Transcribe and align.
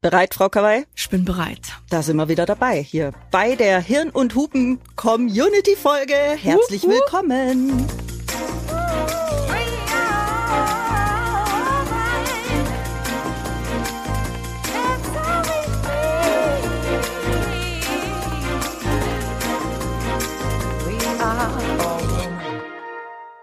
Bereit, 0.00 0.32
Frau 0.32 0.48
Kawai? 0.48 0.86
Ich 0.94 1.10
bin 1.10 1.24
bereit. 1.24 1.72
Da 1.90 2.02
sind 2.02 2.18
wir 2.18 2.28
wieder 2.28 2.46
dabei, 2.46 2.80
hier 2.80 3.10
bei 3.32 3.56
der 3.56 3.80
Hirn 3.80 4.10
und 4.10 4.36
Hupen 4.36 4.78
Community 4.94 5.74
Folge. 5.74 6.14
Herzlich 6.14 6.84
Wup, 6.84 6.90
wup. 6.90 7.00
willkommen. 7.00 7.86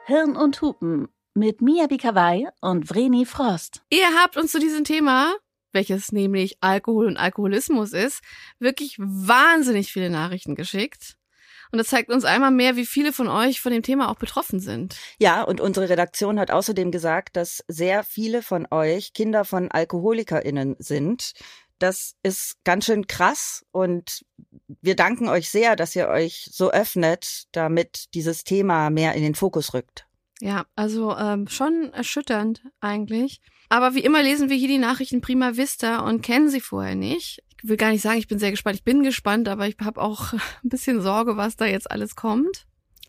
Hirn 0.06 0.38
und 0.38 0.62
Hupen 0.62 1.10
mit 1.34 1.62
Mia 1.62 1.88
Bikawai 1.88 2.48
und 2.62 2.86
Vreni 2.86 3.26
Frost. 3.26 3.82
Ihr 3.90 4.08
habt 4.18 4.38
uns 4.38 4.54
zu 4.54 4.60
diesem 4.60 4.86
Thema, 4.86 5.34
welches 5.76 6.12
nämlich 6.12 6.58
Alkohol 6.62 7.06
und 7.06 7.18
Alkoholismus 7.18 7.94
ist, 7.94 8.22
wirklich 8.58 8.98
wahnsinnig 8.98 9.94
viele 9.94 10.10
Nachrichten 10.10 10.56
geschickt. 10.56 11.18
Und 11.72 11.78
das 11.80 11.88
zeigt 11.88 12.10
uns 12.10 12.26
einmal 12.26 12.52
mehr, 12.52 12.76
wie 12.76 12.86
viele 12.86 13.12
von 13.12 13.28
euch 13.28 13.62
von 13.62 13.72
dem 13.72 13.84
Thema 13.84 14.10
auch 14.10 14.16
betroffen 14.16 14.60
sind. 14.60 14.96
Ja, 15.20 15.44
und 15.44 15.62
unsere 15.62 15.90
Redaktion 15.90 16.40
hat 16.40 16.50
außerdem 16.50 16.90
gesagt, 16.90 17.36
dass 17.36 17.64
sehr 17.68 18.04
viele 18.04 18.42
von 18.42 18.68
euch 18.72 19.14
Kinder 19.14 19.46
von 19.46 19.70
AlkoholikerInnen 19.70 20.76
sind. 20.80 21.34
Das 21.78 22.16
ist 22.24 22.64
ganz 22.64 22.86
schön 22.86 23.08
krass 23.08 23.66
und 23.72 24.26
wir 24.82 24.96
danken 24.96 25.28
euch 25.28 25.50
sehr, 25.50 25.76
dass 25.76 25.96
ihr 25.96 26.08
euch 26.08 26.50
so 26.52 26.72
öffnet, 26.72 27.44
damit 27.52 28.14
dieses 28.14 28.46
Thema 28.46 28.90
mehr 28.90 29.14
in 29.14 29.24
den 29.24 29.36
Fokus 29.36 29.74
rückt. 29.74 30.08
Ja, 30.40 30.66
also 30.76 31.16
ähm, 31.18 31.48
schon 31.48 31.92
erschütternd 31.94 32.64
eigentlich. 32.80 33.42
Aber 33.70 33.96
wie 33.96 34.04
immer 34.04 34.22
lesen 34.22 34.50
wir 34.50 34.58
hier 34.58 34.68
die 34.68 34.78
Nachrichten 34.78 35.22
prima 35.22 35.58
vista 35.58 36.00
und 36.00 36.22
kennen 36.22 36.50
sie 36.50 36.62
vorher 36.62 36.96
nicht. 36.96 37.42
Ich 37.62 37.70
will 37.70 37.78
gar 37.78 37.92
nicht 37.92 38.02
sagen, 38.02 38.20
ich 38.20 38.28
bin 38.28 38.40
sehr 38.40 38.52
gespannt. 38.52 38.76
Ich 38.76 38.84
bin 38.84 39.04
gespannt, 39.04 39.48
aber 39.48 39.68
ich 39.68 39.78
habe 39.84 40.02
auch 40.02 40.34
ein 40.64 40.70
bisschen 40.70 41.02
Sorge, 41.02 41.38
was 41.38 41.56
da 41.56 41.66
jetzt 41.66 41.90
alles 41.90 42.16
kommt. 42.16 42.66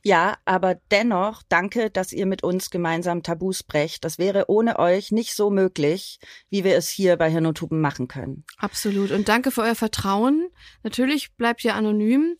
Ja, 0.06 0.36
aber 0.44 0.76
dennoch 0.92 1.42
danke, 1.48 1.90
dass 1.90 2.12
ihr 2.12 2.26
mit 2.26 2.44
uns 2.44 2.70
gemeinsam 2.70 3.24
Tabus 3.24 3.64
brecht. 3.64 4.04
Das 4.04 4.18
wäre 4.18 4.44
ohne 4.46 4.78
euch 4.78 5.10
nicht 5.10 5.34
so 5.34 5.50
möglich, 5.50 6.20
wie 6.48 6.62
wir 6.62 6.76
es 6.76 6.88
hier 6.88 7.16
bei 7.16 7.28
Hirn 7.28 7.46
und 7.46 7.60
Hupen 7.60 7.80
machen 7.80 8.06
können. 8.06 8.44
Absolut. 8.56 9.10
Und 9.10 9.28
danke 9.28 9.50
für 9.50 9.62
euer 9.62 9.74
Vertrauen. 9.74 10.48
Natürlich 10.84 11.34
bleibt 11.34 11.64
ihr 11.64 11.74
anonym, 11.74 12.36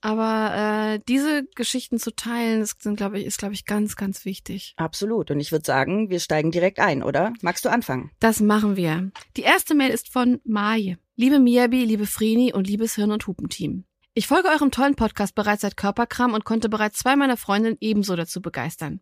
aber 0.00 0.94
äh, 0.94 1.00
diese 1.08 1.44
Geschichten 1.54 1.98
zu 1.98 2.14
teilen, 2.14 2.60
das 2.60 2.74
sind, 2.78 2.96
glaube 2.96 3.18
ich, 3.18 3.26
ist, 3.26 3.38
glaube 3.38 3.54
ich, 3.54 3.64
ganz, 3.64 3.96
ganz 3.96 4.24
wichtig. 4.24 4.74
Absolut. 4.76 5.30
Und 5.30 5.40
ich 5.40 5.52
würde 5.52 5.64
sagen, 5.64 6.10
wir 6.10 6.20
steigen 6.20 6.50
direkt 6.50 6.80
ein, 6.80 7.02
oder? 7.02 7.32
Magst 7.42 7.64
du 7.64 7.68
anfangen? 7.68 8.10
Das 8.20 8.40
machen 8.40 8.76
wir. 8.76 9.10
Die 9.36 9.42
erste 9.42 9.74
Mail 9.74 9.90
ist 9.90 10.12
von 10.12 10.40
Maje. 10.44 10.98
Liebe 11.16 11.38
Miyabi, 11.38 11.84
liebe 11.84 12.06
Vreni 12.06 12.52
und 12.52 12.66
liebes 12.66 12.94
Hirn- 12.94 13.12
und 13.12 13.26
Hupenteam. 13.26 13.84
Ich 14.14 14.26
folge 14.26 14.48
eurem 14.48 14.70
tollen 14.70 14.96
Podcast 14.96 15.34
bereits 15.34 15.62
seit 15.62 15.76
Körperkram 15.76 16.34
und 16.34 16.44
konnte 16.44 16.68
bereits 16.68 16.98
zwei 16.98 17.14
meiner 17.14 17.36
Freundinnen 17.36 17.78
ebenso 17.80 18.16
dazu 18.16 18.40
begeistern. 18.40 19.00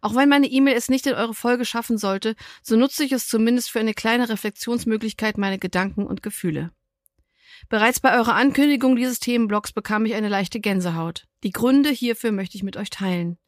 Auch 0.00 0.14
wenn 0.14 0.28
meine 0.28 0.46
E-Mail 0.46 0.76
es 0.76 0.88
nicht 0.88 1.06
in 1.06 1.14
eure 1.14 1.34
Folge 1.34 1.64
schaffen 1.64 1.98
sollte, 1.98 2.34
so 2.62 2.76
nutze 2.76 3.04
ich 3.04 3.12
es 3.12 3.28
zumindest 3.28 3.70
für 3.70 3.80
eine 3.80 3.94
kleine 3.94 4.28
Reflexionsmöglichkeit 4.28 5.38
meiner 5.38 5.58
Gedanken 5.58 6.06
und 6.06 6.22
Gefühle. 6.22 6.70
Bereits 7.68 8.00
bei 8.00 8.16
eurer 8.16 8.34
Ankündigung 8.34 8.96
dieses 8.96 9.20
Themenblocks 9.20 9.72
bekam 9.72 10.04
ich 10.06 10.14
eine 10.14 10.28
leichte 10.28 10.60
Gänsehaut. 10.60 11.24
Die 11.42 11.50
Gründe 11.50 11.90
hierfür 11.90 12.32
möchte 12.32 12.56
ich 12.56 12.62
mit 12.62 12.76
euch 12.76 12.90
teilen. 12.90 13.38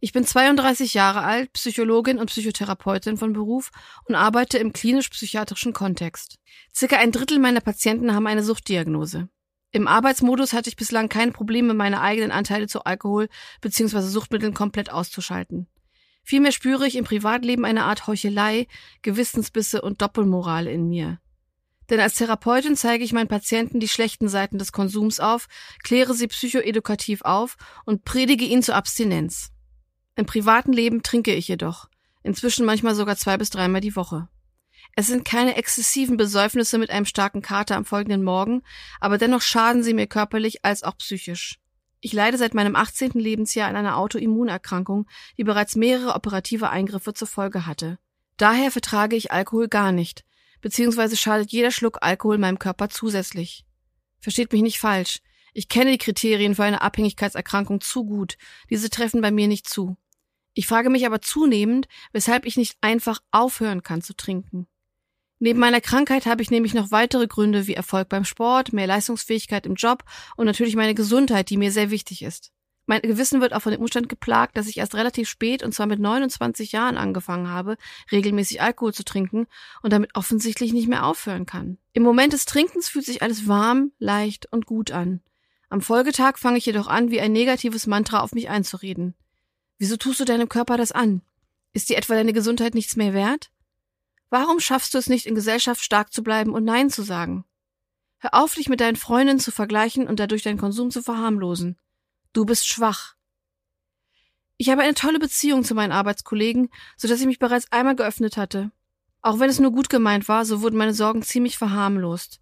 Ich 0.00 0.12
bin 0.12 0.24
32 0.24 0.94
Jahre 0.94 1.22
alt, 1.22 1.52
Psychologin 1.54 2.18
und 2.18 2.26
Psychotherapeutin 2.26 3.16
von 3.16 3.32
Beruf 3.32 3.70
und 4.04 4.14
arbeite 4.14 4.58
im 4.58 4.72
klinisch-psychiatrischen 4.72 5.72
Kontext. 5.72 6.38
Circa 6.74 6.96
ein 6.96 7.12
Drittel 7.12 7.38
meiner 7.38 7.60
Patienten 7.60 8.14
haben 8.14 8.26
eine 8.26 8.42
Suchtdiagnose. 8.42 9.28
Im 9.72 9.88
Arbeitsmodus 9.88 10.52
hatte 10.52 10.68
ich 10.68 10.76
bislang 10.76 11.08
keine 11.08 11.32
Probleme, 11.32 11.74
meine 11.74 12.00
eigenen 12.00 12.30
Anteile 12.30 12.66
zu 12.66 12.84
Alkohol 12.84 13.28
bzw. 13.60 14.00
Suchtmitteln 14.00 14.54
komplett 14.54 14.90
auszuschalten. 14.90 15.66
Vielmehr 16.22 16.52
spüre 16.52 16.86
ich 16.86 16.96
im 16.96 17.04
Privatleben 17.04 17.64
eine 17.64 17.84
Art 17.84 18.06
Heuchelei, 18.06 18.66
Gewissensbisse 19.02 19.80
und 19.80 20.02
Doppelmoral 20.02 20.66
in 20.66 20.88
mir. 20.88 21.20
Denn 21.90 22.00
als 22.00 22.14
Therapeutin 22.14 22.76
zeige 22.76 23.04
ich 23.04 23.12
meinen 23.12 23.28
Patienten 23.28 23.80
die 23.80 23.88
schlechten 23.88 24.28
Seiten 24.28 24.58
des 24.58 24.72
Konsums 24.72 25.20
auf, 25.20 25.46
kläre 25.82 26.14
sie 26.14 26.26
psychoedukativ 26.26 27.22
auf 27.22 27.56
und 27.84 28.04
predige 28.04 28.44
ihnen 28.44 28.62
zur 28.62 28.74
Abstinenz. 28.74 29.50
Im 30.16 30.26
privaten 30.26 30.72
Leben 30.72 31.02
trinke 31.02 31.34
ich 31.34 31.48
jedoch, 31.48 31.88
inzwischen 32.22 32.66
manchmal 32.66 32.94
sogar 32.94 33.16
zwei 33.16 33.36
bis 33.36 33.50
dreimal 33.50 33.80
die 33.80 33.94
Woche. 33.94 34.28
Es 34.96 35.08
sind 35.08 35.24
keine 35.24 35.56
exzessiven 35.56 36.16
Besäufnisse 36.16 36.78
mit 36.78 36.90
einem 36.90 37.04
starken 37.04 37.42
Kater 37.42 37.76
am 37.76 37.84
folgenden 37.84 38.24
Morgen, 38.24 38.62
aber 38.98 39.18
dennoch 39.18 39.42
schaden 39.42 39.82
sie 39.82 39.92
mir 39.92 40.06
körperlich 40.06 40.64
als 40.64 40.82
auch 40.82 40.96
psychisch. 40.96 41.58
Ich 42.00 42.12
leide 42.12 42.38
seit 42.38 42.54
meinem 42.54 42.76
18. 42.76 43.12
Lebensjahr 43.12 43.68
an 43.68 43.76
einer 43.76 43.96
Autoimmunerkrankung, 43.98 45.06
die 45.36 45.44
bereits 45.44 45.76
mehrere 45.76 46.14
operative 46.14 46.70
Eingriffe 46.70 47.14
zur 47.14 47.28
Folge 47.28 47.66
hatte. 47.66 47.98
Daher 48.36 48.70
vertrage 48.70 49.16
ich 49.16 49.32
Alkohol 49.32 49.68
gar 49.68 49.92
nicht, 49.92 50.24
beziehungsweise 50.66 51.16
schadet 51.16 51.52
jeder 51.52 51.70
Schluck 51.70 51.98
Alkohol 52.00 52.38
meinem 52.38 52.58
Körper 52.58 52.88
zusätzlich. 52.88 53.64
Versteht 54.18 54.50
mich 54.50 54.62
nicht 54.62 54.80
falsch. 54.80 55.20
Ich 55.54 55.68
kenne 55.68 55.92
die 55.92 55.98
Kriterien 55.98 56.56
für 56.56 56.64
eine 56.64 56.82
Abhängigkeitserkrankung 56.82 57.80
zu 57.80 58.04
gut. 58.04 58.36
Diese 58.68 58.90
treffen 58.90 59.20
bei 59.20 59.30
mir 59.30 59.46
nicht 59.46 59.68
zu. 59.68 59.96
Ich 60.54 60.66
frage 60.66 60.90
mich 60.90 61.06
aber 61.06 61.20
zunehmend, 61.20 61.86
weshalb 62.12 62.44
ich 62.46 62.56
nicht 62.56 62.78
einfach 62.80 63.20
aufhören 63.30 63.84
kann 63.84 64.02
zu 64.02 64.16
trinken. 64.16 64.66
Neben 65.38 65.60
meiner 65.60 65.80
Krankheit 65.80 66.26
habe 66.26 66.42
ich 66.42 66.50
nämlich 66.50 66.74
noch 66.74 66.90
weitere 66.90 67.28
Gründe 67.28 67.68
wie 67.68 67.74
Erfolg 67.74 68.08
beim 68.08 68.24
Sport, 68.24 68.72
mehr 68.72 68.88
Leistungsfähigkeit 68.88 69.66
im 69.66 69.76
Job 69.76 70.02
und 70.36 70.46
natürlich 70.46 70.74
meine 70.74 70.96
Gesundheit, 70.96 71.48
die 71.48 71.58
mir 71.58 71.70
sehr 71.70 71.92
wichtig 71.92 72.22
ist. 72.22 72.50
Mein 72.86 73.02
Gewissen 73.02 73.40
wird 73.40 73.52
auch 73.52 73.62
von 73.62 73.72
dem 73.72 73.80
Umstand 73.80 74.08
geplagt, 74.08 74.56
dass 74.56 74.68
ich 74.68 74.78
erst 74.78 74.94
relativ 74.94 75.28
spät, 75.28 75.64
und 75.64 75.72
zwar 75.72 75.86
mit 75.86 75.98
29 75.98 76.70
Jahren 76.70 76.96
angefangen 76.96 77.48
habe, 77.48 77.76
regelmäßig 78.12 78.62
Alkohol 78.62 78.94
zu 78.94 79.04
trinken 79.04 79.48
und 79.82 79.92
damit 79.92 80.14
offensichtlich 80.14 80.72
nicht 80.72 80.88
mehr 80.88 81.04
aufhören 81.04 81.46
kann. 81.46 81.78
Im 81.92 82.04
Moment 82.04 82.32
des 82.32 82.44
Trinkens 82.44 82.88
fühlt 82.88 83.04
sich 83.04 83.22
alles 83.22 83.48
warm, 83.48 83.90
leicht 83.98 84.46
und 84.52 84.66
gut 84.66 84.92
an. 84.92 85.20
Am 85.68 85.80
Folgetag 85.80 86.38
fange 86.38 86.58
ich 86.58 86.66
jedoch 86.66 86.86
an, 86.86 87.10
wie 87.10 87.20
ein 87.20 87.32
negatives 87.32 87.88
Mantra 87.88 88.20
auf 88.20 88.32
mich 88.32 88.48
einzureden. 88.48 89.14
Wieso 89.78 89.96
tust 89.96 90.20
du 90.20 90.24
deinem 90.24 90.48
Körper 90.48 90.76
das 90.76 90.92
an? 90.92 91.22
Ist 91.72 91.88
dir 91.88 91.98
etwa 91.98 92.14
deine 92.14 92.32
Gesundheit 92.32 92.74
nichts 92.74 92.94
mehr 92.94 93.12
wert? 93.14 93.50
Warum 94.30 94.60
schaffst 94.60 94.94
du 94.94 94.98
es 94.98 95.08
nicht, 95.08 95.26
in 95.26 95.34
Gesellschaft 95.34 95.82
stark 95.82 96.12
zu 96.12 96.22
bleiben 96.22 96.52
und 96.52 96.64
Nein 96.64 96.88
zu 96.88 97.02
sagen? 97.02 97.44
Hör 98.18 98.34
auf, 98.34 98.54
dich 98.54 98.68
mit 98.68 98.80
deinen 98.80 98.96
Freundinnen 98.96 99.40
zu 99.40 99.50
vergleichen 99.50 100.06
und 100.06 100.20
dadurch 100.20 100.42
deinen 100.42 100.58
Konsum 100.58 100.90
zu 100.90 101.02
verharmlosen. 101.02 101.76
Du 102.36 102.44
bist 102.44 102.68
schwach. 102.68 103.14
Ich 104.58 104.68
habe 104.68 104.82
eine 104.82 104.92
tolle 104.92 105.18
Beziehung 105.18 105.64
zu 105.64 105.74
meinen 105.74 105.90
Arbeitskollegen, 105.90 106.68
so 106.98 107.08
dass 107.08 107.20
ich 107.20 107.26
mich 107.26 107.38
bereits 107.38 107.72
einmal 107.72 107.96
geöffnet 107.96 108.36
hatte. 108.36 108.72
Auch 109.22 109.38
wenn 109.38 109.48
es 109.48 109.58
nur 109.58 109.72
gut 109.72 109.88
gemeint 109.88 110.28
war, 110.28 110.44
so 110.44 110.60
wurden 110.60 110.76
meine 110.76 110.92
Sorgen 110.92 111.22
ziemlich 111.22 111.56
verharmlost. 111.56 112.40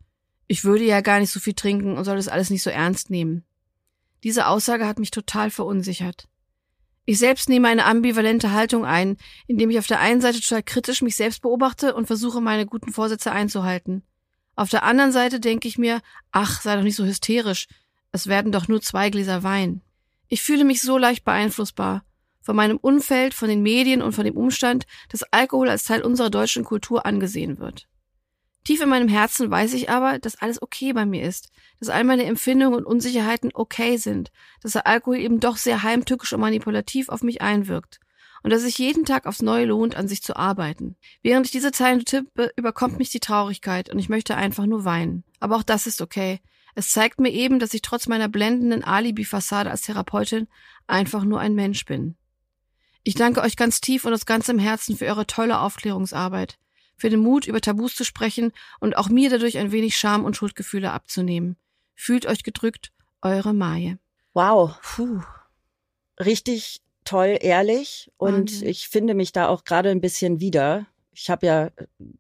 Ich 0.48 0.64
würde 0.64 0.82
ja 0.82 1.00
gar 1.00 1.20
nicht 1.20 1.30
so 1.30 1.38
viel 1.38 1.54
trinken 1.54 1.96
und 1.96 2.02
soll 2.02 2.16
das 2.16 2.26
alles 2.26 2.50
nicht 2.50 2.64
so 2.64 2.70
ernst 2.70 3.08
nehmen. 3.08 3.44
Diese 4.24 4.48
Aussage 4.48 4.84
hat 4.84 4.98
mich 4.98 5.12
total 5.12 5.52
verunsichert. 5.52 6.26
Ich 7.04 7.20
selbst 7.20 7.48
nehme 7.48 7.68
eine 7.68 7.84
ambivalente 7.84 8.50
Haltung 8.50 8.84
ein, 8.84 9.16
indem 9.46 9.70
ich 9.70 9.78
auf 9.78 9.86
der 9.86 10.00
einen 10.00 10.20
Seite 10.20 10.40
total 10.40 10.64
kritisch 10.64 11.02
mich 11.02 11.14
selbst 11.14 11.40
beobachte 11.40 11.94
und 11.94 12.06
versuche, 12.06 12.40
meine 12.40 12.66
guten 12.66 12.92
Vorsätze 12.92 13.30
einzuhalten. 13.30 14.02
Auf 14.56 14.70
der 14.70 14.82
anderen 14.82 15.12
Seite 15.12 15.38
denke 15.38 15.68
ich 15.68 15.78
mir, 15.78 16.02
ach, 16.32 16.62
sei 16.62 16.74
doch 16.74 16.82
nicht 16.82 16.96
so 16.96 17.04
hysterisch, 17.04 17.68
es 18.14 18.28
werden 18.28 18.52
doch 18.52 18.68
nur 18.68 18.80
zwei 18.80 19.10
Gläser 19.10 19.42
Wein. 19.42 19.80
Ich 20.28 20.40
fühle 20.40 20.64
mich 20.64 20.80
so 20.80 20.98
leicht 20.98 21.24
beeinflussbar. 21.24 22.04
Von 22.40 22.54
meinem 22.54 22.76
Umfeld, 22.76 23.34
von 23.34 23.48
den 23.48 23.60
Medien 23.60 24.02
und 24.02 24.12
von 24.12 24.24
dem 24.24 24.36
Umstand, 24.36 24.86
dass 25.08 25.24
Alkohol 25.32 25.68
als 25.68 25.82
Teil 25.82 26.02
unserer 26.02 26.30
deutschen 26.30 26.62
Kultur 26.62 27.06
angesehen 27.06 27.58
wird. 27.58 27.88
Tief 28.62 28.80
in 28.80 28.88
meinem 28.88 29.08
Herzen 29.08 29.50
weiß 29.50 29.74
ich 29.74 29.90
aber, 29.90 30.20
dass 30.20 30.40
alles 30.40 30.62
okay 30.62 30.92
bei 30.92 31.04
mir 31.04 31.24
ist, 31.24 31.48
dass 31.80 31.88
all 31.88 32.04
meine 32.04 32.24
Empfindungen 32.24 32.78
und 32.78 32.86
Unsicherheiten 32.86 33.50
okay 33.52 33.96
sind, 33.96 34.30
dass 34.62 34.74
der 34.74 34.86
Alkohol 34.86 35.18
eben 35.18 35.40
doch 35.40 35.56
sehr 35.56 35.82
heimtückisch 35.82 36.32
und 36.34 36.40
manipulativ 36.40 37.08
auf 37.08 37.24
mich 37.24 37.42
einwirkt 37.42 37.98
und 38.44 38.52
dass 38.52 38.62
es 38.62 38.78
jeden 38.78 39.04
Tag 39.04 39.26
aufs 39.26 39.42
Neue 39.42 39.64
lohnt, 39.64 39.96
an 39.96 40.06
sich 40.06 40.22
zu 40.22 40.36
arbeiten. 40.36 40.94
Während 41.22 41.46
ich 41.46 41.52
diese 41.52 41.72
Zeilen 41.72 42.04
tippe, 42.04 42.52
überkommt 42.54 42.98
mich 42.98 43.10
die 43.10 43.18
Traurigkeit 43.18 43.90
und 43.90 43.98
ich 43.98 44.08
möchte 44.08 44.36
einfach 44.36 44.66
nur 44.66 44.84
weinen. 44.84 45.24
Aber 45.40 45.56
auch 45.56 45.64
das 45.64 45.88
ist 45.88 46.00
okay. 46.00 46.40
Es 46.74 46.90
zeigt 46.90 47.20
mir 47.20 47.30
eben, 47.30 47.58
dass 47.58 47.74
ich 47.74 47.82
trotz 47.82 48.06
meiner 48.06 48.28
blendenden 48.28 48.82
Alibi-Fassade 48.82 49.70
als 49.70 49.82
Therapeutin 49.82 50.48
einfach 50.86 51.24
nur 51.24 51.40
ein 51.40 51.54
Mensch 51.54 51.84
bin. 51.84 52.16
Ich 53.04 53.14
danke 53.14 53.42
euch 53.42 53.56
ganz 53.56 53.80
tief 53.80 54.04
und 54.04 54.12
aus 54.12 54.26
ganzem 54.26 54.58
Herzen 54.58 54.96
für 54.96 55.06
eure 55.06 55.26
tolle 55.26 55.60
Aufklärungsarbeit 55.60 56.58
für 56.96 57.10
den 57.10 57.20
Mut, 57.20 57.46
über 57.46 57.60
Tabus 57.60 57.94
zu 57.96 58.04
sprechen 58.04 58.52
und 58.78 58.96
auch 58.96 59.08
mir 59.08 59.28
dadurch 59.28 59.58
ein 59.58 59.72
wenig 59.72 59.96
Scham 59.96 60.24
und 60.24 60.36
Schuldgefühle 60.36 60.92
abzunehmen. 60.92 61.56
Fühlt 61.94 62.24
euch 62.26 62.44
gedrückt, 62.44 62.92
eure 63.20 63.52
Maje. 63.52 63.98
Wow. 64.32 64.78
Puh. 64.80 65.22
Richtig 66.20 66.82
toll, 67.04 67.36
ehrlich. 67.40 68.12
Und 68.16 68.52
Wahnsinn. 68.52 68.68
ich 68.68 68.88
finde 68.88 69.14
mich 69.14 69.32
da 69.32 69.48
auch 69.48 69.64
gerade 69.64 69.90
ein 69.90 70.00
bisschen 70.00 70.40
wieder 70.40 70.86
ich 71.14 71.30
habe 71.30 71.46
ja 71.46 71.70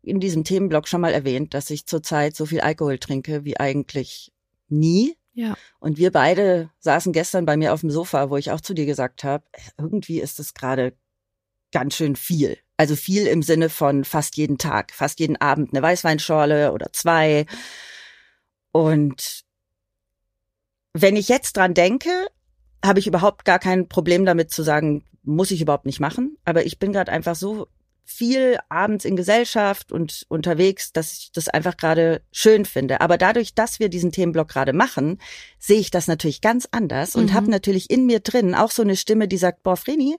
in 0.02 0.20
diesem 0.20 0.44
Themenblock 0.44 0.88
schon 0.88 1.00
mal 1.00 1.12
erwähnt, 1.12 1.52
dass 1.54 1.70
ich 1.70 1.86
zurzeit 1.86 2.36
so 2.36 2.46
viel 2.46 2.60
Alkohol 2.60 2.98
trinke 2.98 3.44
wie 3.44 3.58
eigentlich 3.58 4.32
nie. 4.78 5.16
Ja. 5.32 5.56
Und 5.80 5.98
wir 5.98 6.12
beide 6.12 6.70
saßen 6.78 7.12
gestern 7.12 7.44
bei 7.44 7.56
mir 7.56 7.72
auf 7.72 7.80
dem 7.80 7.90
Sofa, 7.90 8.30
wo 8.30 8.36
ich 8.36 8.50
auch 8.50 8.60
zu 8.60 8.74
dir 8.74 8.86
gesagt 8.86 9.24
habe, 9.24 9.44
irgendwie 9.78 10.20
ist 10.20 10.38
es 10.38 10.54
gerade 10.54 10.94
ganz 11.72 11.96
schön 11.96 12.16
viel. 12.16 12.58
Also 12.76 12.96
viel 12.96 13.26
im 13.26 13.42
Sinne 13.42 13.68
von 13.68 14.04
fast 14.04 14.36
jeden 14.36 14.58
Tag, 14.58 14.92
fast 14.92 15.20
jeden 15.20 15.36
Abend 15.36 15.72
eine 15.72 15.82
Weißweinschorle 15.82 16.72
oder 16.72 16.92
zwei. 16.92 17.46
Und 18.72 19.44
wenn 20.92 21.16
ich 21.16 21.28
jetzt 21.28 21.56
dran 21.56 21.74
denke, 21.74 22.10
habe 22.84 22.98
ich 22.98 23.06
überhaupt 23.06 23.44
gar 23.44 23.58
kein 23.58 23.88
Problem 23.88 24.24
damit 24.24 24.52
zu 24.52 24.62
sagen, 24.62 25.04
muss 25.22 25.50
ich 25.50 25.62
überhaupt 25.62 25.86
nicht 25.86 26.00
machen. 26.00 26.36
Aber 26.44 26.64
ich 26.64 26.78
bin 26.78 26.92
gerade 26.92 27.10
einfach 27.10 27.34
so 27.34 27.68
viel 28.04 28.58
abends 28.68 29.04
in 29.04 29.16
Gesellschaft 29.16 29.90
und 29.90 30.24
unterwegs, 30.28 30.92
dass 30.92 31.12
ich 31.14 31.32
das 31.32 31.48
einfach 31.48 31.76
gerade 31.76 32.22
schön 32.32 32.64
finde. 32.64 33.00
Aber 33.00 33.18
dadurch, 33.18 33.54
dass 33.54 33.80
wir 33.80 33.88
diesen 33.88 34.12
Themenblock 34.12 34.48
gerade 34.48 34.72
machen, 34.72 35.18
sehe 35.58 35.80
ich 35.80 35.90
das 35.90 36.06
natürlich 36.06 36.40
ganz 36.40 36.68
anders 36.70 37.16
und 37.16 37.30
Mhm. 37.30 37.34
habe 37.34 37.50
natürlich 37.50 37.90
in 37.90 38.06
mir 38.06 38.20
drin 38.20 38.54
auch 38.54 38.70
so 38.70 38.82
eine 38.82 38.96
Stimme, 38.96 39.26
die 39.26 39.38
sagt, 39.38 39.62
boah, 39.62 39.76
Vreni, 39.76 40.16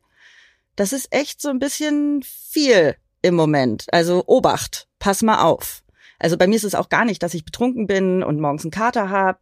das 0.75 0.93
ist 0.93 1.13
echt 1.13 1.41
so 1.41 1.49
ein 1.49 1.59
bisschen 1.59 2.21
viel 2.23 2.95
im 3.21 3.35
Moment. 3.35 3.85
Also 3.91 4.23
Obacht, 4.27 4.87
pass 4.99 5.21
mal 5.21 5.43
auf. 5.43 5.83
Also 6.19 6.37
bei 6.37 6.47
mir 6.47 6.55
ist 6.55 6.63
es 6.63 6.75
auch 6.75 6.89
gar 6.89 7.05
nicht, 7.05 7.21
dass 7.23 7.33
ich 7.33 7.45
betrunken 7.45 7.87
bin 7.87 8.23
und 8.23 8.39
morgens 8.39 8.63
einen 8.63 8.71
Kater 8.71 9.09
hab, 9.09 9.41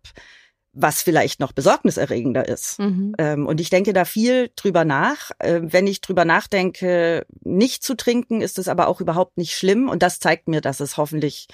was 0.73 1.03
vielleicht 1.03 1.39
noch 1.39 1.51
besorgniserregender 1.51 2.47
ist. 2.47 2.79
Mhm. 2.79 3.13
Ähm, 3.19 3.45
und 3.45 3.61
ich 3.61 3.69
denke 3.69 3.93
da 3.93 4.05
viel 4.05 4.49
drüber 4.55 4.85
nach. 4.85 5.31
Äh, 5.39 5.61
wenn 5.63 5.87
ich 5.87 6.01
drüber 6.01 6.25
nachdenke, 6.25 7.25
nicht 7.41 7.83
zu 7.83 7.95
trinken, 7.95 8.41
ist 8.41 8.57
es 8.57 8.67
aber 8.67 8.87
auch 8.87 8.99
überhaupt 8.99 9.37
nicht 9.37 9.55
schlimm. 9.55 9.87
Und 9.87 10.01
das 10.01 10.19
zeigt 10.19 10.47
mir, 10.47 10.61
dass 10.61 10.79
es 10.79 10.97
hoffentlich 10.97 11.47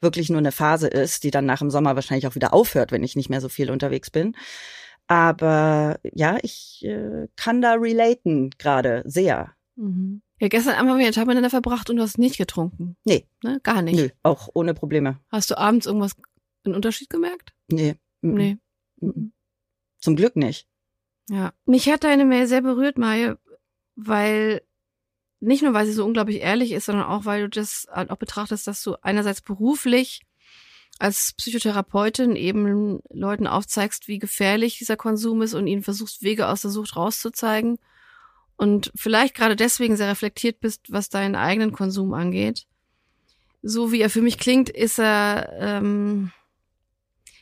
wirklich 0.00 0.28
nur 0.30 0.38
eine 0.38 0.52
Phase 0.52 0.86
ist, 0.86 1.24
die 1.24 1.30
dann 1.30 1.46
nach 1.46 1.58
dem 1.58 1.70
Sommer 1.70 1.96
wahrscheinlich 1.96 2.26
auch 2.26 2.34
wieder 2.34 2.52
aufhört, 2.52 2.92
wenn 2.92 3.02
ich 3.02 3.16
nicht 3.16 3.30
mehr 3.30 3.40
so 3.40 3.48
viel 3.48 3.70
unterwegs 3.70 4.10
bin. 4.10 4.36
Aber 5.06 5.98
ja, 6.12 6.36
ich 6.42 6.84
äh, 6.84 7.26
kann 7.36 7.62
da 7.62 7.72
relaten 7.74 8.50
gerade 8.58 9.02
sehr. 9.06 9.54
Mhm. 9.76 10.20
Ja, 10.40 10.48
gestern 10.48 10.74
Abend 10.74 10.90
haben 10.90 10.98
wir 10.98 11.06
einen 11.06 11.14
Tag 11.14 11.26
miteinander 11.26 11.50
verbracht 11.50 11.88
und 11.90 11.96
du 11.96 12.02
hast 12.02 12.18
nicht 12.18 12.36
getrunken. 12.36 12.96
Nee. 13.04 13.26
Ne? 13.42 13.58
Gar 13.62 13.82
nicht. 13.82 13.96
Nö, 13.96 14.08
auch 14.22 14.48
ohne 14.52 14.74
Probleme. 14.74 15.18
Hast 15.30 15.50
du 15.50 15.58
abends 15.58 15.86
irgendwas, 15.86 16.12
einen 16.64 16.74
Unterschied 16.74 17.10
gemerkt? 17.10 17.54
Nee. 17.68 17.96
Nee. 18.34 18.58
mhm. 19.00 19.32
Zum 20.00 20.16
Glück 20.16 20.36
nicht. 20.36 20.66
Ja. 21.28 21.52
Mich 21.66 21.88
hat 21.88 22.04
deine 22.04 22.24
Mail 22.24 22.46
sehr 22.46 22.62
berührt, 22.62 22.98
Maja, 22.98 23.36
weil 23.96 24.62
nicht 25.40 25.62
nur, 25.62 25.74
weil 25.74 25.86
sie 25.86 25.92
so 25.92 26.04
unglaublich 26.04 26.40
ehrlich 26.40 26.72
ist, 26.72 26.86
sondern 26.86 27.06
auch, 27.06 27.24
weil 27.24 27.42
du 27.42 27.48
das 27.48 27.86
halt 27.90 28.10
auch 28.10 28.16
betrachtest, 28.16 28.66
dass 28.66 28.82
du 28.82 28.96
einerseits 29.02 29.40
beruflich 29.40 30.22
als 30.98 31.32
Psychotherapeutin 31.34 32.34
eben 32.34 33.00
Leuten 33.10 33.46
aufzeigst, 33.46 34.08
wie 34.08 34.18
gefährlich 34.18 34.78
dieser 34.78 34.96
Konsum 34.96 35.42
ist 35.42 35.54
und 35.54 35.66
ihnen 35.66 35.82
versuchst, 35.82 36.22
Wege 36.22 36.48
aus 36.48 36.62
der 36.62 36.72
Sucht 36.72 36.96
rauszuzeigen. 36.96 37.78
Und 38.56 38.90
vielleicht 38.96 39.36
gerade 39.36 39.54
deswegen 39.54 39.96
sehr 39.96 40.08
reflektiert 40.08 40.58
bist, 40.58 40.90
was 40.90 41.08
deinen 41.08 41.36
eigenen 41.36 41.70
Konsum 41.70 42.14
angeht. 42.14 42.66
So 43.62 43.92
wie 43.92 44.00
er 44.00 44.10
für 44.10 44.22
mich 44.22 44.38
klingt, 44.38 44.68
ist 44.68 44.98
er 44.98 45.52
ähm, 45.60 46.32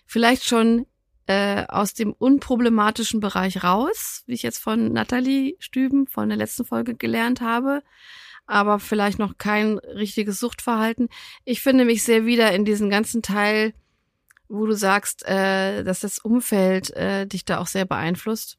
vielleicht 0.06 0.44
schon 0.44 0.86
äh, 1.26 1.64
aus 1.68 1.94
dem 1.94 2.12
unproblematischen 2.12 3.20
Bereich 3.20 3.64
raus, 3.64 4.22
wie 4.26 4.34
ich 4.34 4.42
jetzt 4.42 4.58
von 4.58 4.92
Nathalie 4.92 5.56
Stüben 5.58 6.06
von 6.06 6.28
der 6.28 6.38
letzten 6.38 6.64
Folge 6.64 6.94
gelernt 6.94 7.40
habe, 7.40 7.82
aber 8.46 8.78
vielleicht 8.78 9.18
noch 9.18 9.36
kein 9.38 9.78
richtiges 9.78 10.38
Suchtverhalten. 10.38 11.08
Ich 11.44 11.60
finde 11.60 11.84
mich 11.84 12.04
sehr 12.04 12.26
wieder 12.26 12.52
in 12.52 12.64
diesen 12.64 12.90
ganzen 12.90 13.22
Teil, 13.22 13.74
wo 14.48 14.66
du 14.66 14.74
sagst, 14.74 15.26
äh, 15.26 15.82
dass 15.82 16.00
das 16.00 16.20
Umfeld 16.20 16.90
äh, 16.90 17.26
dich 17.26 17.44
da 17.44 17.58
auch 17.58 17.66
sehr 17.66 17.84
beeinflusst. 17.84 18.58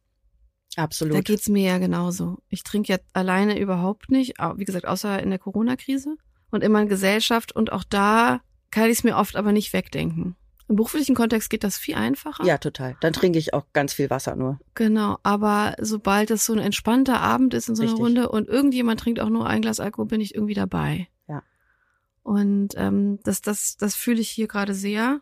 Absolut. 0.75 1.15
Da 1.15 1.21
geht's 1.21 1.47
mir 1.47 1.63
ja 1.63 1.77
genauso. 1.77 2.37
Ich 2.49 2.63
trinke 2.63 2.93
ja 2.93 2.99
alleine 3.13 3.57
überhaupt 3.57 4.11
nicht, 4.11 4.35
wie 4.55 4.65
gesagt, 4.65 4.85
außer 4.85 5.23
in 5.23 5.29
der 5.29 5.39
Corona-Krise 5.39 6.17
und 6.51 6.63
immer 6.63 6.81
in 6.81 6.89
Gesellschaft 6.89 7.55
und 7.55 7.71
auch 7.71 7.83
da 7.83 8.41
kann 8.69 8.85
ich 8.85 8.99
es 8.99 9.03
mir 9.03 9.15
oft 9.15 9.37
aber 9.37 9.53
nicht 9.53 9.73
wegdenken. 9.73 10.35
Im 10.69 10.75
beruflichen 10.75 11.15
Kontext 11.15 11.49
geht 11.49 11.63
das 11.63 11.77
viel 11.77 11.95
einfacher. 11.95 12.43
ja, 12.43 12.57
total. 12.57 12.97
Dann 12.99 13.13
trinke 13.13 13.39
ich 13.39 13.53
auch 13.53 13.65
ganz 13.71 13.93
viel 13.93 14.09
Wasser 14.09 14.35
nur. 14.35 14.59
Genau, 14.75 15.17
aber 15.23 15.75
sobald 15.79 16.29
es 16.29 16.45
so 16.45 16.53
ein 16.53 16.59
entspannter 16.59 17.21
Abend 17.21 17.53
ist 17.53 17.69
in 17.69 17.75
so 17.75 17.83
einer 17.83 17.91
Richtig. 17.91 18.05
Runde 18.05 18.29
und 18.29 18.49
irgendjemand 18.49 18.99
trinkt 18.99 19.21
auch 19.21 19.29
nur 19.29 19.47
ein 19.47 19.61
Glas 19.61 19.79
Alkohol, 19.79 20.07
bin 20.07 20.19
ich 20.19 20.35
irgendwie 20.35 20.55
dabei. 20.55 21.07
Ja. 21.29 21.41
Und 22.23 22.73
ähm, 22.75 23.19
das, 23.23 23.41
das, 23.41 23.77
das 23.77 23.95
fühle 23.95 24.19
ich 24.19 24.29
hier 24.29 24.47
gerade 24.47 24.73
sehr. 24.73 25.21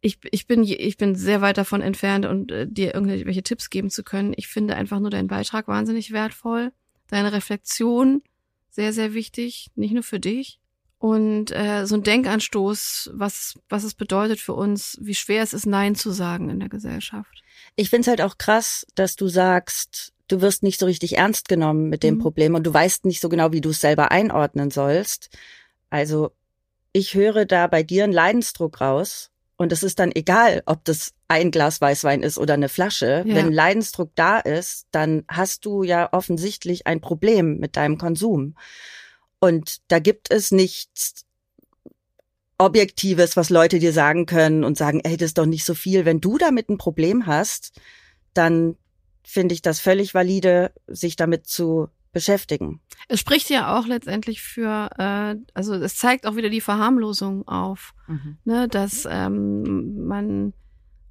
Ich, 0.00 0.18
ich, 0.30 0.46
bin, 0.46 0.64
ich 0.64 0.96
bin 0.96 1.14
sehr 1.14 1.42
weit 1.42 1.58
davon 1.58 1.82
entfernt 1.82 2.24
und 2.24 2.50
äh, 2.50 2.66
dir 2.66 2.94
irgendwelche 2.94 3.42
Tipps 3.42 3.68
geben 3.68 3.90
zu 3.90 4.02
können. 4.02 4.32
Ich 4.36 4.48
finde 4.48 4.76
einfach 4.76 4.98
nur 4.98 5.10
deinen 5.10 5.28
Beitrag 5.28 5.68
wahnsinnig 5.68 6.10
wertvoll. 6.10 6.72
Deine 7.08 7.32
Reflexion 7.32 8.22
sehr, 8.70 8.94
sehr 8.94 9.12
wichtig, 9.12 9.70
nicht 9.74 9.92
nur 9.92 10.02
für 10.02 10.18
dich. 10.18 10.61
Und 11.02 11.50
äh, 11.50 11.84
so 11.84 11.96
ein 11.96 12.04
Denkanstoß, 12.04 13.10
was, 13.14 13.58
was 13.68 13.82
es 13.82 13.92
bedeutet 13.92 14.38
für 14.38 14.52
uns, 14.52 14.96
wie 15.00 15.16
schwer 15.16 15.42
es 15.42 15.52
ist, 15.52 15.66
Nein 15.66 15.96
zu 15.96 16.12
sagen 16.12 16.48
in 16.48 16.60
der 16.60 16.68
Gesellschaft. 16.68 17.42
Ich 17.74 17.90
find's 17.90 18.06
halt 18.06 18.20
auch 18.20 18.38
krass, 18.38 18.86
dass 18.94 19.16
du 19.16 19.26
sagst, 19.26 20.12
du 20.28 20.40
wirst 20.40 20.62
nicht 20.62 20.78
so 20.78 20.86
richtig 20.86 21.18
ernst 21.18 21.48
genommen 21.48 21.88
mit 21.88 22.04
dem 22.04 22.14
Mhm. 22.14 22.20
Problem 22.20 22.54
und 22.54 22.64
du 22.64 22.72
weißt 22.72 23.04
nicht 23.04 23.20
so 23.20 23.28
genau, 23.28 23.50
wie 23.50 23.60
du 23.60 23.70
es 23.70 23.80
selber 23.80 24.12
einordnen 24.12 24.70
sollst. 24.70 25.36
Also 25.90 26.30
ich 26.92 27.14
höre 27.14 27.46
da 27.46 27.66
bei 27.66 27.82
dir 27.82 28.04
einen 28.04 28.12
Leidensdruck 28.12 28.80
raus 28.80 29.32
und 29.56 29.72
es 29.72 29.82
ist 29.82 29.98
dann 29.98 30.12
egal, 30.14 30.62
ob 30.66 30.84
das 30.84 31.14
ein 31.26 31.50
Glas 31.50 31.80
Weißwein 31.80 32.22
ist 32.22 32.38
oder 32.38 32.54
eine 32.54 32.68
Flasche. 32.68 33.24
Ja. 33.26 33.34
Wenn 33.34 33.50
Leidensdruck 33.50 34.12
da 34.14 34.38
ist, 34.38 34.86
dann 34.92 35.24
hast 35.26 35.64
du 35.64 35.82
ja 35.82 36.12
offensichtlich 36.12 36.86
ein 36.86 37.00
Problem 37.00 37.58
mit 37.58 37.76
deinem 37.76 37.98
Konsum. 37.98 38.54
Und 39.42 39.78
da 39.88 39.98
gibt 39.98 40.30
es 40.30 40.52
nichts 40.52 41.26
Objektives, 42.58 43.36
was 43.36 43.50
Leute 43.50 43.80
dir 43.80 43.92
sagen 43.92 44.24
können 44.24 44.62
und 44.62 44.78
sagen, 44.78 45.00
ey, 45.02 45.16
das 45.16 45.30
ist 45.30 45.38
doch 45.38 45.46
nicht 45.46 45.64
so 45.64 45.74
viel. 45.74 46.04
Wenn 46.04 46.20
du 46.20 46.38
damit 46.38 46.68
ein 46.68 46.78
Problem 46.78 47.26
hast, 47.26 47.72
dann 48.34 48.76
finde 49.24 49.54
ich 49.54 49.60
das 49.60 49.80
völlig 49.80 50.14
valide, 50.14 50.70
sich 50.86 51.16
damit 51.16 51.48
zu 51.48 51.88
beschäftigen. 52.12 52.80
Es 53.08 53.18
spricht 53.18 53.50
ja 53.50 53.76
auch 53.76 53.88
letztendlich 53.88 54.42
für, 54.42 54.90
äh, 54.96 55.34
also 55.54 55.74
es 55.74 55.96
zeigt 55.96 56.24
auch 56.24 56.36
wieder 56.36 56.48
die 56.48 56.60
Verharmlosung 56.60 57.48
auf, 57.48 57.94
ne, 58.44 58.68
dass 58.68 59.08
ähm, 59.10 60.06
man, 60.06 60.52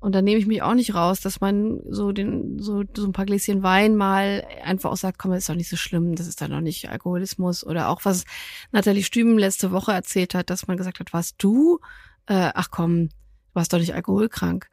und 0.02 0.16
da 0.16 0.24
nehme 0.24 0.40
ich 0.40 0.48
mich 0.48 0.64
auch 0.64 0.74
nicht 0.74 0.96
raus, 0.96 1.22
dass 1.22 1.42
man 1.42 1.80
so 1.88 2.12
den, 2.12 2.58
so, 2.58 2.84
so 2.96 3.06
ein 3.06 3.14
paar 3.14 3.28
Gläschen 3.28 3.62
Wein 3.62 3.96
mal 3.96 4.46
einfach 4.64 4.90
auch 4.90 4.98
sagt, 4.98 5.20
komm, 5.20 5.30
das 5.30 5.42
ist 5.42 5.50
doch 5.50 5.56
nicht 5.56 5.70
so 5.70 5.78
schlimm, 5.78 6.16
das 6.16 6.26
ist 6.26 6.42
dann 6.42 6.50
noch 6.50 6.60
nicht 6.60 6.90
Alkoholismus. 6.90 7.64
Oder 7.64 7.88
auch 7.88 8.04
was 8.04 8.26
Nathalie 8.72 9.04
Stüben 9.04 9.38
letzte 9.38 9.72
Woche 9.72 9.92
erzählt 9.94 10.34
hat, 10.34 10.50
dass 10.50 10.68
man 10.68 10.76
gesagt 10.76 11.00
hat, 11.00 11.14
warst 11.14 11.36
du, 11.38 11.80
äh, 12.26 12.50
ach 12.56 12.72
komm, 12.72 13.10
du 13.10 13.14
warst 13.54 13.72
doch 13.74 13.78
nicht 13.78 13.94
alkoholkrank, 13.94 14.70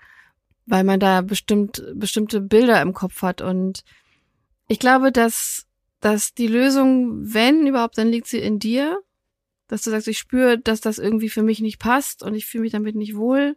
weil 0.65 0.83
man 0.83 0.99
da 0.99 1.21
bestimmt 1.21 1.85
bestimmte 1.95 2.41
Bilder 2.41 2.81
im 2.81 2.95
Kopf 2.95 3.21
hat. 3.21 3.43
Und 3.43 3.85
ich 4.67 4.79
glaube, 4.79 5.13
dass 5.13 5.67
dass 6.01 6.33
die 6.33 6.47
Lösung, 6.47 7.35
wenn 7.35 7.67
überhaupt, 7.67 7.99
dann 7.99 8.09
liegt 8.09 8.29
sie 8.29 8.39
in 8.39 8.59
dir, 8.59 8.99
dass 9.67 9.83
du 9.83 9.91
sagst, 9.91 10.09
ich 10.09 10.19
spüre, 10.19 10.59
dass 10.59 10.81
das 10.81 10.99
irgendwie 10.99 11.29
für 11.29 11.43
mich 11.43 11.61
nicht 11.61 11.79
passt 11.79 12.23
und 12.23 12.35
ich 12.35 12.47
fühle 12.47 12.63
mich 12.63 12.73
damit 12.73 12.95
nicht 12.95 13.17
wohl, 13.17 13.57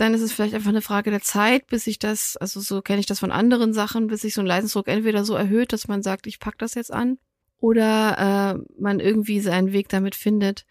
dann 0.00 0.14
ist 0.14 0.22
es 0.22 0.32
vielleicht 0.32 0.54
einfach 0.54 0.70
eine 0.70 0.82
Frage 0.82 1.10
der 1.10 1.20
Zeit, 1.20 1.66
bis 1.66 1.84
sich 1.84 1.98
das, 1.98 2.36
also 2.36 2.60
so 2.60 2.82
kenne 2.82 3.00
ich 3.00 3.06
das 3.06 3.20
von 3.20 3.30
anderen 3.30 3.72
Sachen, 3.72 4.06
bis 4.06 4.22
sich 4.22 4.34
so 4.34 4.40
ein 4.40 4.46
Leidensdruck 4.46 4.88
entweder 4.88 5.24
so 5.24 5.34
erhöht, 5.34 5.72
dass 5.72 5.88
man 5.88 6.02
sagt, 6.02 6.26
ich 6.26 6.40
pack 6.40 6.58
das 6.58 6.74
jetzt 6.74 6.92
an, 6.92 7.18
oder 7.60 8.56
äh, 8.58 8.80
man 8.80 9.00
irgendwie 9.00 9.40
seinen 9.40 9.72
Weg 9.72 9.88
damit 9.88 10.14
findet. 10.14 10.64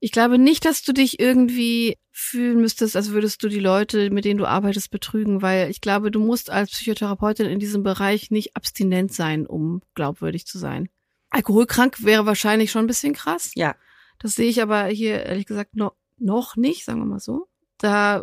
Ich 0.00 0.10
glaube 0.10 0.38
nicht, 0.38 0.64
dass 0.64 0.82
du 0.82 0.92
dich 0.92 1.20
irgendwie 1.20 1.98
fühlen 2.10 2.60
müsstest, 2.60 2.96
als 2.96 3.10
würdest 3.10 3.42
du 3.42 3.48
die 3.48 3.60
Leute, 3.60 4.10
mit 4.10 4.24
denen 4.24 4.38
du 4.38 4.46
arbeitest, 4.46 4.90
betrügen, 4.90 5.42
weil 5.42 5.70
ich 5.70 5.80
glaube, 5.80 6.10
du 6.10 6.20
musst 6.20 6.50
als 6.50 6.70
Psychotherapeutin 6.70 7.46
in 7.46 7.58
diesem 7.58 7.82
Bereich 7.82 8.30
nicht 8.30 8.56
abstinent 8.56 9.12
sein, 9.12 9.46
um 9.46 9.82
glaubwürdig 9.94 10.46
zu 10.46 10.58
sein. 10.58 10.88
Alkoholkrank 11.30 12.02
wäre 12.04 12.26
wahrscheinlich 12.26 12.70
schon 12.70 12.84
ein 12.84 12.88
bisschen 12.88 13.14
krass. 13.14 13.52
Ja. 13.54 13.76
Das 14.18 14.34
sehe 14.34 14.48
ich 14.48 14.60
aber 14.60 14.86
hier 14.86 15.24
ehrlich 15.24 15.46
gesagt 15.46 15.76
noch, 15.76 15.94
noch 16.18 16.56
nicht, 16.56 16.84
sagen 16.84 17.00
wir 17.00 17.06
mal 17.06 17.20
so. 17.20 17.46
Da, 17.78 18.22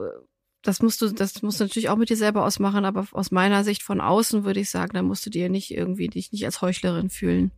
das 0.62 0.82
musst 0.82 1.02
du, 1.02 1.10
das 1.12 1.42
musst 1.42 1.60
du 1.60 1.64
natürlich 1.66 1.90
auch 1.90 1.96
mit 1.96 2.10
dir 2.10 2.18
selber 2.18 2.46
ausmachen, 2.46 2.84
aber 2.86 3.08
aus 3.12 3.32
meiner 3.32 3.64
Sicht 3.64 3.82
von 3.84 4.02
außen 4.02 4.44
würde 4.44 4.60
ich 4.60 4.70
sagen, 4.70 4.92
da 4.94 5.02
musst 5.02 5.26
du 5.26 5.30
dir 5.30 5.50
nicht 5.50 5.72
irgendwie 5.72 6.08
dich 6.08 6.32
nicht 6.32 6.46
als 6.46 6.62
Heuchlerin 6.62 7.10
fühlen. 7.10 7.52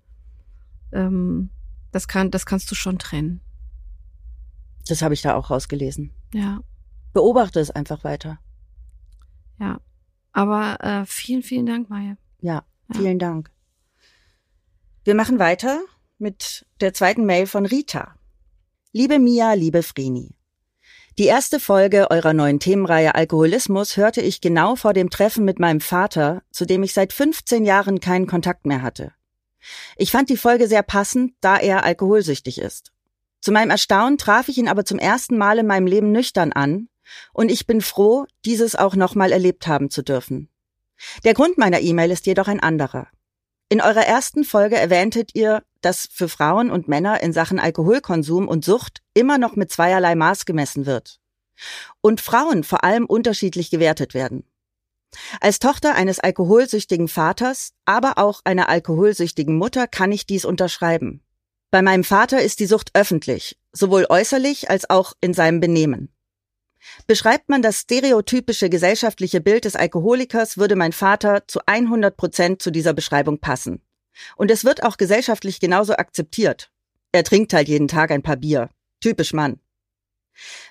Ähm, 0.91 1.50
das 1.91 2.08
kann, 2.08 2.31
das 2.31 2.46
kannst 2.46 2.70
du 2.72 2.75
schon 2.75 3.00
trennen. 3.00 3.41
Das 4.88 5.01
habe 5.01 5.13
ich 5.13 5.22
da 5.22 5.36
auch 5.36 5.50
rausgelesen. 5.50 6.12
Ja, 6.34 6.62
Beobachte 7.13 7.60
es 7.60 7.72
einfach 7.72 8.03
weiter. 8.03 8.39
ja. 9.60 9.79
Aber 10.34 10.81
äh, 10.81 11.05
vielen, 11.05 11.43
vielen 11.43 11.65
Dank, 11.65 11.89
Maya. 11.89 12.15
Ja, 12.39 12.63
Ja. 12.93 13.00
vielen 13.00 13.20
Dank. 13.20 13.51
Wir 15.03 15.13
machen 15.13 15.39
weiter 15.39 15.81
mit 16.20 16.65
der 16.79 16.93
zweiten 16.93 17.25
Mail 17.25 17.48
von 17.48 17.65
Rita. 17.65 18.15
Liebe 18.93 19.20
Mia, 19.20 19.53
liebe 19.53 19.84
Vreni. 19.84 20.36
Die 21.18 21.25
erste 21.25 21.60
Folge 21.60 22.10
eurer 22.10 22.34
neuen 22.34 22.60
Themenreihe 22.60 23.15
Alkoholismus 23.15 23.98
hörte 23.98 24.22
ich 24.22 24.39
genau 24.39 24.77
vor 24.77 24.94
dem 24.94 25.10
Treffen 25.10 25.44
mit 25.44 25.60
meinem 25.60 25.82
Vater, 25.82 26.41
zu 26.51 26.65
dem 26.65 26.84
ich 26.84 26.94
seit 26.94 27.12
15 27.12 27.65
Jahren 27.65 28.00
keinen 28.00 28.27
Kontakt 28.27 28.65
mehr 28.65 28.82
hatte. 28.82 29.12
Ich 29.98 30.12
fand 30.12 30.30
die 30.30 30.38
Folge 30.38 30.68
sehr 30.68 30.84
passend, 30.84 31.34
da 31.41 31.58
er 31.58 31.84
alkoholsüchtig 31.84 32.60
ist. 32.60 32.94
Zu 33.41 33.51
meinem 33.51 33.72
Erstaunen 33.72 34.18
traf 34.18 34.48
ich 34.48 34.58
ihn 34.58 34.70
aber 34.70 34.86
zum 34.86 35.00
ersten 35.00 35.38
Mal 35.38 35.60
in 35.60 35.68
meinem 35.68 35.86
Leben 35.86 36.13
nüchtern 36.13 36.53
an, 36.53 36.88
und 37.34 37.51
ich 37.51 37.68
bin 37.68 37.82
froh, 37.82 38.25
dieses 38.46 38.75
auch 38.75 38.96
nochmal 38.96 39.34
erlebt 39.34 39.68
haben 39.68 39.89
zu 39.89 40.03
dürfen. 40.03 40.50
Der 41.25 41.34
Grund 41.34 41.58
meiner 41.58 41.82
E-Mail 41.82 42.12
ist 42.12 42.25
jedoch 42.25 42.48
ein 42.48 42.62
anderer. 42.62 43.08
In 43.68 43.82
eurer 43.82 44.06
ersten 44.06 44.46
Folge 44.46 44.77
erwähntet 44.77 45.32
ihr, 45.34 45.63
dass 45.82 46.08
für 46.12 46.30
Frauen 46.30 46.72
und 46.72 46.88
Männer 46.88 47.22
in 47.22 47.34
Sachen 47.34 47.60
Alkoholkonsum 47.60 48.48
und 48.48 48.66
Sucht 48.66 49.02
immer 49.14 49.38
noch 49.38 49.56
mit 49.56 49.72
zweierlei 49.72 50.16
Maß 50.16 50.46
gemessen 50.46 50.86
wird. 50.86 51.20
Und 52.02 52.22
Frauen 52.22 52.64
vor 52.64 52.84
allem 52.84 53.06
unterschiedlich 53.06 53.70
gewertet 53.70 54.14
werden. 54.14 54.44
Als 55.42 55.60
Tochter 55.60 55.96
eines 55.96 56.20
alkoholsüchtigen 56.20 57.08
Vaters, 57.08 57.74
aber 57.86 58.18
auch 58.18 58.42
einer 58.46 58.70
alkoholsüchtigen 58.70 59.58
Mutter 59.58 59.88
kann 59.88 60.12
ich 60.12 60.26
dies 60.26 60.46
unterschreiben. 60.46 61.22
Bei 61.70 61.82
meinem 61.82 62.04
Vater 62.04 62.42
ist 62.42 62.60
die 62.60 62.66
Sucht 62.66 62.92
öffentlich, 62.94 63.58
sowohl 63.72 64.06
äußerlich 64.10 64.70
als 64.70 64.90
auch 64.90 65.14
in 65.22 65.34
seinem 65.34 65.60
Benehmen. 65.60 66.14
Beschreibt 67.08 67.50
man 67.50 67.62
das 67.62 67.82
stereotypische 67.82 68.70
gesellschaftliche 68.70 69.40
Bild 69.40 69.66
des 69.66 69.76
Alkoholikers, 69.76 70.58
würde 70.58 70.76
mein 70.76 70.94
Vater 70.94 71.48
zu 71.48 71.60
100 71.66 72.18
Prozent 72.18 72.62
zu 72.62 72.72
dieser 72.72 72.94
Beschreibung 72.94 73.40
passen. 73.40 73.82
Und 74.36 74.51
es 74.51 74.66
wird 74.66 74.84
auch 74.84 74.98
gesellschaftlich 74.98 75.60
genauso 75.60 75.94
akzeptiert. 75.94 76.72
Er 77.12 77.24
trinkt 77.24 77.54
halt 77.54 77.68
jeden 77.68 77.88
Tag 77.88 78.12
ein 78.12 78.24
paar 78.24 78.38
Bier. 78.38 78.70
Typisch 79.01 79.34
Mann. 79.34 79.60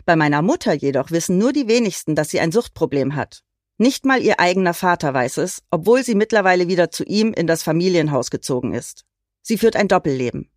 Bei 0.04 0.16
meiner 0.16 0.42
Mutter 0.42 0.72
jedoch 0.72 1.10
wissen 1.10 1.38
nur 1.38 1.52
die 1.52 1.68
wenigsten, 1.68 2.14
dass 2.14 2.30
sie 2.30 2.40
ein 2.40 2.52
Suchtproblem 2.52 3.14
hat. 3.14 3.42
Nicht 3.76 4.04
mal 4.04 4.22
ihr 4.22 4.40
eigener 4.40 4.74
Vater 4.74 5.14
weiß 5.14 5.38
es, 5.38 5.62
obwohl 5.70 6.04
sie 6.04 6.14
mittlerweile 6.14 6.68
wieder 6.68 6.90
zu 6.90 7.04
ihm 7.04 7.32
in 7.32 7.46
das 7.46 7.62
Familienhaus 7.62 8.30
gezogen 8.30 8.74
ist. 8.74 9.04
Sie 9.42 9.56
führt 9.56 9.76
ein 9.76 9.88
Doppelleben. 9.88 10.50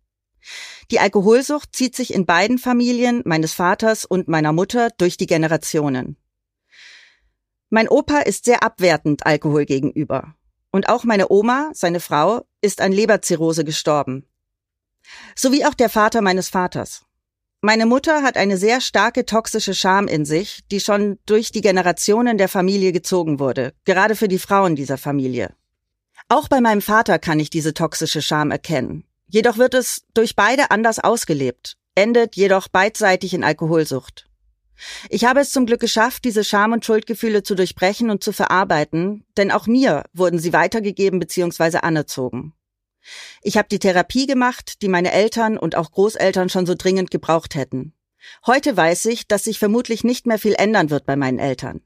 Die 0.90 1.00
Alkoholsucht 1.00 1.74
zieht 1.74 1.96
sich 1.96 2.12
in 2.12 2.26
beiden 2.26 2.58
Familien, 2.58 3.22
meines 3.24 3.54
Vaters 3.54 4.04
und 4.04 4.28
meiner 4.28 4.52
Mutter, 4.52 4.90
durch 4.98 5.16
die 5.16 5.26
Generationen. 5.26 6.16
Mein 7.70 7.88
Opa 7.88 8.20
ist 8.20 8.44
sehr 8.44 8.62
abwertend 8.62 9.24
Alkohol 9.24 9.64
gegenüber. 9.64 10.34
Und 10.74 10.88
auch 10.88 11.04
meine 11.04 11.30
Oma, 11.30 11.70
seine 11.72 12.00
Frau, 12.00 12.48
ist 12.60 12.80
an 12.80 12.90
Leberzirrhose 12.90 13.62
gestorben. 13.62 14.26
Sowie 15.36 15.64
auch 15.66 15.74
der 15.74 15.88
Vater 15.88 16.20
meines 16.20 16.48
Vaters. 16.48 17.02
Meine 17.60 17.86
Mutter 17.86 18.24
hat 18.24 18.36
eine 18.36 18.56
sehr 18.56 18.80
starke 18.80 19.24
toxische 19.24 19.72
Scham 19.72 20.08
in 20.08 20.24
sich, 20.24 20.66
die 20.72 20.80
schon 20.80 21.20
durch 21.26 21.52
die 21.52 21.60
Generationen 21.60 22.38
der 22.38 22.48
Familie 22.48 22.90
gezogen 22.90 23.38
wurde, 23.38 23.72
gerade 23.84 24.16
für 24.16 24.26
die 24.26 24.40
Frauen 24.40 24.74
dieser 24.74 24.98
Familie. 24.98 25.54
Auch 26.28 26.48
bei 26.48 26.60
meinem 26.60 26.82
Vater 26.82 27.20
kann 27.20 27.38
ich 27.38 27.50
diese 27.50 27.72
toxische 27.72 28.20
Scham 28.20 28.50
erkennen. 28.50 29.04
Jedoch 29.28 29.58
wird 29.58 29.74
es 29.74 30.02
durch 30.12 30.34
beide 30.34 30.72
anders 30.72 30.98
ausgelebt, 30.98 31.76
endet 31.94 32.34
jedoch 32.34 32.66
beidseitig 32.66 33.32
in 33.32 33.44
Alkoholsucht. 33.44 34.28
Ich 35.08 35.24
habe 35.24 35.40
es 35.40 35.50
zum 35.50 35.66
Glück 35.66 35.80
geschafft, 35.80 36.24
diese 36.24 36.44
Scham- 36.44 36.72
und 36.72 36.84
Schuldgefühle 36.84 37.42
zu 37.42 37.54
durchbrechen 37.54 38.10
und 38.10 38.22
zu 38.22 38.32
verarbeiten, 38.32 39.24
denn 39.36 39.50
auch 39.50 39.66
mir 39.66 40.04
wurden 40.12 40.38
sie 40.38 40.52
weitergegeben 40.52 41.20
bzw. 41.20 41.78
anerzogen. 41.78 42.54
Ich 43.42 43.56
habe 43.56 43.68
die 43.68 43.78
Therapie 43.78 44.26
gemacht, 44.26 44.82
die 44.82 44.88
meine 44.88 45.12
Eltern 45.12 45.58
und 45.58 45.76
auch 45.76 45.92
Großeltern 45.92 46.48
schon 46.48 46.66
so 46.66 46.74
dringend 46.74 47.10
gebraucht 47.10 47.54
hätten. 47.54 47.92
Heute 48.46 48.76
weiß 48.76 49.04
ich, 49.06 49.28
dass 49.28 49.44
sich 49.44 49.58
vermutlich 49.58 50.04
nicht 50.04 50.26
mehr 50.26 50.38
viel 50.38 50.54
ändern 50.54 50.90
wird 50.90 51.04
bei 51.04 51.14
meinen 51.14 51.38
Eltern. 51.38 51.82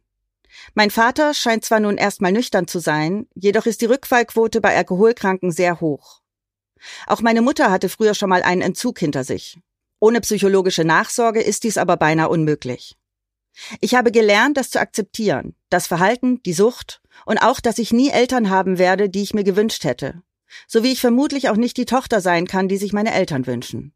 Mein 0.75 0.91
Vater 0.91 1.35
scheint 1.35 1.65
zwar 1.65 1.81
nun 1.81 1.97
erstmal 1.97 2.33
nüchtern 2.33 2.69
zu 2.69 2.79
sein, 2.79 3.27
jedoch 3.35 3.67
ist 3.67 3.81
die 3.81 3.87
Rückfallquote 3.87 4.61
bei 4.61 4.77
Alkoholkranken 4.77 5.51
sehr 5.51 5.81
hoch. 5.81 6.21
Auch 7.07 7.21
meine 7.21 7.43
Mutter 7.43 7.71
hatte 7.71 7.89
früher 7.89 8.15
schon 8.15 8.29
mal 8.29 8.43
einen 8.43 8.63
Entzug 8.63 8.99
hinter 8.99 9.25
sich. 9.25 9.59
Ohne 10.01 10.21
psychologische 10.21 10.85
Nachsorge 10.85 11.41
ist 11.41 11.65
dies 11.65 11.77
aber 11.77 11.97
beinahe 11.97 12.29
unmöglich. 12.29 12.97
Ich 13.81 13.95
habe 13.95 14.13
gelernt, 14.13 14.57
das 14.57 14.71
zu 14.71 14.81
akzeptieren, 14.81 15.57
das 15.69 15.87
Verhalten, 15.87 16.43
die 16.45 16.53
Sucht 16.53 17.01
und 17.27 17.39
auch, 17.39 17.61
dass 17.61 17.79
ich 17.79 17.93
nie 17.93 18.11
Eltern 18.11 18.51
haben 18.51 18.79
werde, 18.79 19.09
die 19.09 19.23
ich 19.23 19.35
mir 19.35 19.45
gewünscht 19.45 19.85
hätte, 19.85 20.23
so 20.69 20.85
wie 20.85 20.93
ich 20.93 21.01
vermutlich 21.01 21.49
auch 21.49 21.57
nicht 21.57 21.77
die 21.77 21.85
Tochter 21.85 22.21
sein 22.21 22.47
kann, 22.47 22.69
die 22.69 22.77
sich 22.77 22.93
meine 22.93 23.13
Eltern 23.13 23.47
wünschen. 23.47 23.95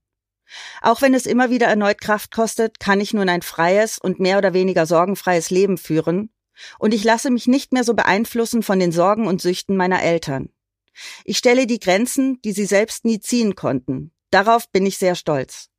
Auch 0.82 1.00
wenn 1.00 1.14
es 1.14 1.26
immer 1.26 1.50
wieder 1.50 1.66
erneut 1.66 2.00
Kraft 2.00 2.32
kostet, 2.32 2.80
kann 2.80 3.00
ich 3.00 3.14
nun 3.14 3.28
ein 3.28 3.42
freies 3.42 3.99
und 3.99 4.21
mehr 4.21 4.38
oder 4.38 4.52
weniger 4.52 4.87
sorgenfreies 4.87 5.50
Leben 5.50 5.78
führen, 5.78 6.30
und 6.78 6.92
ich 6.92 7.02
lasse 7.02 7.30
mich 7.30 7.47
nicht 7.47 7.73
mehr 7.73 7.85
so 7.85 7.94
beeinflussen 7.94 8.62
von 8.62 8.78
den 8.78 8.92
Sorgen 8.92 9.26
und 9.26 9.40
Süchten 9.40 9.76
meiner 9.76 10.02
Eltern. 10.02 10.50
Ich 11.25 11.38
stelle 11.38 11.66
die 11.66 11.80
Grenzen, 11.80 12.40
die 12.42 12.52
sie 12.52 12.66
selbst 12.66 13.04
nie 13.04 13.21
ziehen 13.21 13.54
konnten. 13.54 14.12
Darauf 14.30 14.68
bin 14.71 14.85
ich 14.85 14.99
sehr 14.99 15.14
stolz. 15.14 15.72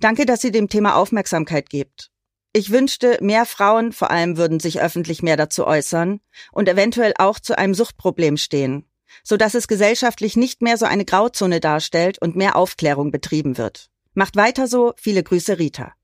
Danke, 0.00 0.26
dass 0.26 0.40
Sie 0.40 0.50
dem 0.50 0.68
Thema 0.68 0.96
Aufmerksamkeit 0.96 1.70
gebt. 1.70 2.10
Ich 2.52 2.70
wünschte, 2.70 3.18
mehr 3.22 3.46
Frauen 3.46 3.92
vor 3.92 4.10
allem 4.10 4.36
würden 4.36 4.60
sich 4.60 4.80
öffentlich 4.80 5.22
mehr 5.22 5.36
dazu 5.36 5.66
äußern 5.66 6.20
und 6.52 6.68
eventuell 6.68 7.14
auch 7.18 7.40
zu 7.40 7.56
einem 7.56 7.74
Suchtproblem 7.74 8.36
stehen, 8.36 8.84
so 9.24 9.36
dass 9.36 9.54
es 9.54 9.68
gesellschaftlich 9.68 10.36
nicht 10.36 10.60
mehr 10.60 10.76
so 10.76 10.84
eine 10.84 11.04
Grauzone 11.04 11.60
darstellt 11.60 12.18
und 12.20 12.36
mehr 12.36 12.56
Aufklärung 12.56 13.10
betrieben 13.10 13.56
wird. 13.56 13.90
Macht 14.14 14.36
weiter 14.36 14.66
so. 14.66 14.92
Viele 14.96 15.22
Grüße, 15.22 15.58
Rita. 15.58 15.94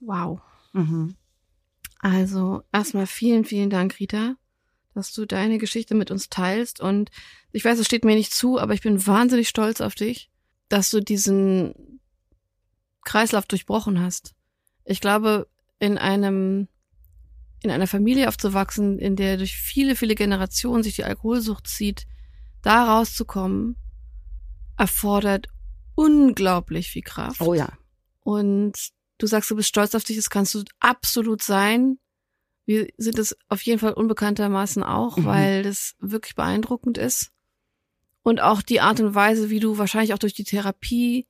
Wow. 0.00 0.40
Mhm. 0.72 1.16
Also 1.98 2.62
erstmal 2.72 3.06
vielen, 3.06 3.44
vielen 3.44 3.68
Dank, 3.68 3.98
Rita 4.00 4.36
dass 4.96 5.12
du 5.12 5.26
deine 5.26 5.58
Geschichte 5.58 5.94
mit 5.94 6.10
uns 6.10 6.30
teilst. 6.30 6.80
Und 6.80 7.10
ich 7.52 7.64
weiß, 7.64 7.78
es 7.78 7.86
steht 7.86 8.04
mir 8.04 8.16
nicht 8.16 8.34
zu, 8.34 8.58
aber 8.58 8.72
ich 8.72 8.80
bin 8.80 9.06
wahnsinnig 9.06 9.48
stolz 9.48 9.80
auf 9.80 9.94
dich, 9.94 10.30
dass 10.68 10.90
du 10.90 11.00
diesen 11.00 12.00
Kreislauf 13.06 13.46
durchbrochen 13.46 14.00
hast. 14.00 14.34
Ich 14.84 15.00
glaube, 15.00 15.48
in 15.78 15.96
einem, 15.96 16.68
in 17.62 17.70
einer 17.70 17.86
Familie 17.86 18.28
aufzuwachsen, 18.28 18.98
in 18.98 19.16
der 19.16 19.38
durch 19.38 19.56
viele, 19.56 19.96
viele 19.96 20.14
Generationen 20.14 20.82
sich 20.82 20.96
die 20.96 21.04
Alkoholsucht 21.04 21.66
zieht, 21.66 22.06
da 22.62 22.84
rauszukommen, 22.84 23.76
erfordert 24.76 25.48
unglaublich 25.94 26.90
viel 26.90 27.02
Kraft. 27.02 27.40
Oh 27.40 27.54
ja. 27.54 27.72
Und 28.20 28.90
du 29.18 29.26
sagst, 29.26 29.50
du 29.50 29.56
bist 29.56 29.68
stolz 29.68 29.94
auf 29.94 30.04
dich, 30.04 30.16
das 30.16 30.28
kannst 30.28 30.54
du 30.54 30.64
absolut 30.80 31.42
sein. 31.42 31.98
Wir 32.66 32.88
sind 32.98 33.18
es 33.18 33.36
auf 33.48 33.62
jeden 33.62 33.78
Fall 33.78 33.92
unbekanntermaßen 33.92 34.82
auch, 34.82 35.16
mhm. 35.16 35.24
weil 35.24 35.62
das 35.62 35.94
wirklich 36.00 36.34
beeindruckend 36.34 36.98
ist. 36.98 37.30
Und 38.22 38.40
auch 38.40 38.60
die 38.60 38.80
Art 38.80 38.98
und 39.00 39.14
Weise, 39.14 39.50
wie 39.50 39.60
du 39.60 39.78
wahrscheinlich 39.78 40.12
auch 40.12 40.18
durch 40.18 40.34
die 40.34 40.44
Therapie 40.44 41.26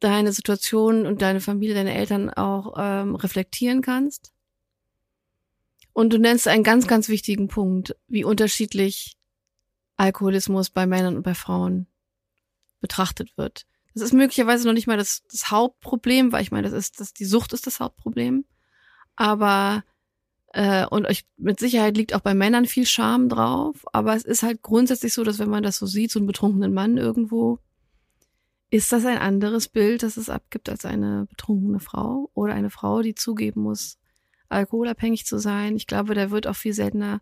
deine 0.00 0.32
Situation 0.32 1.06
und 1.06 1.22
deine 1.22 1.40
Familie, 1.40 1.74
deine 1.74 1.94
Eltern 1.94 2.30
auch 2.30 2.74
ähm, 2.78 3.14
reflektieren 3.14 3.82
kannst. 3.82 4.32
Und 5.92 6.12
du 6.12 6.18
nennst 6.18 6.46
einen 6.46 6.62
ganz, 6.62 6.86
ganz 6.86 7.08
wichtigen 7.08 7.48
Punkt, 7.48 7.96
wie 8.06 8.24
unterschiedlich 8.24 9.16
Alkoholismus 9.96 10.70
bei 10.70 10.86
Männern 10.86 11.16
und 11.16 11.22
bei 11.24 11.34
Frauen 11.34 11.88
betrachtet 12.80 13.36
wird. 13.36 13.66
Das 13.94 14.02
ist 14.02 14.12
möglicherweise 14.12 14.66
noch 14.66 14.74
nicht 14.74 14.86
mal 14.86 14.96
das, 14.96 15.24
das 15.30 15.50
Hauptproblem, 15.50 16.30
weil 16.30 16.42
ich 16.42 16.52
meine, 16.52 16.70
das 16.70 16.78
ist, 16.78 17.00
das, 17.00 17.12
die 17.12 17.24
Sucht 17.24 17.52
ist 17.52 17.66
das 17.66 17.80
Hauptproblem. 17.80 18.44
Aber 19.16 19.82
äh, 20.52 20.86
und 20.86 21.06
euch 21.06 21.24
mit 21.36 21.58
Sicherheit 21.58 21.96
liegt 21.96 22.14
auch 22.14 22.20
bei 22.20 22.34
Männern 22.34 22.66
viel 22.66 22.86
Scham 22.86 23.28
drauf, 23.28 23.84
aber 23.92 24.14
es 24.14 24.24
ist 24.24 24.42
halt 24.42 24.62
grundsätzlich 24.62 25.12
so, 25.12 25.24
dass 25.24 25.38
wenn 25.38 25.50
man 25.50 25.62
das 25.62 25.78
so 25.78 25.86
sieht, 25.86 26.10
so 26.10 26.18
einen 26.18 26.26
betrunkenen 26.26 26.72
Mann 26.72 26.96
irgendwo, 26.96 27.58
ist 28.70 28.92
das 28.92 29.04
ein 29.06 29.18
anderes 29.18 29.68
Bild, 29.68 30.02
das 30.02 30.16
es 30.16 30.28
abgibt 30.28 30.68
als 30.68 30.84
eine 30.84 31.26
betrunkene 31.30 31.80
Frau 31.80 32.30
oder 32.34 32.54
eine 32.54 32.70
Frau, 32.70 33.02
die 33.02 33.14
zugeben 33.14 33.62
muss, 33.62 33.98
alkoholabhängig 34.48 35.26
zu 35.26 35.38
sein. 35.38 35.76
Ich 35.76 35.86
glaube, 35.86 36.14
da 36.14 36.30
wird 36.30 36.46
auch 36.46 36.56
viel 36.56 36.74
seltener 36.74 37.20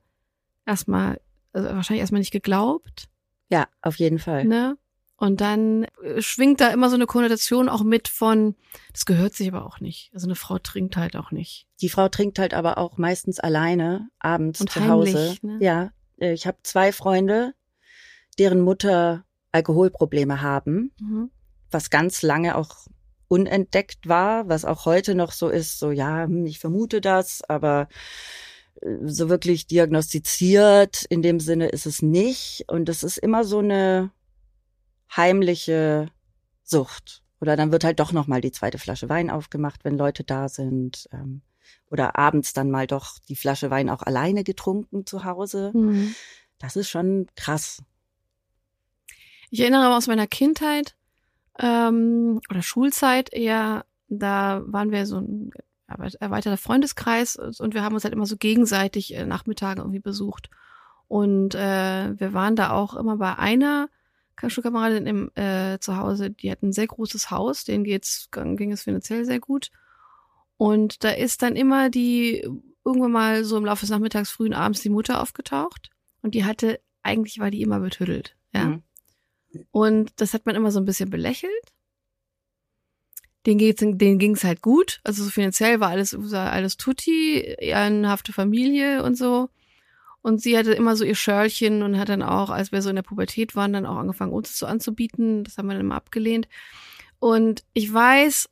erstmal, 0.64 1.20
also 1.52 1.68
wahrscheinlich 1.68 2.00
erstmal 2.00 2.20
nicht 2.20 2.32
geglaubt. 2.32 3.08
Ja, 3.48 3.68
auf 3.80 3.96
jeden 3.96 4.18
Fall. 4.18 4.44
Ne? 4.44 4.76
Und 5.16 5.40
dann 5.40 5.84
äh, 6.02 6.20
schwingt 6.20 6.60
da 6.60 6.68
immer 6.68 6.90
so 6.90 6.96
eine 6.96 7.06
Konnotation 7.06 7.68
auch 7.68 7.82
mit 7.82 8.08
von, 8.08 8.54
das 8.92 9.06
gehört 9.06 9.34
sich 9.34 9.48
aber 9.48 9.64
auch 9.64 9.80
nicht. 9.80 10.10
Also 10.12 10.26
eine 10.26 10.34
Frau 10.34 10.58
trinkt 10.58 10.96
halt 10.96 11.16
auch 11.16 11.30
nicht. 11.30 11.66
Die 11.80 11.88
Frau 11.88 12.08
trinkt 12.08 12.38
halt 12.38 12.54
aber 12.54 12.76
auch 12.76 12.98
meistens 12.98 13.38
alleine 13.40 14.08
abends 14.18 14.60
Und 14.60 14.70
zu 14.70 14.80
heimlich, 14.80 15.14
Hause. 15.14 15.36
Ne? 15.42 15.58
Ja, 15.60 15.90
äh, 16.18 16.32
ich 16.32 16.46
habe 16.46 16.58
zwei 16.64 16.92
Freunde, 16.92 17.54
deren 18.38 18.60
Mutter 18.60 19.24
Alkoholprobleme 19.52 20.42
haben, 20.42 20.92
mhm. 21.00 21.30
Was 21.70 21.90
ganz 21.90 22.22
lange 22.22 22.56
auch 22.56 22.86
unentdeckt 23.28 24.08
war, 24.08 24.48
was 24.48 24.64
auch 24.64 24.84
heute 24.84 25.14
noch 25.14 25.32
so 25.32 25.48
ist, 25.48 25.78
so 25.78 25.90
ja, 25.90 26.24
hm, 26.24 26.46
ich 26.46 26.58
vermute 26.58 27.00
das, 27.00 27.42
aber 27.48 27.88
äh, 28.80 28.96
so 29.04 29.28
wirklich 29.28 29.66
diagnostiziert 29.66 31.04
in 31.08 31.22
dem 31.22 31.40
Sinne 31.40 31.68
ist 31.68 31.86
es 31.86 32.02
nicht. 32.02 32.64
Und 32.68 32.88
es 32.88 33.02
ist 33.02 33.18
immer 33.18 33.44
so 33.44 33.58
eine 33.58 34.10
heimliche 35.14 36.08
Sucht. 36.62 37.22
Oder 37.40 37.56
dann 37.56 37.72
wird 37.72 37.84
halt 37.84 38.00
doch 38.00 38.12
noch 38.12 38.26
mal 38.26 38.40
die 38.40 38.52
zweite 38.52 38.78
Flasche 38.78 39.08
Wein 39.08 39.30
aufgemacht, 39.30 39.84
wenn 39.84 39.98
Leute 39.98 40.24
da 40.24 40.48
sind. 40.48 41.08
Ähm, 41.12 41.42
oder 41.90 42.16
abends 42.16 42.52
dann 42.52 42.70
mal 42.70 42.86
doch 42.86 43.18
die 43.28 43.36
Flasche 43.36 43.70
Wein 43.70 43.90
auch 43.90 44.02
alleine 44.02 44.44
getrunken 44.44 45.06
zu 45.06 45.24
Hause. 45.24 45.72
Mhm. 45.74 46.14
Das 46.58 46.76
ist 46.76 46.88
schon 46.88 47.26
krass. 47.36 47.82
Ich 49.50 49.60
erinnere 49.60 49.94
aus 49.94 50.06
meiner 50.06 50.26
Kindheit 50.26 50.96
ähm, 51.58 52.40
oder 52.50 52.62
Schulzeit 52.62 53.32
eher, 53.32 53.84
da 54.08 54.62
waren 54.66 54.90
wir 54.90 55.06
so 55.06 55.18
ein 55.18 55.50
erweiterter 55.86 56.56
Freundeskreis 56.56 57.36
und 57.36 57.74
wir 57.74 57.82
haben 57.82 57.94
uns 57.94 58.04
halt 58.04 58.14
immer 58.14 58.26
so 58.26 58.36
gegenseitig 58.36 59.14
äh, 59.14 59.24
Nachmittagen 59.24 59.80
irgendwie 59.80 60.00
besucht. 60.00 60.50
Und 61.08 61.54
äh, 61.54 62.18
wir 62.18 62.32
waren 62.32 62.56
da 62.56 62.72
auch 62.72 62.96
immer 62.96 63.16
bei 63.16 63.36
einer 63.38 63.88
Schulkameradin 64.46 65.06
im 65.06 65.30
äh, 65.34 65.78
zu 65.78 65.96
Hause, 65.96 66.30
die 66.30 66.50
hat 66.50 66.62
ein 66.62 66.72
sehr 66.72 66.88
großes 66.88 67.30
Haus, 67.30 67.64
denen 67.64 67.84
geht's, 67.84 68.28
ging 68.32 68.72
es 68.72 68.82
finanziell 68.82 69.24
sehr 69.24 69.40
gut. 69.40 69.70
Und 70.58 71.04
da 71.04 71.10
ist 71.10 71.42
dann 71.42 71.56
immer 71.56 71.90
die, 71.90 72.46
irgendwann 72.84 73.12
mal 73.12 73.44
so 73.44 73.56
im 73.56 73.64
Laufe 73.64 73.80
des 73.80 73.90
Nachmittags, 73.90 74.30
frühen 74.30 74.54
Abends 74.54 74.80
die 74.80 74.90
Mutter 74.90 75.22
aufgetaucht. 75.22 75.90
Und 76.22 76.34
die 76.34 76.44
hatte, 76.44 76.80
eigentlich 77.02 77.38
war 77.38 77.50
die 77.50 77.62
immer 77.62 77.80
betüttelt, 77.80 78.36
ja. 78.52 78.64
Mhm. 78.64 78.82
Und 79.70 80.12
das 80.16 80.34
hat 80.34 80.46
man 80.46 80.54
immer 80.54 80.70
so 80.70 80.80
ein 80.80 80.84
bisschen 80.84 81.10
belächelt. 81.10 81.52
Den 83.46 83.58
geht's, 83.58 83.80
denen 83.80 84.18
ging's 84.18 84.44
halt 84.44 84.60
gut. 84.60 85.00
Also 85.04 85.22
so 85.22 85.30
finanziell 85.30 85.78
war 85.80 85.90
alles, 85.90 86.14
alles 86.34 86.76
tutti, 86.76 87.38
ehrenhafte 87.40 88.32
Familie 88.32 89.02
und 89.02 89.16
so. 89.16 89.48
Und 90.20 90.42
sie 90.42 90.58
hatte 90.58 90.72
immer 90.72 90.96
so 90.96 91.04
ihr 91.04 91.14
Schörlchen 91.14 91.84
und 91.84 91.98
hat 91.98 92.08
dann 92.08 92.22
auch, 92.22 92.50
als 92.50 92.72
wir 92.72 92.82
so 92.82 92.90
in 92.90 92.96
der 92.96 93.02
Pubertät 93.02 93.54
waren, 93.54 93.72
dann 93.72 93.86
auch 93.86 93.96
angefangen, 93.96 94.32
uns 94.32 94.58
so 94.58 94.66
anzubieten. 94.66 95.44
Das 95.44 95.56
haben 95.56 95.68
wir 95.68 95.74
dann 95.74 95.86
immer 95.86 95.94
abgelehnt. 95.94 96.48
Und 97.20 97.62
ich 97.74 97.92
weiß, 97.92 98.48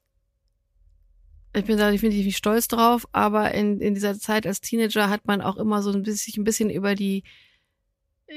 ich 1.56 1.64
bin 1.64 1.78
da 1.78 1.90
definitiv 1.90 2.36
stolz 2.36 2.68
drauf, 2.68 3.08
aber 3.10 3.52
in, 3.52 3.80
in 3.80 3.94
dieser 3.94 4.18
Zeit 4.18 4.46
als 4.46 4.60
Teenager 4.60 5.10
hat 5.10 5.26
man 5.26 5.40
auch 5.40 5.56
immer 5.56 5.82
so 5.82 5.90
ein 5.90 6.02
bisschen, 6.02 6.42
ein 6.42 6.44
bisschen 6.44 6.70
über 6.70 6.94
die, 6.94 7.24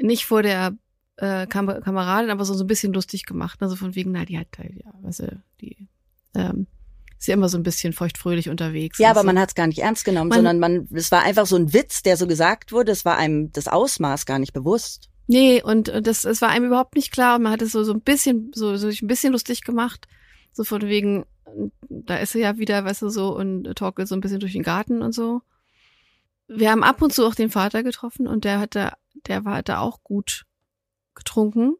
nicht 0.02 0.26
vor 0.26 0.42
der 0.42 0.76
äh, 1.18 1.48
Kam 1.48 1.68
Kameradin, 1.68 2.30
aber 2.30 2.46
so, 2.46 2.54
so 2.54 2.64
ein 2.64 2.68
bisschen 2.68 2.94
lustig 2.94 3.26
gemacht. 3.26 3.62
Also 3.62 3.76
von 3.76 3.96
wegen, 3.96 4.12
na, 4.12 4.26
die 4.26 4.38
hat 4.38 4.48
halt, 4.58 4.74
ja, 4.84 4.94
du, 5.02 5.42
die 5.62 5.88
ähm, 6.36 6.68
ist 7.20 7.28
ja 7.28 7.34
immer 7.34 7.50
so 7.50 7.58
ein 7.58 7.64
bisschen 7.64 7.94
feuchtfröhlich 7.94 8.50
unterwegs. 8.50 9.00
Ja, 9.00 9.10
aber 9.10 9.22
so. 9.22 9.26
man 9.26 9.40
hat 9.40 9.50
es 9.50 9.56
gar 9.56 9.68
nicht 9.68 9.80
ernst 9.80 10.06
genommen, 10.06 10.30
man, 10.30 10.38
sondern 10.38 10.60
man, 10.60 10.88
es 10.94 11.12
war 11.12 11.24
einfach 11.24 11.48
so 11.48 11.56
ein 11.56 11.74
Witz, 11.74 12.04
der 12.04 12.18
so 12.18 12.28
gesagt 12.28 12.72
wurde. 12.72 12.92
Es 12.92 13.06
war 13.06 13.18
einem 13.18 13.52
das 13.52 13.68
Ausmaß 13.68 14.26
gar 14.26 14.40
nicht 14.40 14.54
bewusst. 14.54 15.10
Nee, 15.26 15.62
und, 15.62 15.90
und 15.90 16.08
das, 16.08 16.24
es 16.24 16.42
war 16.42 16.50
einem 16.50 16.66
überhaupt 16.66 16.96
nicht 16.96 17.12
klar. 17.12 17.36
Und 17.36 17.44
man 17.44 17.52
hat 17.52 17.62
es 17.62 17.72
so, 17.72 17.84
so 17.84 17.94
ein 17.94 18.02
bisschen, 18.02 18.52
so, 18.54 18.78
so 18.78 18.88
ein 18.88 19.08
bisschen 19.08 19.34
lustig 19.34 19.62
gemacht. 19.62 20.08
So 20.54 20.64
von 20.64 20.84
wegen, 20.84 21.26
da 21.90 22.18
ist 22.18 22.34
sie 22.34 22.40
ja 22.40 22.58
wieder, 22.58 22.86
weißt 22.86 23.02
du, 23.02 23.10
so 23.10 23.36
und 23.36 23.64
torkelt 23.76 24.08
so 24.08 24.16
ein 24.16 24.22
bisschen 24.22 24.40
durch 24.40 24.54
den 24.54 24.64
Garten 24.64 25.02
und 25.02 25.14
so. 25.14 25.42
Wir 26.48 26.72
haben 26.72 26.84
ab 26.84 27.02
und 27.02 27.12
zu 27.12 27.26
auch 27.26 27.36
den 27.36 27.50
Vater 27.50 27.84
getroffen 27.84 28.26
und 28.26 28.46
der 28.46 28.60
hatte, 28.60 28.94
der 29.28 29.44
war 29.44 29.64
da 29.64 29.80
auch 29.80 30.02
gut 30.04 30.46
getrunken. 31.18 31.76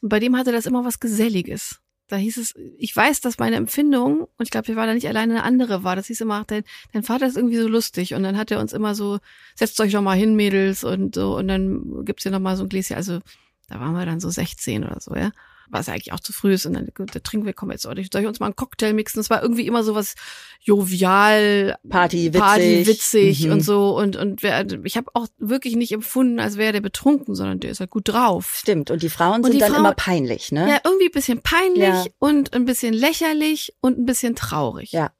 Und 0.00 0.08
bei 0.08 0.20
dem 0.20 0.36
hatte 0.36 0.52
das 0.52 0.66
immer 0.66 0.84
was 0.84 1.00
Geselliges. 1.00 1.80
Da 2.08 2.16
hieß 2.16 2.36
es, 2.36 2.54
ich 2.76 2.94
weiß, 2.94 3.22
dass 3.22 3.38
meine 3.38 3.56
Empfindung, 3.56 4.24
und 4.36 4.42
ich 4.44 4.50
glaube, 4.50 4.68
wir 4.68 4.76
waren 4.76 4.88
da 4.88 4.94
nicht 4.94 5.08
alleine, 5.08 5.34
eine 5.34 5.42
andere 5.42 5.84
war. 5.84 5.96
Das 5.96 6.08
hieß 6.08 6.20
immer, 6.20 6.44
dein, 6.46 6.64
dein 6.92 7.02
Vater 7.02 7.26
ist 7.26 7.36
irgendwie 7.36 7.56
so 7.56 7.66
lustig. 7.66 8.12
Und 8.12 8.22
dann 8.22 8.36
hat 8.36 8.50
er 8.50 8.60
uns 8.60 8.74
immer 8.74 8.94
so, 8.94 9.18
setzt 9.54 9.80
euch 9.80 9.92
doch 9.92 10.02
mal 10.02 10.16
hin, 10.16 10.36
Mädels, 10.36 10.84
und 10.84 11.14
so, 11.14 11.36
und 11.38 11.48
dann 11.48 12.04
gibt's 12.04 12.24
hier 12.24 12.32
noch 12.32 12.40
mal 12.40 12.56
so 12.56 12.64
ein 12.64 12.68
Gläschen. 12.68 12.96
Also, 12.96 13.20
da 13.68 13.80
waren 13.80 13.94
wir 13.94 14.04
dann 14.04 14.20
so 14.20 14.28
16 14.28 14.84
oder 14.84 15.00
so, 15.00 15.14
ja 15.14 15.30
was 15.68 15.88
eigentlich 15.88 16.12
auch 16.12 16.20
zu 16.20 16.32
früh 16.32 16.52
ist. 16.52 16.66
Und 16.66 16.74
dann 16.74 16.88
da 16.96 17.20
trinken 17.20 17.46
wir, 17.46 17.52
komm 17.52 17.70
jetzt, 17.70 17.82
soll 17.82 17.98
ich 17.98 18.14
uns 18.14 18.40
mal 18.40 18.46
einen 18.46 18.56
Cocktail 18.56 18.92
mixen? 18.92 19.20
Das 19.20 19.30
war 19.30 19.42
irgendwie 19.42 19.66
immer 19.66 19.82
so 19.82 19.94
was 19.94 20.14
jovial, 20.60 21.76
Party, 21.88 22.28
witzig, 22.28 22.40
Party, 22.40 22.86
witzig 22.86 23.46
mhm. 23.46 23.52
und 23.52 23.60
so. 23.60 23.96
Und, 23.96 24.16
und 24.16 24.42
wer, 24.42 24.66
ich 24.84 24.96
habe 24.96 25.10
auch 25.14 25.26
wirklich 25.38 25.76
nicht 25.76 25.92
empfunden, 25.92 26.40
als 26.40 26.56
wäre 26.56 26.72
der 26.72 26.80
betrunken, 26.80 27.34
sondern 27.34 27.60
der 27.60 27.70
ist 27.70 27.80
halt 27.80 27.90
gut 27.90 28.08
drauf. 28.08 28.56
Stimmt. 28.56 28.90
Und 28.90 29.02
die 29.02 29.10
Frauen 29.10 29.36
und 29.36 29.44
sind 29.44 29.54
die 29.54 29.58
dann 29.60 29.72
Frau, 29.72 29.80
immer 29.80 29.94
peinlich, 29.94 30.52
ne? 30.52 30.68
Ja, 30.68 30.80
irgendwie 30.84 31.06
ein 31.06 31.12
bisschen 31.12 31.42
peinlich 31.42 31.82
ja. 31.82 32.06
und 32.18 32.54
ein 32.54 32.64
bisschen 32.64 32.94
lächerlich 32.94 33.74
und 33.80 33.98
ein 33.98 34.06
bisschen 34.06 34.34
traurig. 34.34 34.92
Ja. 34.92 35.12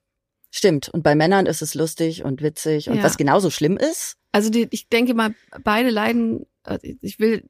Stimmt. 0.51 0.89
Und 0.89 1.03
bei 1.03 1.17
Männern 1.17 1.47
ist 1.47 1.63
es 1.63 1.75
lustig 1.75 2.25
und 2.25 2.41
witzig. 2.41 2.89
Und 2.89 2.99
ja. 2.99 3.03
was 3.03 3.17
genauso 3.17 3.51
schlimm 3.51 3.77
ist. 3.77 4.19
Also 4.31 4.51
die, 4.51 4.69
ich 4.71 4.89
denke 4.89 5.13
mal, 5.13 5.35
beide 5.65 5.91
leiden, 5.91 6.47
äh, 6.65 6.79
ich 7.01 7.19
will 7.19 7.49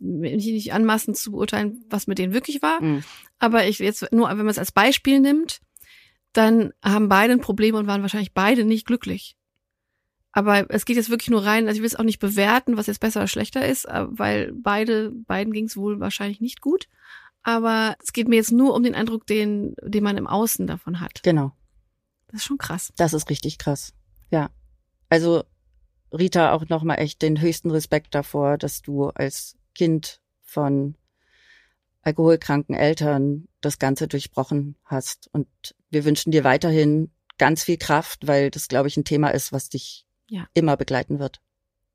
mich 0.00 0.46
nicht 0.46 0.72
anmaßen 0.72 1.14
zu 1.14 1.32
beurteilen, 1.32 1.84
was 1.88 2.06
mit 2.06 2.18
denen 2.18 2.32
wirklich 2.32 2.62
war. 2.62 2.82
Mhm. 2.82 3.04
Aber 3.38 3.66
ich 3.66 3.78
jetzt 3.78 4.12
nur, 4.12 4.28
wenn 4.28 4.38
man 4.38 4.48
es 4.48 4.58
als 4.58 4.72
Beispiel 4.72 5.20
nimmt, 5.20 5.60
dann 6.32 6.72
haben 6.82 7.08
beide 7.08 7.32
ein 7.32 7.40
Problem 7.40 7.74
und 7.74 7.86
waren 7.86 8.02
wahrscheinlich 8.02 8.34
beide 8.34 8.64
nicht 8.64 8.86
glücklich. 8.86 9.36
Aber 10.32 10.70
es 10.70 10.84
geht 10.84 10.96
jetzt 10.96 11.10
wirklich 11.10 11.30
nur 11.30 11.44
rein, 11.44 11.66
also 11.66 11.76
ich 11.76 11.82
will 11.82 11.88
es 11.88 11.96
auch 11.96 12.04
nicht 12.04 12.20
bewerten, 12.20 12.76
was 12.76 12.86
jetzt 12.86 13.00
besser 13.00 13.20
oder 13.20 13.28
schlechter 13.28 13.66
ist, 13.66 13.86
äh, 13.86 14.06
weil 14.08 14.52
beide, 14.54 15.10
beiden 15.10 15.52
ging 15.52 15.64
es 15.64 15.76
wohl 15.76 15.98
wahrscheinlich 15.98 16.40
nicht 16.40 16.60
gut. 16.60 16.88
Aber 17.42 17.96
es 18.02 18.12
geht 18.12 18.28
mir 18.28 18.36
jetzt 18.36 18.52
nur 18.52 18.74
um 18.74 18.82
den 18.82 18.94
Eindruck, 18.94 19.26
den, 19.26 19.74
den 19.82 20.04
man 20.04 20.16
im 20.16 20.26
Außen 20.26 20.66
davon 20.66 21.00
hat. 21.00 21.22
Genau. 21.22 21.52
Das 22.28 22.42
ist 22.42 22.46
schon 22.46 22.58
krass. 22.58 22.92
Das 22.96 23.12
ist 23.12 23.28
richtig 23.30 23.58
krass. 23.58 23.92
Ja. 24.30 24.50
Also 25.08 25.44
Rita 26.12 26.52
auch 26.52 26.68
nochmal 26.68 26.98
echt 26.98 27.22
den 27.22 27.40
höchsten 27.40 27.70
Respekt 27.70 28.14
davor, 28.14 28.58
dass 28.58 28.82
du 28.82 29.08
als 29.08 29.56
Kind 29.74 30.20
von 30.42 30.96
alkoholkranken 32.02 32.74
Eltern 32.74 33.48
das 33.60 33.78
Ganze 33.78 34.08
durchbrochen 34.08 34.76
hast. 34.84 35.28
Und 35.32 35.48
wir 35.90 36.04
wünschen 36.04 36.30
dir 36.32 36.44
weiterhin 36.44 37.10
ganz 37.38 37.62
viel 37.64 37.76
Kraft, 37.76 38.26
weil 38.26 38.50
das, 38.50 38.68
glaube 38.68 38.88
ich, 38.88 38.96
ein 38.96 39.04
Thema 39.04 39.28
ist, 39.28 39.52
was 39.52 39.68
dich 39.68 40.06
ja. 40.28 40.46
immer 40.54 40.76
begleiten 40.76 41.18
wird. 41.18 41.40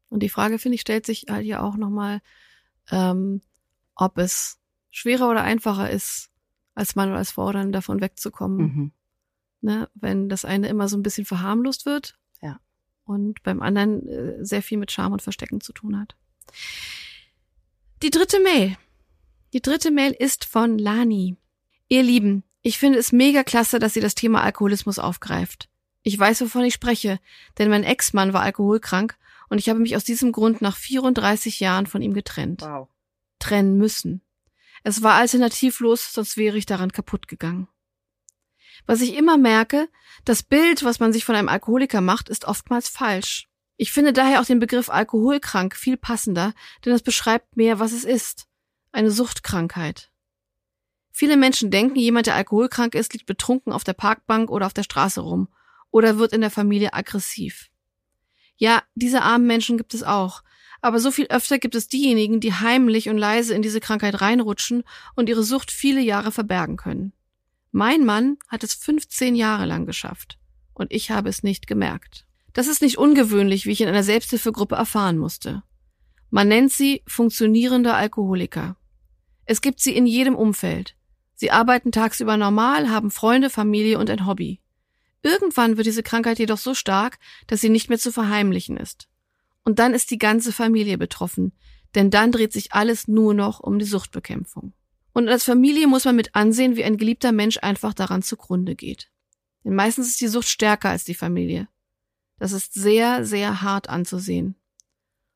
Und 0.10 0.22
die 0.22 0.30
Frage, 0.30 0.60
finde 0.60 0.76
ich, 0.76 0.82
stellt 0.82 1.06
sich 1.06 1.26
halt 1.30 1.46
ja 1.46 1.62
auch 1.62 1.76
nochmal, 1.76 2.22
ähm, 2.92 3.42
ob 3.96 4.18
es 4.18 4.60
schwerer 4.92 5.30
oder 5.30 5.44
einfacher 5.44 5.90
ist, 5.90 6.30
als 6.76 6.96
Mann 6.96 7.10
oder 7.10 7.18
als 7.18 7.32
Frau 7.32 7.52
dann 7.52 7.72
davon 7.72 8.02
wegzukommen. 8.02 8.58
Mhm. 8.58 8.92
Ne? 9.62 9.90
Wenn 9.96 10.30
das 10.30 10.46
eine 10.46 10.68
immer 10.68 10.88
so 10.88 10.98
ein 10.98 11.04
bisschen 11.04 11.26
verharmlost 11.26 11.86
wird 11.86 12.18
und 13.06 13.42
beim 13.44 13.62
anderen 13.62 14.08
äh, 14.08 14.46
sehr 14.46 14.62
viel 14.62 14.78
mit 14.78 14.92
Scham 14.92 15.14
und 15.14 15.22
Verstecken 15.22 15.62
zu 15.62 15.72
tun 15.74 16.00
hat. 16.00 16.16
Die 18.04 18.10
dritte 18.10 18.40
Mail. 18.40 18.78
Die 19.54 19.62
dritte 19.62 19.92
Mail 19.92 20.12
ist 20.12 20.46
von 20.46 20.78
Lani. 20.78 21.38
Ihr 21.88 22.04
Lieben, 22.04 22.44
ich 22.62 22.78
finde 22.78 23.00
es 23.00 23.12
mega 23.12 23.44
klasse, 23.44 23.80
dass 23.80 23.94
sie 23.94 24.02
das 24.02 24.16
Thema 24.16 24.44
Alkoholismus 24.44 25.00
aufgreift. 25.00 25.70
Ich 26.04 26.18
weiß, 26.20 26.42
wovon 26.42 26.64
ich 26.64 26.74
spreche, 26.74 27.20
denn 27.58 27.70
mein 27.70 27.84
Ex-Mann 27.84 28.34
war 28.34 28.42
alkoholkrank 28.42 29.18
und 29.50 29.60
ich 29.60 29.70
habe 29.70 29.80
mich 29.80 29.96
aus 29.96 30.04
diesem 30.04 30.32
Grund 30.32 30.62
nach 30.62 30.76
34 30.76 31.60
Jahren 31.60 31.86
von 31.86 32.02
ihm 32.02 32.14
getrennt. 32.14 32.62
Wow. 32.62 32.88
Trennen 33.40 33.78
müssen. 33.78 34.22
Es 34.84 35.02
war 35.02 35.14
alternativlos, 35.14 36.14
sonst 36.14 36.38
wäre 36.38 36.58
ich 36.58 36.66
daran 36.66 36.92
kaputt 36.92 37.28
gegangen. 37.28 37.68
Was 38.86 39.02
ich 39.02 39.16
immer 39.16 39.38
merke, 39.38 39.90
das 40.24 40.44
Bild, 40.44 40.84
was 40.84 41.00
man 41.00 41.14
sich 41.14 41.26
von 41.26 41.36
einem 41.36 41.50
Alkoholiker 41.50 42.02
macht, 42.02 42.30
ist 42.30 42.46
oftmals 42.46 42.90
falsch. 42.90 43.48
Ich 43.78 43.92
finde 43.92 44.14
daher 44.14 44.42
auch 44.42 44.46
den 44.46 44.60
Begriff 44.60 44.90
alkoholkrank 44.90 45.76
viel 45.76 45.98
passender, 45.98 46.54
denn 46.86 46.94
es 46.94 47.02
beschreibt 47.02 47.58
mehr, 47.58 47.80
was 47.80 47.92
es 47.92 48.04
ist. 48.06 48.48
Eine 48.92 49.12
Suchtkrankheit. 49.12 50.12
Viele 51.12 51.38
Menschen 51.38 51.72
denken, 51.72 51.98
jemand, 51.98 52.28
der 52.28 52.36
alkoholkrank 52.36 52.96
ist, 52.96 53.14
liegt 53.14 53.26
betrunken 53.26 53.74
auf 53.74 53.84
der 53.84 53.94
Parkbank 53.94 54.50
oder 54.50 54.66
auf 54.66 54.74
der 54.74 54.84
Straße 54.84 55.22
rum 55.22 55.50
oder 55.92 56.18
wird 56.18 56.34
in 56.34 56.42
der 56.42 56.52
Familie 56.52 56.94
aggressiv. 56.94 57.70
Ja, 58.58 58.84
diese 58.96 59.22
armen 59.22 59.48
Menschen 59.48 59.78
gibt 59.78 59.94
es 59.94 60.04
auch, 60.04 60.44
aber 60.82 61.00
so 61.00 61.12
viel 61.12 61.28
öfter 61.28 61.58
gibt 61.58 61.76
es 61.76 61.88
diejenigen, 61.88 62.40
die 62.40 62.54
heimlich 62.54 63.10
und 63.10 63.18
leise 63.18 63.54
in 63.54 63.62
diese 63.62 63.80
Krankheit 63.80 64.22
reinrutschen 64.22 64.84
und 65.16 65.30
ihre 65.30 65.44
Sucht 65.44 65.72
viele 65.72 66.02
Jahre 66.02 66.32
verbergen 66.32 66.78
können. 66.78 67.14
Mein 67.78 68.06
Mann 68.06 68.38
hat 68.48 68.64
es 68.64 68.74
15 68.74 69.36
Jahre 69.36 69.66
lang 69.66 69.86
geschafft. 69.86 70.40
Und 70.74 70.94
ich 70.94 71.12
habe 71.12 71.28
es 71.28 71.44
nicht 71.44 71.68
gemerkt. 71.68 72.26
Das 72.54 72.68
ist 72.68 72.82
nicht 72.82 72.98
ungewöhnlich, 72.98 73.66
wie 73.66 73.72
ich 73.72 73.82
in 73.82 73.90
einer 73.90 74.02
Selbsthilfegruppe 74.02 74.76
erfahren 74.76 75.18
musste. 75.18 75.62
Man 76.30 76.48
nennt 76.48 76.72
sie 76.72 77.04
funktionierende 77.06 77.94
Alkoholiker. 77.94 78.78
Es 79.44 79.60
gibt 79.60 79.82
sie 79.82 79.94
in 79.94 80.06
jedem 80.06 80.36
Umfeld. 80.36 80.96
Sie 81.34 81.52
arbeiten 81.52 81.92
tagsüber 81.92 82.38
normal, 82.38 82.90
haben 82.90 83.12
Freunde, 83.12 83.50
Familie 83.50 84.00
und 84.00 84.10
ein 84.10 84.26
Hobby. 84.26 84.62
Irgendwann 85.22 85.76
wird 85.76 85.86
diese 85.86 86.02
Krankheit 86.02 86.40
jedoch 86.40 86.60
so 86.60 86.76
stark, 86.76 87.20
dass 87.48 87.60
sie 87.60 87.68
nicht 87.68 87.90
mehr 87.90 88.00
zu 88.00 88.14
verheimlichen 88.14 88.78
ist. 88.78 89.10
Und 89.66 89.80
dann 89.80 89.94
ist 89.94 90.12
die 90.12 90.18
ganze 90.18 90.54
Familie 90.54 90.98
betroffen, 90.98 91.52
denn 91.94 92.10
dann 92.10 92.32
dreht 92.32 92.54
sich 92.54 92.72
alles 92.72 93.10
nur 93.10 93.34
noch 93.34 93.60
um 93.60 93.80
die 93.80 93.86
Suchtbekämpfung. 93.86 94.72
Und 95.16 95.30
als 95.30 95.46
Familie 95.46 95.88
muss 95.88 96.04
man 96.04 96.18
mit 96.18 96.36
ansehen, 96.36 96.76
wie 96.76 96.84
ein 96.84 96.98
geliebter 96.98 97.32
Mensch 97.32 97.60
einfach 97.62 97.94
daran 97.94 98.22
zugrunde 98.22 98.76
geht. 98.76 99.10
Denn 99.64 99.74
meistens 99.74 100.10
ist 100.10 100.20
die 100.20 100.28
Sucht 100.28 100.50
stärker 100.50 100.90
als 100.90 101.06
die 101.06 101.16
Familie. 101.16 101.70
Das 102.38 102.52
ist 102.52 102.74
sehr, 102.74 103.24
sehr 103.26 103.62
hart 103.62 103.88
anzusehen. 103.88 104.56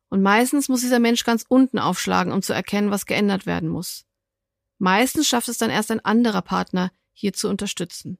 Und 0.10 0.22
meistens 0.22 0.68
muss 0.68 0.82
dieser 0.82 1.00
Mensch 1.00 1.24
ganz 1.24 1.46
unten 1.48 1.80
aufschlagen, 1.80 2.34
um 2.34 2.42
zu 2.42 2.52
erkennen, 2.52 2.92
was 2.92 3.06
geändert 3.06 3.46
werden 3.46 3.70
muss. 3.70 4.06
Meistens 4.80 5.30
schafft 5.30 5.48
es 5.48 5.58
dann 5.58 5.70
erst 5.70 5.92
ein 5.92 6.04
anderer 6.04 6.42
Partner, 6.42 6.92
hier 7.14 7.32
zu 7.32 7.48
unterstützen. 7.48 8.18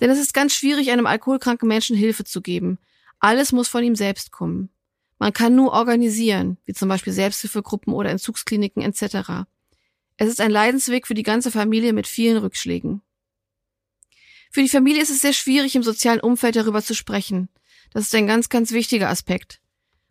Denn 0.00 0.10
es 0.10 0.20
ist 0.20 0.32
ganz 0.32 0.54
schwierig, 0.54 0.92
einem 0.92 1.06
alkoholkranken 1.06 1.66
Menschen 1.66 1.96
Hilfe 1.96 2.22
zu 2.22 2.40
geben. 2.40 2.78
Alles 3.18 3.50
muss 3.50 3.66
von 3.66 3.82
ihm 3.82 3.96
selbst 3.96 4.30
kommen. 4.30 4.70
Man 5.18 5.32
kann 5.32 5.56
nur 5.56 5.72
organisieren, 5.72 6.58
wie 6.66 6.72
zum 6.72 6.88
Beispiel 6.88 7.12
Selbsthilfegruppen 7.12 7.92
oder 7.92 8.10
Entzugskliniken 8.10 8.82
etc. 8.82 9.48
Es 10.16 10.28
ist 10.28 10.40
ein 10.40 10.50
Leidensweg 10.50 11.06
für 11.06 11.14
die 11.14 11.22
ganze 11.22 11.50
Familie 11.50 11.92
mit 11.92 12.06
vielen 12.06 12.38
Rückschlägen. 12.38 13.02
Für 14.50 14.62
die 14.62 14.68
Familie 14.68 15.02
ist 15.02 15.10
es 15.10 15.20
sehr 15.20 15.34
schwierig, 15.34 15.76
im 15.76 15.82
sozialen 15.82 16.20
Umfeld 16.20 16.56
darüber 16.56 16.82
zu 16.82 16.94
sprechen. 16.94 17.50
Das 17.92 18.04
ist 18.04 18.14
ein 18.14 18.26
ganz, 18.26 18.48
ganz 18.48 18.72
wichtiger 18.72 19.10
Aspekt. 19.10 19.60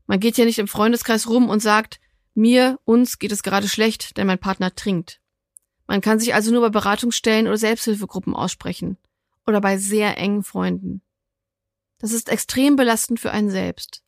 Man 0.05 0.19
geht 0.19 0.37
ja 0.37 0.45
nicht 0.45 0.59
im 0.59 0.67
Freundeskreis 0.67 1.27
rum 1.27 1.49
und 1.49 1.61
sagt, 1.61 1.99
mir, 2.35 2.79
uns 2.85 3.17
geht 3.17 3.31
es 3.31 3.43
gerade 3.43 3.67
schlecht, 3.67 4.17
denn 4.17 4.27
mein 4.27 4.37
Partner 4.37 4.75
trinkt. 4.75 5.19
Man 5.87 6.01
kann 6.01 6.19
sich 6.19 6.33
also 6.35 6.51
nur 6.51 6.61
bei 6.61 6.69
Beratungsstellen 6.69 7.47
oder 7.47 7.57
Selbsthilfegruppen 7.57 8.35
aussprechen. 8.35 8.97
Oder 9.47 9.61
bei 9.61 9.77
sehr 9.77 10.17
engen 10.17 10.43
Freunden. 10.43 11.01
Das 11.99 12.11
ist 12.11 12.29
extrem 12.29 12.75
belastend 12.75 13.19
für 13.19 13.31
einen 13.31 13.49
selbst. 13.49 14.04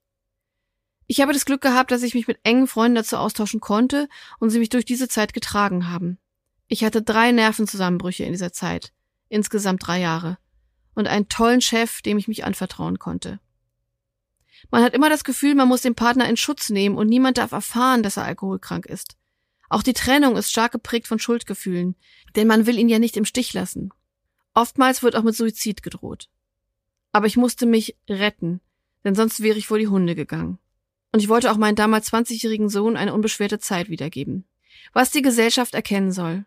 Ich 1.09 1.21
habe 1.21 1.31
das 1.31 1.45
Glück 1.45 1.61
gehabt, 1.61 1.91
dass 1.91 2.03
ich 2.03 2.13
mich 2.13 2.27
mit 2.27 2.39
engen 2.43 2.67
Freunden 2.67 2.95
dazu 2.95 3.15
austauschen 3.15 3.61
konnte 3.61 4.09
und 4.39 4.49
sie 4.49 4.59
mich 4.59 4.67
durch 4.67 4.83
diese 4.83 5.07
Zeit 5.07 5.33
getragen 5.33 5.89
haben. 5.89 6.17
Ich 6.67 6.83
hatte 6.83 7.01
drei 7.01 7.31
Nervenzusammenbrüche 7.31 8.25
in 8.25 8.33
dieser 8.33 8.51
Zeit, 8.51 8.91
insgesamt 9.29 9.87
drei 9.87 10.01
Jahre, 10.01 10.37
und 10.95 11.07
einen 11.07 11.29
tollen 11.29 11.61
Chef, 11.61 12.01
dem 12.01 12.17
ich 12.17 12.27
mich 12.27 12.43
anvertrauen 12.43 12.99
konnte. 12.99 13.39
Man 14.69 14.83
hat 14.83 14.93
immer 14.93 15.09
das 15.09 15.23
Gefühl, 15.23 15.55
man 15.55 15.69
muss 15.69 15.81
den 15.81 15.95
Partner 15.95 16.27
in 16.27 16.35
Schutz 16.35 16.69
nehmen 16.69 16.97
und 16.97 17.07
niemand 17.07 17.37
darf 17.37 17.53
erfahren, 17.53 18.03
dass 18.03 18.17
er 18.17 18.25
alkoholkrank 18.25 18.85
ist. 18.85 19.15
Auch 19.69 19.83
die 19.83 19.93
Trennung 19.93 20.35
ist 20.35 20.51
stark 20.51 20.73
geprägt 20.73 21.07
von 21.07 21.19
Schuldgefühlen, 21.19 21.95
denn 22.35 22.47
man 22.47 22.65
will 22.65 22.77
ihn 22.77 22.89
ja 22.89 22.99
nicht 22.99 23.15
im 23.15 23.25
Stich 23.25 23.53
lassen. 23.53 23.93
Oftmals 24.53 25.03
wird 25.03 25.15
auch 25.15 25.23
mit 25.23 25.35
Suizid 25.35 25.83
gedroht. 25.83 26.29
Aber 27.13 27.27
ich 27.27 27.37
musste 27.37 27.65
mich 27.65 27.95
retten, 28.09 28.59
denn 29.05 29.15
sonst 29.15 29.41
wäre 29.41 29.57
ich 29.57 29.67
vor 29.67 29.77
die 29.77 29.87
Hunde 29.87 30.15
gegangen 30.15 30.59
und 31.11 31.21
ich 31.21 31.29
wollte 31.29 31.51
auch 31.51 31.57
meinen 31.57 31.75
damals 31.75 32.11
20-jährigen 32.11 32.69
Sohn 32.69 32.97
eine 32.97 33.13
unbeschwerte 33.13 33.59
Zeit 33.59 33.89
wiedergeben. 33.89 34.45
Was 34.93 35.11
die 35.11 35.21
Gesellschaft 35.21 35.73
erkennen 35.73 36.11
soll. 36.11 36.45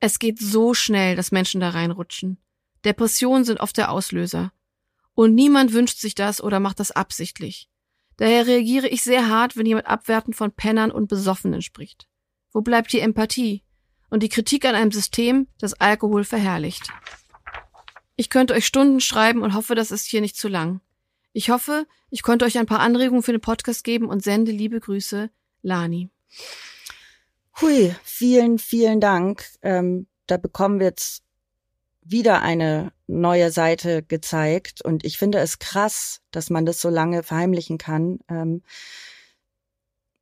Es 0.00 0.18
geht 0.18 0.38
so 0.38 0.74
schnell, 0.74 1.16
dass 1.16 1.32
Menschen 1.32 1.60
da 1.60 1.70
reinrutschen. 1.70 2.38
Depressionen 2.84 3.44
sind 3.44 3.60
oft 3.60 3.76
der 3.76 3.90
Auslöser. 3.90 4.52
Und 5.14 5.34
niemand 5.34 5.72
wünscht 5.72 5.98
sich 5.98 6.14
das 6.14 6.40
oder 6.42 6.60
macht 6.60 6.78
das 6.80 6.92
absichtlich. 6.92 7.68
Daher 8.16 8.46
reagiere 8.46 8.88
ich 8.88 9.02
sehr 9.02 9.28
hart, 9.28 9.56
wenn 9.56 9.66
jemand 9.66 9.86
abwertend 9.86 10.36
von 10.36 10.52
Pennern 10.52 10.90
und 10.90 11.08
Besoffenen 11.08 11.62
spricht. 11.62 12.08
Wo 12.52 12.60
bleibt 12.60 12.92
die 12.92 13.00
Empathie 13.00 13.62
und 14.10 14.22
die 14.22 14.28
Kritik 14.28 14.64
an 14.64 14.74
einem 14.74 14.92
System, 14.92 15.48
das 15.58 15.74
Alkohol 15.74 16.24
verherrlicht? 16.24 16.88
Ich 18.16 18.30
könnte 18.30 18.54
euch 18.54 18.66
Stunden 18.66 19.00
schreiben 19.00 19.42
und 19.42 19.54
hoffe, 19.54 19.74
das 19.74 19.90
ist 19.90 20.06
hier 20.06 20.20
nicht 20.20 20.36
zu 20.36 20.48
lang. 20.48 20.80
Ich 21.32 21.50
hoffe, 21.50 21.86
ich 22.10 22.22
konnte 22.22 22.44
euch 22.44 22.58
ein 22.58 22.66
paar 22.66 22.80
Anregungen 22.80 23.22
für 23.22 23.32
den 23.32 23.40
Podcast 23.40 23.84
geben 23.84 24.08
und 24.08 24.22
sende 24.22 24.52
liebe 24.52 24.80
Grüße, 24.80 25.30
Lani. 25.62 26.10
Hui, 27.60 27.94
vielen, 28.02 28.58
vielen 28.58 29.00
Dank. 29.00 29.44
Ähm, 29.62 30.06
da 30.26 30.36
bekommen 30.36 30.78
wir 30.78 30.86
jetzt 30.86 31.22
wieder 32.02 32.40
eine 32.42 32.92
neue 33.06 33.50
Seite 33.50 34.02
gezeigt 34.02 34.82
und 34.82 35.04
ich 35.04 35.18
finde 35.18 35.38
es 35.38 35.58
krass, 35.58 36.20
dass 36.30 36.50
man 36.50 36.64
das 36.64 36.80
so 36.80 36.88
lange 36.88 37.22
verheimlichen 37.22 37.78
kann. 37.78 38.20
Ähm, 38.28 38.62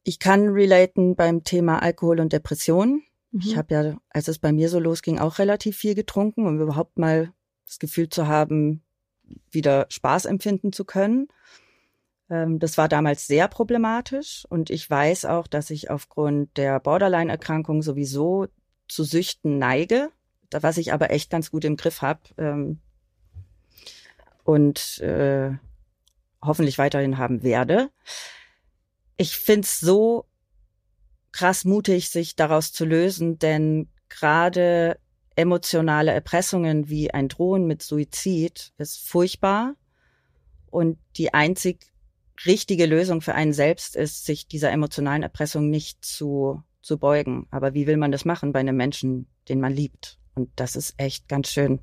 ich 0.02 0.18
kann 0.18 0.48
relaten 0.48 1.16
beim 1.16 1.44
Thema 1.44 1.82
Alkohol 1.82 2.20
und 2.20 2.32
Depression. 2.32 3.02
Mhm. 3.32 3.40
Ich 3.40 3.56
habe 3.56 3.74
ja, 3.74 3.96
als 4.08 4.28
es 4.28 4.38
bei 4.38 4.52
mir 4.52 4.68
so 4.68 4.78
losging, 4.78 5.18
auch 5.18 5.38
relativ 5.38 5.76
viel 5.76 5.94
getrunken, 5.94 6.46
um 6.46 6.60
überhaupt 6.60 6.98
mal 6.98 7.32
das 7.66 7.78
Gefühl 7.78 8.08
zu 8.08 8.26
haben, 8.26 8.82
wieder 9.50 9.86
Spaß 9.88 10.26
empfinden 10.26 10.72
zu 10.72 10.84
können. 10.84 11.28
Ähm, 12.30 12.58
das 12.58 12.78
war 12.78 12.88
damals 12.88 13.26
sehr 13.26 13.48
problematisch 13.48 14.44
und 14.48 14.70
ich 14.70 14.88
weiß 14.88 15.24
auch, 15.26 15.46
dass 15.46 15.70
ich 15.70 15.90
aufgrund 15.90 16.56
der 16.56 16.80
Borderline-Erkrankung 16.80 17.82
sowieso 17.82 18.48
zu 18.88 19.04
Süchten 19.04 19.58
neige, 19.58 20.10
was 20.50 20.78
ich 20.78 20.92
aber 20.92 21.10
echt 21.10 21.30
ganz 21.30 21.50
gut 21.50 21.64
im 21.64 21.76
Griff 21.76 22.02
habe 22.02 22.20
ähm, 22.38 22.80
und 24.44 24.98
äh, 25.00 25.52
hoffentlich 26.42 26.78
weiterhin 26.78 27.18
haben 27.18 27.42
werde. 27.42 27.90
Ich 29.16 29.36
find's 29.36 29.80
so 29.80 30.26
krass 31.32 31.64
mutig, 31.64 32.10
sich 32.10 32.36
daraus 32.36 32.72
zu 32.72 32.84
lösen, 32.84 33.38
denn 33.38 33.88
gerade 34.08 34.98
emotionale 35.36 36.12
Erpressungen 36.12 36.88
wie 36.88 37.12
ein 37.12 37.28
Drohen 37.28 37.66
mit 37.66 37.82
Suizid 37.82 38.72
ist 38.78 39.06
furchtbar. 39.06 39.74
Und 40.66 40.98
die 41.16 41.32
einzig 41.32 41.92
richtige 42.44 42.86
Lösung 42.86 43.20
für 43.20 43.34
einen 43.34 43.52
selbst 43.52 43.96
ist, 43.96 44.26
sich 44.26 44.48
dieser 44.48 44.70
emotionalen 44.70 45.22
Erpressung 45.22 45.70
nicht 45.70 46.04
zu, 46.04 46.62
zu 46.82 46.98
beugen. 46.98 47.46
Aber 47.50 47.74
wie 47.74 47.86
will 47.86 47.96
man 47.96 48.12
das 48.12 48.24
machen 48.24 48.52
bei 48.52 48.60
einem 48.60 48.76
Menschen, 48.76 49.26
den 49.48 49.60
man 49.60 49.72
liebt? 49.72 50.18
Und 50.34 50.50
das 50.56 50.76
ist 50.76 50.94
echt 50.98 51.28
ganz 51.28 51.48
schön, 51.48 51.80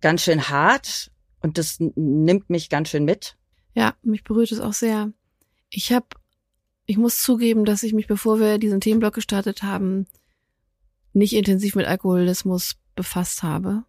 ganz 0.00 0.22
schön 0.22 0.48
hart. 0.48 1.10
Und 1.40 1.58
das 1.58 1.76
nimmt 1.78 2.50
mich 2.50 2.68
ganz 2.68 2.88
schön 2.88 3.04
mit. 3.04 3.36
Ja, 3.74 3.94
mich 4.02 4.24
berührt 4.24 4.52
es 4.52 4.60
auch 4.60 4.72
sehr. 4.72 5.12
Ich 5.70 5.92
habe, 5.92 6.06
ich 6.86 6.98
muss 6.98 7.20
zugeben, 7.20 7.64
dass 7.64 7.82
ich 7.82 7.94
mich, 7.94 8.06
bevor 8.06 8.38
wir 8.38 8.58
diesen 8.58 8.80
Themenblock 8.80 9.14
gestartet 9.14 9.62
haben, 9.62 10.06
nicht 11.12 11.34
intensiv 11.34 11.74
mit 11.74 11.86
Alkoholismus 11.86 12.76
befasst 12.94 13.42
habe 13.42 13.84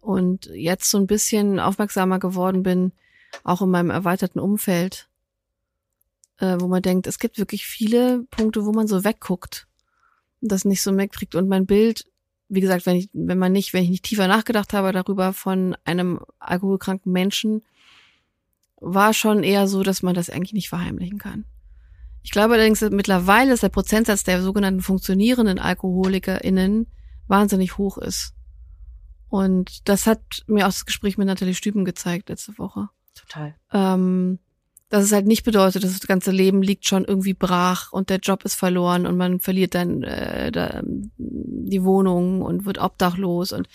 und 0.00 0.46
jetzt 0.46 0.90
so 0.90 0.98
ein 0.98 1.06
bisschen 1.06 1.60
aufmerksamer 1.60 2.18
geworden 2.18 2.62
bin, 2.62 2.92
auch 3.44 3.62
in 3.62 3.70
meinem 3.70 3.90
erweiterten 3.90 4.40
Umfeld, 4.40 5.08
äh, 6.38 6.56
wo 6.58 6.66
man 6.66 6.82
denkt, 6.82 7.06
es 7.06 7.18
gibt 7.18 7.38
wirklich 7.38 7.66
viele 7.66 8.24
Punkte, 8.30 8.64
wo 8.64 8.72
man 8.72 8.88
so 8.88 9.04
wegguckt 9.04 9.68
und 10.40 10.50
das 10.50 10.64
nicht 10.64 10.82
so 10.82 10.92
mitkriegt. 10.92 11.34
Und 11.34 11.48
mein 11.48 11.66
Bild, 11.66 12.06
wie 12.48 12.60
gesagt, 12.60 12.86
wenn 12.86 12.96
ich, 12.96 13.08
wenn 13.12 13.38
man 13.38 13.52
nicht, 13.52 13.72
wenn 13.72 13.84
ich 13.84 13.90
nicht 13.90 14.04
tiefer 14.04 14.26
nachgedacht 14.26 14.72
habe 14.72 14.92
darüber 14.92 15.32
von 15.32 15.76
einem 15.84 16.20
alkoholkranken 16.38 17.12
Menschen, 17.12 17.62
war 18.76 19.12
schon 19.12 19.42
eher 19.42 19.68
so, 19.68 19.82
dass 19.82 20.02
man 20.02 20.14
das 20.14 20.30
eigentlich 20.30 20.54
nicht 20.54 20.70
verheimlichen 20.70 21.18
kann. 21.18 21.44
Ich 22.22 22.30
glaube 22.30 22.54
allerdings, 22.54 22.80
dass 22.80 22.90
mittlerweile 22.90 23.52
ist 23.52 23.62
der 23.62 23.68
Prozentsatz 23.70 24.24
der 24.24 24.42
sogenannten 24.42 24.82
funktionierenden 24.82 25.58
AlkoholikerInnen 25.58 26.86
wahnsinnig 27.26 27.78
hoch 27.78 27.98
ist. 27.98 28.34
Und 29.28 29.88
das 29.88 30.06
hat 30.06 30.20
mir 30.46 30.64
auch 30.64 30.70
das 30.70 30.86
Gespräch 30.86 31.16
mit 31.16 31.28
Nathalie 31.28 31.54
Stüben 31.54 31.84
gezeigt 31.84 32.28
letzte 32.28 32.58
Woche. 32.58 32.88
Total. 33.14 33.54
Ähm, 33.72 34.40
dass 34.90 35.04
es 35.04 35.12
halt 35.12 35.26
nicht 35.26 35.44
bedeutet, 35.44 35.84
dass 35.84 35.92
das 35.92 36.08
ganze 36.08 36.32
Leben 36.32 36.62
liegt 36.62 36.84
schon 36.84 37.04
irgendwie 37.04 37.32
brach 37.32 37.92
und 37.92 38.10
der 38.10 38.18
Job 38.18 38.44
ist 38.44 38.56
verloren 38.56 39.06
und 39.06 39.16
man 39.16 39.38
verliert 39.38 39.76
dann 39.76 40.02
äh, 40.02 40.50
da, 40.50 40.82
die 41.16 41.84
Wohnung 41.84 42.42
und 42.42 42.64
wird 42.66 42.78
obdachlos. 42.78 43.52
Und 43.52 43.68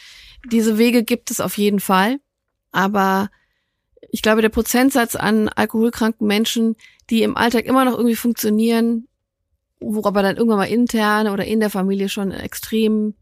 diese 0.51 0.77
Wege 0.77 1.03
gibt 1.03 1.31
es 1.31 1.39
auf 1.39 1.57
jeden 1.57 1.79
Fall. 1.79 2.19
Aber 2.73 3.29
ich 4.09 4.21
glaube, 4.21 4.41
der 4.41 4.49
Prozentsatz 4.49 5.15
an 5.15 5.49
alkoholkranken 5.49 6.27
Menschen, 6.27 6.75
die 7.09 7.23
im 7.23 7.37
Alltag 7.37 7.65
immer 7.65 7.85
noch 7.85 7.97
irgendwie 7.97 8.15
funktionieren, 8.15 9.07
wo 9.79 10.05
aber 10.05 10.21
dann 10.21 10.37
irgendwann 10.37 10.59
mal 10.59 10.65
intern 10.65 11.27
oder 11.27 11.45
in 11.45 11.59
der 11.59 11.69
Familie 11.69 12.09
schon 12.09 12.31
extrem, 12.31 13.13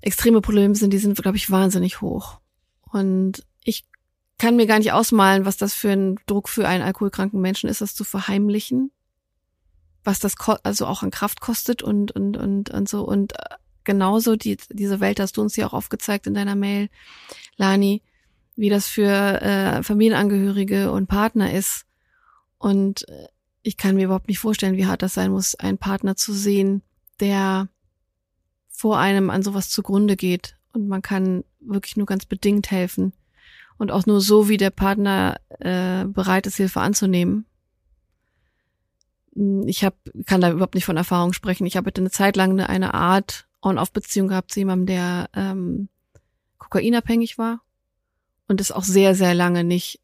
extreme 0.00 0.40
Probleme 0.40 0.74
sind, 0.74 0.92
die 0.92 0.98
sind, 0.98 1.20
glaube 1.20 1.36
ich, 1.36 1.50
wahnsinnig 1.50 2.00
hoch. 2.00 2.40
Und 2.90 3.44
ich 3.64 3.84
kann 4.38 4.56
mir 4.56 4.66
gar 4.66 4.78
nicht 4.78 4.92
ausmalen, 4.92 5.44
was 5.44 5.56
das 5.56 5.74
für 5.74 5.90
ein 5.90 6.16
Druck 6.26 6.48
für 6.48 6.66
einen 6.66 6.82
alkoholkranken 6.82 7.40
Menschen 7.40 7.68
ist, 7.68 7.80
das 7.80 7.94
zu 7.94 8.04
verheimlichen. 8.04 8.90
Was 10.02 10.18
das 10.18 10.34
also 10.62 10.86
auch 10.86 11.02
an 11.02 11.10
Kraft 11.10 11.40
kostet 11.40 11.82
und, 11.82 12.10
und, 12.12 12.38
und, 12.38 12.70
und 12.70 12.88
so. 12.88 13.02
Und 13.02 13.34
äh, 13.34 13.56
genauso 13.84 14.36
die, 14.36 14.56
diese 14.70 15.00
Welt 15.00 15.20
hast 15.20 15.36
du 15.36 15.42
uns 15.42 15.56
ja 15.56 15.66
auch 15.66 15.74
aufgezeigt 15.74 16.26
in 16.26 16.34
deiner 16.34 16.56
Mail, 16.56 16.88
Lani, 17.56 18.02
wie 18.60 18.68
das 18.68 18.86
für 18.86 19.10
äh, 19.42 19.82
Familienangehörige 19.82 20.92
und 20.92 21.06
Partner 21.06 21.52
ist, 21.52 21.86
und 22.60 23.08
äh, 23.08 23.28
ich 23.62 23.76
kann 23.78 23.96
mir 23.96 24.04
überhaupt 24.04 24.28
nicht 24.28 24.38
vorstellen, 24.38 24.76
wie 24.76 24.86
hart 24.86 25.02
das 25.02 25.14
sein 25.14 25.32
muss, 25.32 25.54
einen 25.54 25.78
Partner 25.78 26.14
zu 26.14 26.32
sehen, 26.32 26.82
der 27.18 27.68
vor 28.68 28.98
einem 28.98 29.30
an 29.30 29.42
sowas 29.42 29.70
zugrunde 29.70 30.14
geht. 30.14 30.56
Und 30.72 30.86
man 30.86 31.02
kann 31.02 31.42
wirklich 31.58 31.96
nur 31.96 32.06
ganz 32.06 32.26
bedingt 32.26 32.70
helfen. 32.70 33.14
Und 33.78 33.90
auch 33.90 34.04
nur 34.04 34.20
so, 34.20 34.50
wie 34.50 34.58
der 34.58 34.70
Partner 34.70 35.40
äh, 35.58 36.04
bereit 36.04 36.46
ist, 36.46 36.56
Hilfe 36.56 36.80
anzunehmen. 36.80 37.46
Hm, 39.34 39.66
ich 39.66 39.82
hab, 39.82 39.94
kann 40.26 40.42
da 40.42 40.50
überhaupt 40.50 40.74
nicht 40.74 40.84
von 40.84 40.98
Erfahrung 40.98 41.32
sprechen. 41.32 41.66
Ich 41.66 41.78
habe 41.78 41.90
eine 41.96 42.10
Zeit 42.10 42.36
lang 42.36 42.50
eine, 42.50 42.68
eine 42.68 42.92
Art 42.92 43.48
On-Off-Beziehung 43.62 44.28
gehabt 44.28 44.52
zu 44.52 44.60
jemandem, 44.60 44.86
der 44.86 45.30
ähm, 45.34 45.88
kokainabhängig 46.58 47.38
war 47.38 47.62
und 48.50 48.60
es 48.60 48.72
auch 48.72 48.84
sehr, 48.84 49.14
sehr 49.14 49.34
lange 49.34 49.64
nicht 49.64 50.00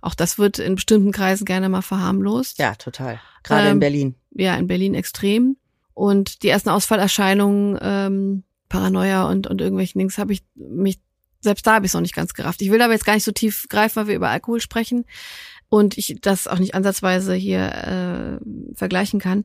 Auch 0.00 0.14
das 0.14 0.38
wird 0.38 0.60
in 0.60 0.76
bestimmten 0.76 1.12
Kreisen 1.12 1.44
gerne 1.44 1.68
mal 1.68 1.82
verharmlost. 1.82 2.58
Ja, 2.58 2.76
total. 2.76 3.20
Gerade 3.42 3.66
Ähm, 3.66 3.72
in 3.72 3.80
Berlin. 3.80 4.14
Ja, 4.30 4.56
in 4.56 4.68
Berlin 4.68 4.94
extrem. 4.94 5.56
Und 5.92 6.44
die 6.44 6.48
ersten 6.48 6.68
Ausfallerscheinungen, 6.68 7.76
ähm, 7.80 8.44
Paranoia 8.68 9.28
und, 9.28 9.48
und 9.48 9.60
irgendwelchen 9.60 9.98
Dings 9.98 10.18
habe 10.18 10.32
ich 10.32 10.44
mich, 10.54 11.00
selbst 11.40 11.66
da 11.66 11.74
habe 11.74 11.86
ich 11.86 11.90
es 11.90 11.94
noch 11.94 12.02
nicht 12.02 12.14
ganz 12.14 12.34
gerafft. 12.34 12.62
Ich 12.62 12.70
will 12.70 12.82
aber 12.82 12.92
jetzt 12.92 13.06
gar 13.06 13.14
nicht 13.14 13.24
so 13.24 13.32
tief 13.32 13.66
greifen, 13.68 13.96
weil 13.96 14.06
wir 14.06 14.14
über 14.14 14.28
Alkohol 14.28 14.60
sprechen 14.60 15.04
und 15.68 15.98
ich 15.98 16.18
das 16.20 16.46
auch 16.46 16.58
nicht 16.58 16.74
ansatzweise 16.74 17.34
hier 17.34 18.40
äh, 18.40 18.74
vergleichen 18.74 19.20
kann. 19.20 19.44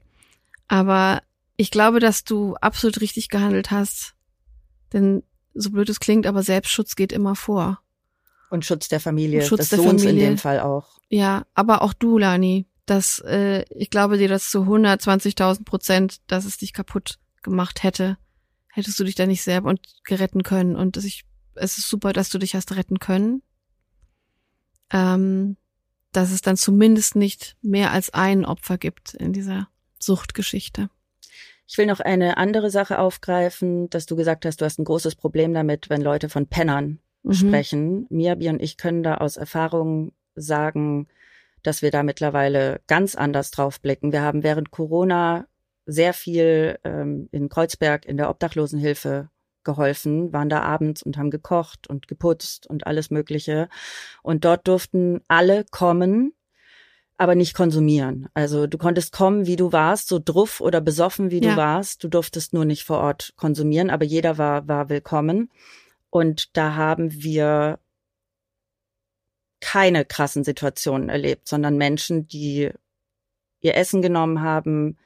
Aber 0.67 1.21
ich 1.57 1.71
glaube, 1.71 1.99
dass 1.99 2.23
du 2.23 2.55
absolut 2.55 3.01
richtig 3.01 3.29
gehandelt 3.29 3.71
hast. 3.71 4.15
Denn 4.93 5.23
so 5.53 5.71
blöd 5.71 5.89
es 5.89 5.99
klingt, 5.99 6.25
aber 6.25 6.43
Selbstschutz 6.43 6.95
geht 6.95 7.11
immer 7.11 7.35
vor. 7.35 7.79
Und 8.49 8.65
Schutz 8.65 8.87
der 8.87 8.99
Familie, 8.99 9.41
Und 9.41 9.47
Schutz 9.47 9.61
des 9.61 9.69
der 9.69 9.79
Sohns 9.79 10.03
in 10.03 10.09
Familie. 10.09 10.29
dem 10.29 10.37
Fall 10.37 10.59
auch. 10.59 10.99
Ja, 11.09 11.45
aber 11.53 11.81
auch 11.81 11.93
du, 11.93 12.17
Lani, 12.17 12.67
das, 12.85 13.19
äh, 13.19 13.65
ich 13.69 13.89
glaube 13.89 14.17
dir 14.17 14.27
das 14.27 14.49
zu 14.49 14.59
120.000 14.59 15.63
Prozent, 15.65 16.17
dass 16.27 16.45
es 16.45 16.57
dich 16.57 16.73
kaputt 16.73 17.19
gemacht 17.41 17.83
hätte. 17.83 18.17
Hättest 18.71 18.99
du 18.99 19.03
dich 19.03 19.15
da 19.15 19.25
nicht 19.25 19.43
selber 19.43 19.69
und 19.69 19.81
geretten 20.03 20.43
können. 20.43 20.75
Und 20.75 20.97
dass 20.97 21.03
ich, 21.03 21.25
es 21.55 21.77
ist 21.77 21.89
super, 21.89 22.13
dass 22.13 22.29
du 22.29 22.37
dich 22.39 22.55
hast 22.55 22.75
retten 22.75 22.99
können. 22.99 23.41
Ähm, 24.91 25.57
dass 26.13 26.31
es 26.31 26.41
dann 26.41 26.57
zumindest 26.57 27.15
nicht 27.15 27.55
mehr 27.61 27.91
als 27.91 28.13
ein 28.13 28.45
Opfer 28.45 28.77
gibt 28.77 29.13
in 29.13 29.33
dieser 29.33 29.67
Suchtgeschichte. 29.99 30.89
Ich 31.67 31.77
will 31.77 31.85
noch 31.85 31.99
eine 32.01 32.37
andere 32.37 32.69
Sache 32.69 32.99
aufgreifen, 32.99 33.89
dass 33.89 34.05
du 34.05 34.15
gesagt 34.15 34.45
hast, 34.45 34.61
du 34.61 34.65
hast 34.65 34.79
ein 34.79 34.85
großes 34.85 35.15
Problem 35.15 35.53
damit, 35.53 35.89
wenn 35.89 36.01
Leute 36.01 36.29
von 36.29 36.47
Pennern 36.47 36.99
Mhm. 37.23 37.33
sprechen. 37.33 38.05
Miabi 38.09 38.49
und 38.49 38.61
ich 38.61 38.77
können 38.77 39.01
da 39.01 39.15
aus 39.15 39.37
Erfahrung 39.37 40.11
sagen, 40.35 41.07
dass 41.63 41.81
wir 41.81 41.89
da 41.89 42.03
mittlerweile 42.03 42.81
ganz 42.87 43.15
anders 43.15 43.49
drauf 43.51 43.79
blicken. 43.79 44.11
Wir 44.11 44.21
haben 44.21 44.43
während 44.43 44.71
Corona 44.71 45.47
sehr 45.85 46.13
viel 46.13 46.79
ähm, 46.83 47.29
in 47.31 47.49
Kreuzberg 47.49 48.05
in 48.05 48.17
der 48.17 48.29
Obdachlosenhilfe 48.29 49.29
geholfen, 49.63 50.33
waren 50.33 50.49
da 50.49 50.61
abends 50.61 51.03
und 51.03 51.17
haben 51.17 51.31
gekocht 51.31 51.87
und 51.87 52.07
geputzt 52.07 52.67
und 52.67 52.87
alles 52.87 53.09
Mögliche. 53.09 53.69
Und 54.21 54.45
dort 54.45 54.67
durften 54.67 55.21
alle 55.27 55.65
kommen, 55.71 56.33
aber 57.17 57.35
nicht 57.35 57.53
konsumieren. 57.55 58.27
Also 58.33 58.67
du 58.67 58.77
konntest 58.77 59.13
kommen, 59.13 59.45
wie 59.45 59.55
du 59.55 59.71
warst, 59.71 60.07
so 60.07 60.19
druff 60.23 60.61
oder 60.61 60.81
besoffen, 60.81 61.31
wie 61.31 61.41
Ja. 61.41 61.51
du 61.51 61.57
warst. 61.57 62.03
Du 62.03 62.07
durftest 62.07 62.53
nur 62.53 62.65
nicht 62.65 62.83
vor 62.83 62.99
Ort 62.99 63.33
konsumieren, 63.35 63.89
aber 63.89 64.05
jeder 64.05 64.37
war, 64.37 64.67
war 64.67 64.89
willkommen. 64.89 65.49
Und 66.09 66.55
da 66.57 66.75
haben 66.75 67.11
wir 67.23 67.79
keine 69.61 70.03
krassen 70.03 70.43
Situationen 70.43 71.09
erlebt, 71.09 71.47
sondern 71.47 71.77
Menschen, 71.77 72.27
die 72.27 72.69
ihr 73.61 73.75
Essen 73.75 74.01
genommen 74.01 74.41
haben. 74.41 74.97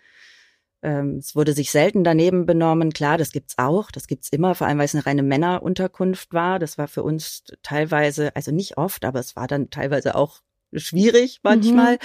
Ähm, 0.83 1.17
es 1.17 1.35
wurde 1.35 1.53
sich 1.53 1.71
selten 1.71 2.03
daneben 2.03 2.45
benommen. 2.45 2.93
Klar, 2.93 3.17
das 3.17 3.31
gibt's 3.31 3.57
auch, 3.57 3.91
das 3.91 4.07
gibt's 4.07 4.29
immer, 4.29 4.55
vor 4.55 4.67
allem 4.67 4.77
weil 4.77 4.85
es 4.85 4.95
eine 4.95 5.05
reine 5.05 5.23
Männerunterkunft 5.23 6.33
war. 6.33 6.59
Das 6.59 6.77
war 6.77 6.87
für 6.87 7.03
uns 7.03 7.43
teilweise, 7.63 8.35
also 8.35 8.51
nicht 8.51 8.77
oft, 8.77 9.05
aber 9.05 9.19
es 9.19 9.35
war 9.35 9.47
dann 9.47 9.69
teilweise 9.69 10.15
auch 10.15 10.41
schwierig 10.73 11.39
manchmal. 11.43 11.97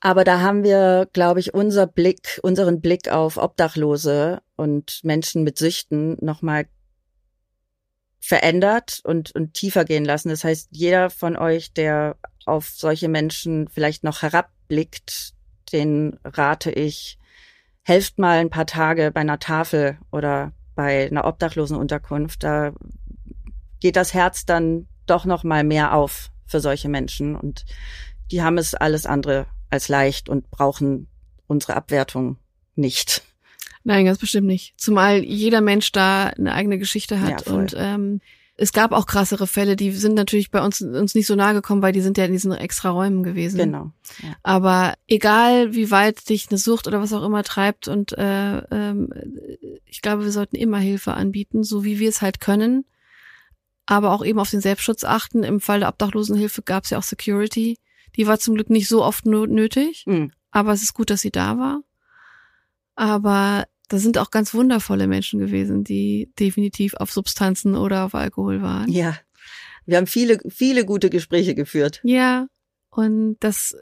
Aber 0.00 0.24
da 0.24 0.40
haben 0.40 0.62
wir, 0.62 1.08
glaube 1.12 1.40
ich, 1.40 1.54
unser 1.54 1.86
Blick, 1.86 2.38
unseren 2.42 2.80
Blick 2.80 3.08
auf 3.08 3.36
Obdachlose 3.36 4.40
und 4.56 5.00
Menschen 5.02 5.42
mit 5.42 5.58
Süchten 5.58 6.16
nochmal 6.20 6.66
verändert 8.20 9.00
und, 9.04 9.34
und 9.34 9.54
tiefer 9.54 9.84
gehen 9.84 10.04
lassen. 10.04 10.28
Das 10.28 10.44
heißt, 10.44 10.68
jeder 10.70 11.10
von 11.10 11.36
euch, 11.36 11.72
der 11.72 12.16
auf 12.46 12.68
solche 12.68 13.08
Menschen 13.08 13.68
vielleicht 13.68 14.04
noch 14.04 14.22
herabblickt, 14.22 15.34
den 15.72 16.18
rate 16.24 16.70
ich, 16.70 17.17
helft 17.88 18.18
mal 18.18 18.38
ein 18.38 18.50
paar 18.50 18.66
Tage 18.66 19.10
bei 19.12 19.20
einer 19.20 19.38
Tafel 19.38 19.96
oder 20.12 20.52
bei 20.74 21.06
einer 21.06 21.24
Obdachlosenunterkunft. 21.24 22.44
Da 22.44 22.72
geht 23.80 23.96
das 23.96 24.12
Herz 24.12 24.44
dann 24.44 24.86
doch 25.06 25.24
noch 25.24 25.42
mal 25.42 25.64
mehr 25.64 25.94
auf 25.94 26.30
für 26.46 26.60
solche 26.60 26.90
Menschen 26.90 27.34
und 27.34 27.64
die 28.30 28.42
haben 28.42 28.58
es 28.58 28.74
alles 28.74 29.06
andere 29.06 29.46
als 29.70 29.88
leicht 29.88 30.28
und 30.28 30.50
brauchen 30.50 31.08
unsere 31.46 31.76
Abwertung 31.76 32.36
nicht. 32.74 33.22
Nein, 33.84 34.04
ganz 34.04 34.18
bestimmt 34.18 34.46
nicht. 34.46 34.78
Zumal 34.78 35.24
jeder 35.24 35.62
Mensch 35.62 35.90
da 35.92 36.26
eine 36.26 36.52
eigene 36.52 36.78
Geschichte 36.78 37.22
hat. 37.22 37.46
Ja, 37.46 37.52
und 37.54 37.74
ähm, 37.76 38.20
es 38.60 38.72
gab 38.72 38.90
auch 38.90 39.06
krassere 39.06 39.46
Fälle, 39.46 39.76
die 39.76 39.92
sind 39.92 40.14
natürlich 40.14 40.50
bei 40.50 40.60
uns 40.60 40.82
uns 40.82 41.14
nicht 41.14 41.28
so 41.28 41.36
nahe 41.36 41.54
gekommen, 41.54 41.80
weil 41.80 41.92
die 41.92 42.00
sind 42.00 42.18
ja 42.18 42.24
in 42.24 42.32
diesen 42.32 42.50
extra 42.52 42.90
Räumen 42.90 43.22
gewesen. 43.22 43.56
Genau. 43.56 43.92
Aber 44.42 44.94
egal, 45.06 45.74
wie 45.74 45.92
weit 45.92 46.28
dich 46.28 46.48
eine 46.50 46.58
Sucht 46.58 46.88
oder 46.88 47.00
was 47.00 47.12
auch 47.12 47.24
immer 47.24 47.44
treibt, 47.44 47.86
und 47.86 48.18
äh, 48.18 48.58
ähm, 48.58 49.12
ich 49.86 50.02
glaube, 50.02 50.24
wir 50.24 50.32
sollten 50.32 50.56
immer 50.56 50.78
Hilfe 50.78 51.14
anbieten, 51.14 51.62
so 51.62 51.84
wie 51.84 52.00
wir 52.00 52.08
es 52.08 52.20
halt 52.20 52.40
können. 52.40 52.84
Aber 53.86 54.10
auch 54.10 54.24
eben 54.24 54.40
auf 54.40 54.50
den 54.50 54.60
Selbstschutz 54.60 55.04
achten. 55.04 55.44
Im 55.44 55.60
Fall 55.60 55.78
der 55.78 55.88
Obdachlosenhilfe 55.88 56.62
gab 56.62 56.82
es 56.82 56.90
ja 56.90 56.98
auch 56.98 57.04
Security. 57.04 57.78
Die 58.16 58.26
war 58.26 58.40
zum 58.40 58.56
Glück 58.56 58.70
nicht 58.70 58.88
so 58.88 59.04
oft 59.04 59.24
nötig. 59.24 60.02
Mhm. 60.06 60.32
Aber 60.50 60.72
es 60.72 60.82
ist 60.82 60.94
gut, 60.94 61.10
dass 61.10 61.20
sie 61.20 61.30
da 61.30 61.58
war. 61.58 61.82
Aber 62.96 63.66
da 63.88 63.98
sind 63.98 64.18
auch 64.18 64.30
ganz 64.30 64.54
wundervolle 64.54 65.06
Menschen 65.06 65.40
gewesen, 65.40 65.82
die 65.82 66.30
definitiv 66.38 66.94
auf 66.94 67.10
Substanzen 67.10 67.74
oder 67.74 68.04
auf 68.04 68.14
Alkohol 68.14 68.62
waren. 68.62 68.90
Ja. 68.90 69.18
Wir 69.86 69.96
haben 69.96 70.06
viele, 70.06 70.38
viele 70.48 70.84
gute 70.84 71.08
Gespräche 71.08 71.54
geführt. 71.54 72.00
Ja. 72.04 72.46
Und 72.90 73.36
das, 73.40 73.74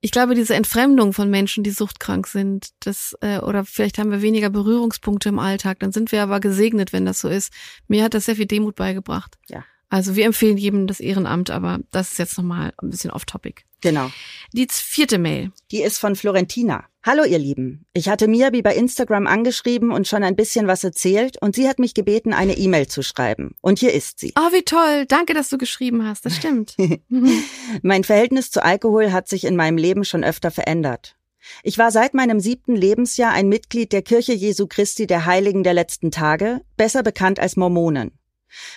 ich 0.00 0.12
glaube, 0.12 0.36
diese 0.36 0.54
Entfremdung 0.54 1.12
von 1.12 1.28
Menschen, 1.30 1.64
die 1.64 1.70
suchtkrank 1.70 2.28
sind, 2.28 2.68
das, 2.80 3.16
äh, 3.20 3.38
oder 3.40 3.64
vielleicht 3.64 3.98
haben 3.98 4.12
wir 4.12 4.22
weniger 4.22 4.50
Berührungspunkte 4.50 5.30
im 5.30 5.40
Alltag, 5.40 5.80
dann 5.80 5.90
sind 5.90 6.12
wir 6.12 6.22
aber 6.22 6.38
gesegnet, 6.38 6.92
wenn 6.92 7.04
das 7.04 7.20
so 7.20 7.28
ist. 7.28 7.52
Mir 7.88 8.04
hat 8.04 8.14
das 8.14 8.26
sehr 8.26 8.36
viel 8.36 8.46
Demut 8.46 8.76
beigebracht. 8.76 9.36
Ja. 9.48 9.64
Also 9.90 10.16
wir 10.16 10.26
empfehlen 10.26 10.58
jedem 10.58 10.86
das 10.86 11.00
Ehrenamt, 11.00 11.50
aber 11.50 11.80
das 11.90 12.12
ist 12.12 12.18
jetzt 12.18 12.36
nochmal 12.36 12.72
ein 12.82 12.90
bisschen 12.90 13.10
off-topic. 13.10 13.62
Genau. 13.80 14.10
Die 14.52 14.66
vierte 14.70 15.18
Mail. 15.18 15.50
Die 15.70 15.82
ist 15.82 15.98
von 15.98 16.14
Florentina. 16.14 16.84
Hallo 17.10 17.24
ihr 17.24 17.38
Lieben. 17.38 17.86
Ich 17.94 18.10
hatte 18.10 18.28
Miabi 18.28 18.60
bei 18.60 18.76
Instagram 18.76 19.26
angeschrieben 19.26 19.92
und 19.92 20.06
schon 20.06 20.22
ein 20.22 20.36
bisschen 20.36 20.66
was 20.66 20.84
erzählt 20.84 21.40
und 21.40 21.56
sie 21.56 21.66
hat 21.66 21.78
mich 21.78 21.94
gebeten, 21.94 22.34
eine 22.34 22.58
E-Mail 22.58 22.86
zu 22.86 23.02
schreiben. 23.02 23.54
Und 23.62 23.78
hier 23.78 23.94
ist 23.94 24.18
sie. 24.20 24.34
Oh, 24.38 24.52
wie 24.52 24.60
toll. 24.62 25.06
Danke, 25.08 25.32
dass 25.32 25.48
du 25.48 25.56
geschrieben 25.56 26.06
hast. 26.06 26.26
Das 26.26 26.36
stimmt. 26.36 26.76
Mein 27.82 28.04
Verhältnis 28.04 28.50
zu 28.50 28.62
Alkohol 28.62 29.10
hat 29.10 29.26
sich 29.26 29.44
in 29.44 29.56
meinem 29.56 29.78
Leben 29.78 30.04
schon 30.04 30.22
öfter 30.22 30.50
verändert. 30.50 31.16
Ich 31.62 31.78
war 31.78 31.92
seit 31.92 32.12
meinem 32.12 32.40
siebten 32.40 32.76
Lebensjahr 32.76 33.32
ein 33.32 33.48
Mitglied 33.48 33.94
der 33.94 34.02
Kirche 34.02 34.34
Jesu 34.34 34.66
Christi 34.66 35.06
der 35.06 35.24
Heiligen 35.24 35.62
der 35.62 35.72
letzten 35.72 36.10
Tage, 36.10 36.60
besser 36.76 37.02
bekannt 37.02 37.40
als 37.40 37.56
Mormonen. 37.56 38.18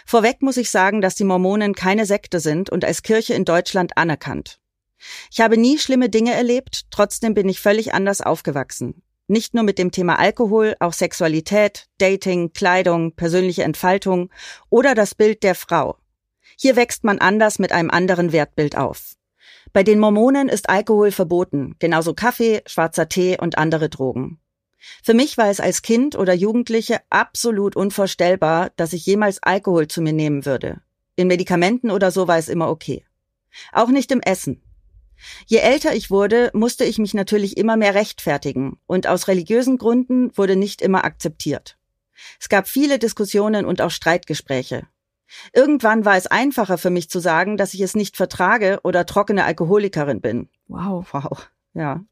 Vorweg 0.05 0.41
muss 0.41 0.55
ich 0.55 0.69
sagen, 0.69 1.01
dass 1.01 1.15
die 1.15 1.25
Mormonen 1.25 1.75
keine 1.75 2.05
Sekte 2.05 2.39
sind 2.39 2.69
und 2.69 2.85
als 2.85 3.03
Kirche 3.03 3.33
in 3.33 3.43
Deutschland 3.43 3.97
anerkannt. 3.97 4.60
Ich 5.31 5.41
habe 5.41 5.57
nie 5.57 5.77
schlimme 5.77 6.09
Dinge 6.09 6.33
erlebt, 6.33 6.85
trotzdem 6.91 7.33
bin 7.33 7.49
ich 7.49 7.59
völlig 7.59 7.93
anders 7.93 8.21
aufgewachsen. 8.21 9.01
Nicht 9.27 9.53
nur 9.53 9.63
mit 9.63 9.79
dem 9.79 9.91
Thema 9.91 10.19
Alkohol, 10.19 10.75
auch 10.79 10.93
Sexualität, 10.93 11.87
Dating, 11.99 12.51
Kleidung, 12.53 13.15
persönliche 13.15 13.63
Entfaltung 13.63 14.29
oder 14.69 14.93
das 14.93 15.15
Bild 15.15 15.43
der 15.43 15.55
Frau. 15.55 15.97
Hier 16.57 16.75
wächst 16.75 17.03
man 17.03 17.19
anders 17.19 17.57
mit 17.57 17.71
einem 17.71 17.89
anderen 17.89 18.33
Wertbild 18.33 18.77
auf. 18.77 19.15
Bei 19.73 19.83
den 19.83 19.99
Mormonen 19.99 20.49
ist 20.49 20.69
Alkohol 20.69 21.11
verboten, 21.11 21.75
genauso 21.79 22.13
Kaffee, 22.13 22.61
schwarzer 22.65 23.07
Tee 23.07 23.37
und 23.39 23.57
andere 23.57 23.89
Drogen. 23.89 24.39
Für 25.03 25.13
mich 25.13 25.37
war 25.37 25.49
es 25.49 25.59
als 25.59 25.81
Kind 25.81 26.17
oder 26.17 26.33
Jugendliche 26.33 26.99
absolut 27.09 27.75
unvorstellbar, 27.75 28.71
dass 28.75 28.93
ich 28.93 29.05
jemals 29.05 29.41
Alkohol 29.41 29.87
zu 29.87 30.01
mir 30.01 30.13
nehmen 30.13 30.45
würde. 30.45 30.81
In 31.15 31.27
Medikamenten 31.27 31.91
oder 31.91 32.11
so 32.11 32.27
war 32.27 32.37
es 32.37 32.49
immer 32.49 32.69
okay. 32.69 33.05
Auch 33.71 33.89
nicht 33.89 34.11
im 34.11 34.21
Essen. 34.21 34.61
Je 35.45 35.57
älter 35.57 35.93
ich 35.95 36.09
wurde, 36.09 36.51
musste 36.53 36.83
ich 36.83 36.97
mich 36.97 37.13
natürlich 37.13 37.57
immer 37.57 37.77
mehr 37.77 37.95
rechtfertigen 37.95 38.79
und 38.87 39.07
aus 39.07 39.27
religiösen 39.27 39.77
Gründen 39.77 40.35
wurde 40.37 40.55
nicht 40.55 40.81
immer 40.81 41.05
akzeptiert. 41.05 41.77
Es 42.39 42.49
gab 42.49 42.67
viele 42.67 42.99
Diskussionen 42.99 43.65
und 43.65 43.81
auch 43.81 43.91
Streitgespräche. 43.91 44.87
Irgendwann 45.53 46.05
war 46.05 46.17
es 46.17 46.27
einfacher 46.27 46.77
für 46.77 46.89
mich 46.89 47.09
zu 47.09 47.19
sagen, 47.19 47.57
dass 47.57 47.73
ich 47.73 47.81
es 47.81 47.95
nicht 47.95 48.17
vertrage 48.17 48.79
oder 48.83 49.05
trockene 49.05 49.45
Alkoholikerin 49.45 50.21
bin. 50.21 50.49
Wow. 50.67 51.07
Wow, 51.13 51.49
ja. 51.73 52.03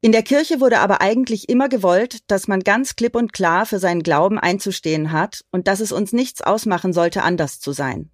In 0.00 0.12
der 0.12 0.22
Kirche 0.22 0.60
wurde 0.60 0.80
aber 0.80 1.00
eigentlich 1.00 1.48
immer 1.48 1.70
gewollt, 1.70 2.30
dass 2.30 2.46
man 2.46 2.60
ganz 2.60 2.94
klipp 2.94 3.16
und 3.16 3.32
klar 3.32 3.64
für 3.64 3.78
seinen 3.78 4.02
Glauben 4.02 4.38
einzustehen 4.38 5.12
hat 5.12 5.46
und 5.50 5.66
dass 5.66 5.80
es 5.80 5.92
uns 5.92 6.12
nichts 6.12 6.42
ausmachen 6.42 6.92
sollte, 6.92 7.22
anders 7.22 7.58
zu 7.58 7.72
sein. 7.72 8.10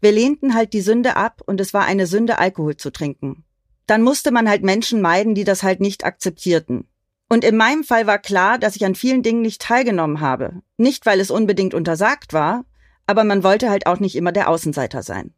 Wir 0.00 0.12
lehnten 0.12 0.54
halt 0.54 0.72
die 0.72 0.80
Sünde 0.80 1.16
ab 1.16 1.42
und 1.46 1.60
es 1.60 1.74
war 1.74 1.84
eine 1.84 2.06
Sünde, 2.06 2.38
Alkohol 2.38 2.76
zu 2.76 2.90
trinken. 2.90 3.44
Dann 3.86 4.02
musste 4.02 4.30
man 4.30 4.48
halt 4.48 4.62
Menschen 4.62 5.00
meiden, 5.00 5.34
die 5.34 5.44
das 5.44 5.62
halt 5.62 5.80
nicht 5.80 6.04
akzeptierten. 6.04 6.88
Und 7.28 7.44
in 7.44 7.56
meinem 7.56 7.82
Fall 7.82 8.06
war 8.06 8.18
klar, 8.18 8.58
dass 8.58 8.76
ich 8.76 8.84
an 8.84 8.94
vielen 8.94 9.22
Dingen 9.22 9.42
nicht 9.42 9.62
teilgenommen 9.62 10.20
habe. 10.20 10.62
Nicht, 10.76 11.06
weil 11.06 11.18
es 11.18 11.30
unbedingt 11.30 11.74
untersagt 11.74 12.32
war, 12.32 12.64
aber 13.06 13.24
man 13.24 13.42
wollte 13.42 13.70
halt 13.70 13.86
auch 13.86 14.00
nicht 14.00 14.16
immer 14.16 14.32
der 14.32 14.48
Außenseiter 14.48 15.02
sein. 15.02 15.32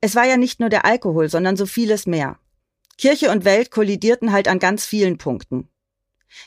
Es 0.00 0.14
war 0.14 0.26
ja 0.26 0.36
nicht 0.36 0.60
nur 0.60 0.70
der 0.70 0.86
Alkohol, 0.86 1.28
sondern 1.28 1.56
so 1.56 1.66
vieles 1.66 2.06
mehr. 2.06 2.38
Kirche 2.96 3.30
und 3.30 3.44
Welt 3.44 3.70
kollidierten 3.70 4.32
halt 4.32 4.48
an 4.48 4.58
ganz 4.58 4.84
vielen 4.84 5.18
Punkten. 5.18 5.68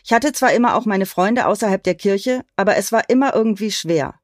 Ich 0.04 0.14
hatte 0.14 0.32
zwar 0.32 0.54
immer 0.54 0.76
auch 0.76 0.86
meine 0.86 1.06
Freunde 1.06 1.46
außerhalb 1.46 1.84
der 1.84 1.96
Kirche, 1.96 2.46
aber 2.56 2.78
es 2.78 2.92
war 2.92 3.10
immer 3.10 3.36
irgendwie 3.36 3.72
schwer. 3.72 4.16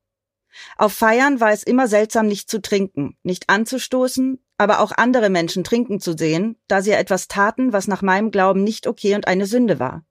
Auf 0.78 0.94
Feiern 0.94 1.40
war 1.40 1.52
es 1.52 1.64
immer 1.64 1.88
seltsam, 1.88 2.28
nicht 2.28 2.50
zu 2.50 2.62
trinken, 2.62 3.18
nicht 3.24 3.50
anzustoßen, 3.50 4.40
aber 4.58 4.80
auch 4.80 4.92
andere 4.92 5.30
Menschen 5.30 5.64
trinken 5.64 6.00
zu 6.00 6.18
sehen, 6.18 6.58
da 6.68 6.82
sie 6.82 6.92
etwas 6.92 7.28
taten, 7.28 7.72
was 7.74 7.88
nach 7.88 8.02
meinem 8.02 8.32
Glauben 8.32 8.64
nicht 8.64 8.88
okay 8.88 9.16
und 9.16 9.28
eine 9.28 9.46
Sünde 9.46 9.80
war. 9.80 10.06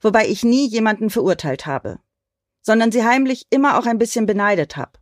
Wobei 0.00 0.26
ich 0.26 0.44
nie 0.44 0.66
jemanden 0.66 1.10
verurteilt 1.10 1.66
habe, 1.66 2.00
sondern 2.62 2.90
sie 2.90 3.04
heimlich 3.04 3.46
immer 3.50 3.78
auch 3.78 3.86
ein 3.86 3.98
bisschen 3.98 4.26
beneidet 4.26 4.76
habe. 4.76 4.98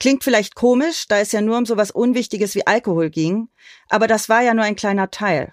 Klingt 0.00 0.24
vielleicht 0.24 0.54
komisch, 0.54 1.06
da 1.06 1.18
es 1.18 1.32
ja 1.32 1.40
nur 1.42 1.58
um 1.58 1.66
sowas 1.66 1.90
Unwichtiges 1.90 2.54
wie 2.54 2.66
Alkohol 2.66 3.10
ging, 3.10 3.48
aber 3.88 4.06
das 4.06 4.28
war 4.28 4.42
ja 4.42 4.54
nur 4.54 4.64
ein 4.64 4.76
kleiner 4.76 5.10
Teil. 5.10 5.52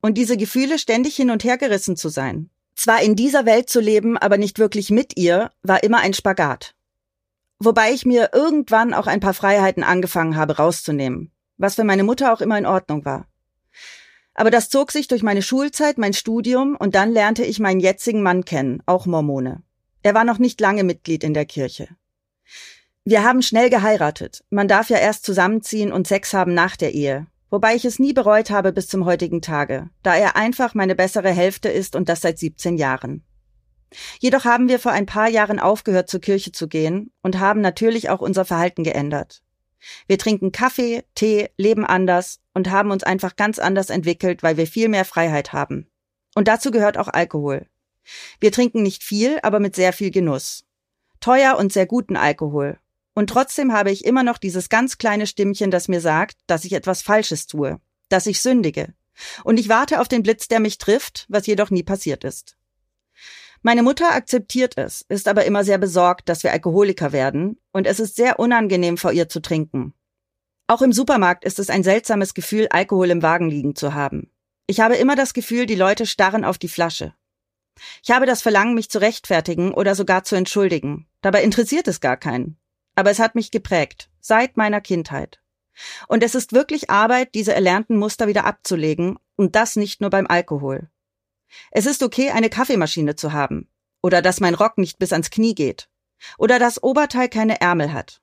Und 0.00 0.14
diese 0.14 0.36
Gefühle 0.36 0.78
ständig 0.78 1.16
hin 1.16 1.30
und 1.30 1.44
her 1.44 1.58
gerissen 1.58 1.96
zu 1.96 2.08
sein, 2.08 2.50
zwar 2.76 3.02
in 3.02 3.16
dieser 3.16 3.46
Welt 3.46 3.68
zu 3.68 3.80
leben, 3.80 4.16
aber 4.16 4.38
nicht 4.38 4.58
wirklich 4.58 4.90
mit 4.90 5.16
ihr, 5.16 5.50
war 5.62 5.82
immer 5.82 5.98
ein 5.98 6.14
Spagat. 6.14 6.74
Wobei 7.64 7.92
ich 7.92 8.04
mir 8.04 8.30
irgendwann 8.34 8.92
auch 8.92 9.06
ein 9.06 9.20
paar 9.20 9.32
Freiheiten 9.32 9.84
angefangen 9.84 10.36
habe 10.36 10.58
rauszunehmen, 10.58 11.32
was 11.56 11.76
für 11.76 11.84
meine 11.84 12.04
Mutter 12.04 12.32
auch 12.32 12.42
immer 12.42 12.58
in 12.58 12.66
Ordnung 12.66 13.06
war. 13.06 13.26
Aber 14.34 14.50
das 14.50 14.68
zog 14.68 14.92
sich 14.92 15.08
durch 15.08 15.22
meine 15.22 15.40
Schulzeit, 15.40 15.96
mein 15.96 16.12
Studium 16.12 16.76
und 16.76 16.94
dann 16.94 17.10
lernte 17.10 17.42
ich 17.42 17.60
meinen 17.60 17.80
jetzigen 17.80 18.22
Mann 18.22 18.44
kennen, 18.44 18.82
auch 18.84 19.06
Mormone. 19.06 19.62
Er 20.02 20.14
war 20.14 20.24
noch 20.24 20.38
nicht 20.38 20.60
lange 20.60 20.84
Mitglied 20.84 21.24
in 21.24 21.32
der 21.32 21.46
Kirche. 21.46 21.88
Wir 23.06 23.24
haben 23.24 23.40
schnell 23.40 23.70
geheiratet. 23.70 24.44
Man 24.50 24.68
darf 24.68 24.90
ja 24.90 24.98
erst 24.98 25.24
zusammenziehen 25.24 25.90
und 25.90 26.06
Sex 26.06 26.34
haben 26.34 26.52
nach 26.52 26.76
der 26.76 26.92
Ehe. 26.92 27.28
Wobei 27.48 27.76
ich 27.76 27.86
es 27.86 27.98
nie 27.98 28.12
bereut 28.12 28.50
habe 28.50 28.72
bis 28.72 28.88
zum 28.88 29.06
heutigen 29.06 29.40
Tage, 29.40 29.88
da 30.02 30.14
er 30.16 30.36
einfach 30.36 30.74
meine 30.74 30.94
bessere 30.94 31.30
Hälfte 31.30 31.70
ist 31.70 31.96
und 31.96 32.10
das 32.10 32.20
seit 32.20 32.38
17 32.38 32.76
Jahren. 32.76 33.24
Jedoch 34.18 34.44
haben 34.44 34.68
wir 34.68 34.78
vor 34.78 34.92
ein 34.92 35.06
paar 35.06 35.28
Jahren 35.28 35.58
aufgehört, 35.58 36.08
zur 36.08 36.20
Kirche 36.20 36.52
zu 36.52 36.68
gehen 36.68 37.12
und 37.22 37.38
haben 37.38 37.60
natürlich 37.60 38.10
auch 38.10 38.20
unser 38.20 38.44
Verhalten 38.44 38.84
geändert. 38.84 39.42
Wir 40.06 40.18
trinken 40.18 40.52
Kaffee, 40.52 41.04
Tee, 41.14 41.50
leben 41.56 41.84
anders 41.84 42.40
und 42.54 42.70
haben 42.70 42.90
uns 42.90 43.04
einfach 43.04 43.36
ganz 43.36 43.58
anders 43.58 43.90
entwickelt, 43.90 44.42
weil 44.42 44.56
wir 44.56 44.66
viel 44.66 44.88
mehr 44.88 45.04
Freiheit 45.04 45.52
haben. 45.52 45.90
Und 46.34 46.48
dazu 46.48 46.70
gehört 46.70 46.98
auch 46.98 47.08
Alkohol. 47.08 47.66
Wir 48.40 48.52
trinken 48.52 48.82
nicht 48.82 49.02
viel, 49.02 49.38
aber 49.42 49.60
mit 49.60 49.76
sehr 49.76 49.92
viel 49.92 50.10
Genuss. 50.10 50.64
Teuer 51.20 51.56
und 51.56 51.72
sehr 51.72 51.86
guten 51.86 52.16
Alkohol. 52.16 52.78
Und 53.14 53.30
trotzdem 53.30 53.72
habe 53.72 53.90
ich 53.90 54.04
immer 54.04 54.22
noch 54.22 54.38
dieses 54.38 54.68
ganz 54.68 54.98
kleine 54.98 55.26
Stimmchen, 55.26 55.70
das 55.70 55.88
mir 55.88 56.00
sagt, 56.00 56.36
dass 56.46 56.64
ich 56.64 56.72
etwas 56.72 57.02
Falsches 57.02 57.46
tue, 57.46 57.80
dass 58.08 58.26
ich 58.26 58.40
sündige. 58.40 58.92
Und 59.44 59.60
ich 59.60 59.68
warte 59.68 60.00
auf 60.00 60.08
den 60.08 60.22
Blitz, 60.22 60.48
der 60.48 60.60
mich 60.60 60.78
trifft, 60.78 61.26
was 61.28 61.46
jedoch 61.46 61.70
nie 61.70 61.84
passiert 61.84 62.24
ist. 62.24 62.56
Meine 63.66 63.82
Mutter 63.82 64.12
akzeptiert 64.12 64.76
es, 64.76 65.06
ist 65.08 65.26
aber 65.26 65.46
immer 65.46 65.64
sehr 65.64 65.78
besorgt, 65.78 66.28
dass 66.28 66.42
wir 66.42 66.52
Alkoholiker 66.52 67.12
werden, 67.12 67.58
und 67.72 67.86
es 67.86 67.98
ist 67.98 68.14
sehr 68.14 68.38
unangenehm 68.38 68.98
vor 68.98 69.10
ihr 69.10 69.30
zu 69.30 69.40
trinken. 69.40 69.94
Auch 70.66 70.82
im 70.82 70.92
Supermarkt 70.92 71.46
ist 71.46 71.58
es 71.58 71.70
ein 71.70 71.82
seltsames 71.82 72.34
Gefühl, 72.34 72.68
Alkohol 72.68 73.08
im 73.08 73.22
Wagen 73.22 73.48
liegen 73.48 73.74
zu 73.74 73.94
haben. 73.94 74.30
Ich 74.66 74.80
habe 74.80 74.96
immer 74.96 75.16
das 75.16 75.32
Gefühl, 75.32 75.64
die 75.64 75.76
Leute 75.76 76.04
starren 76.04 76.44
auf 76.44 76.58
die 76.58 76.68
Flasche. 76.68 77.14
Ich 78.02 78.10
habe 78.10 78.26
das 78.26 78.42
Verlangen, 78.42 78.74
mich 78.74 78.90
zu 78.90 79.00
rechtfertigen 79.00 79.72
oder 79.72 79.94
sogar 79.94 80.24
zu 80.24 80.36
entschuldigen. 80.36 81.06
Dabei 81.22 81.42
interessiert 81.42 81.88
es 81.88 82.02
gar 82.02 82.18
keinen. 82.18 82.58
Aber 82.96 83.10
es 83.10 83.18
hat 83.18 83.34
mich 83.34 83.50
geprägt, 83.50 84.10
seit 84.20 84.58
meiner 84.58 84.82
Kindheit. 84.82 85.40
Und 86.06 86.22
es 86.22 86.34
ist 86.34 86.52
wirklich 86.52 86.90
Arbeit, 86.90 87.34
diese 87.34 87.54
erlernten 87.54 87.96
Muster 87.96 88.28
wieder 88.28 88.44
abzulegen, 88.44 89.18
und 89.36 89.56
das 89.56 89.76
nicht 89.76 90.02
nur 90.02 90.10
beim 90.10 90.26
Alkohol. 90.26 90.90
Es 91.70 91.86
ist 91.86 92.02
okay, 92.02 92.30
eine 92.30 92.50
Kaffeemaschine 92.50 93.16
zu 93.16 93.32
haben. 93.32 93.68
Oder 94.02 94.22
dass 94.22 94.40
mein 94.40 94.54
Rock 94.54 94.78
nicht 94.78 94.98
bis 94.98 95.12
ans 95.12 95.30
Knie 95.30 95.54
geht. 95.54 95.88
Oder 96.38 96.58
das 96.58 96.82
Oberteil 96.82 97.28
keine 97.28 97.60
Ärmel 97.60 97.92
hat. 97.92 98.20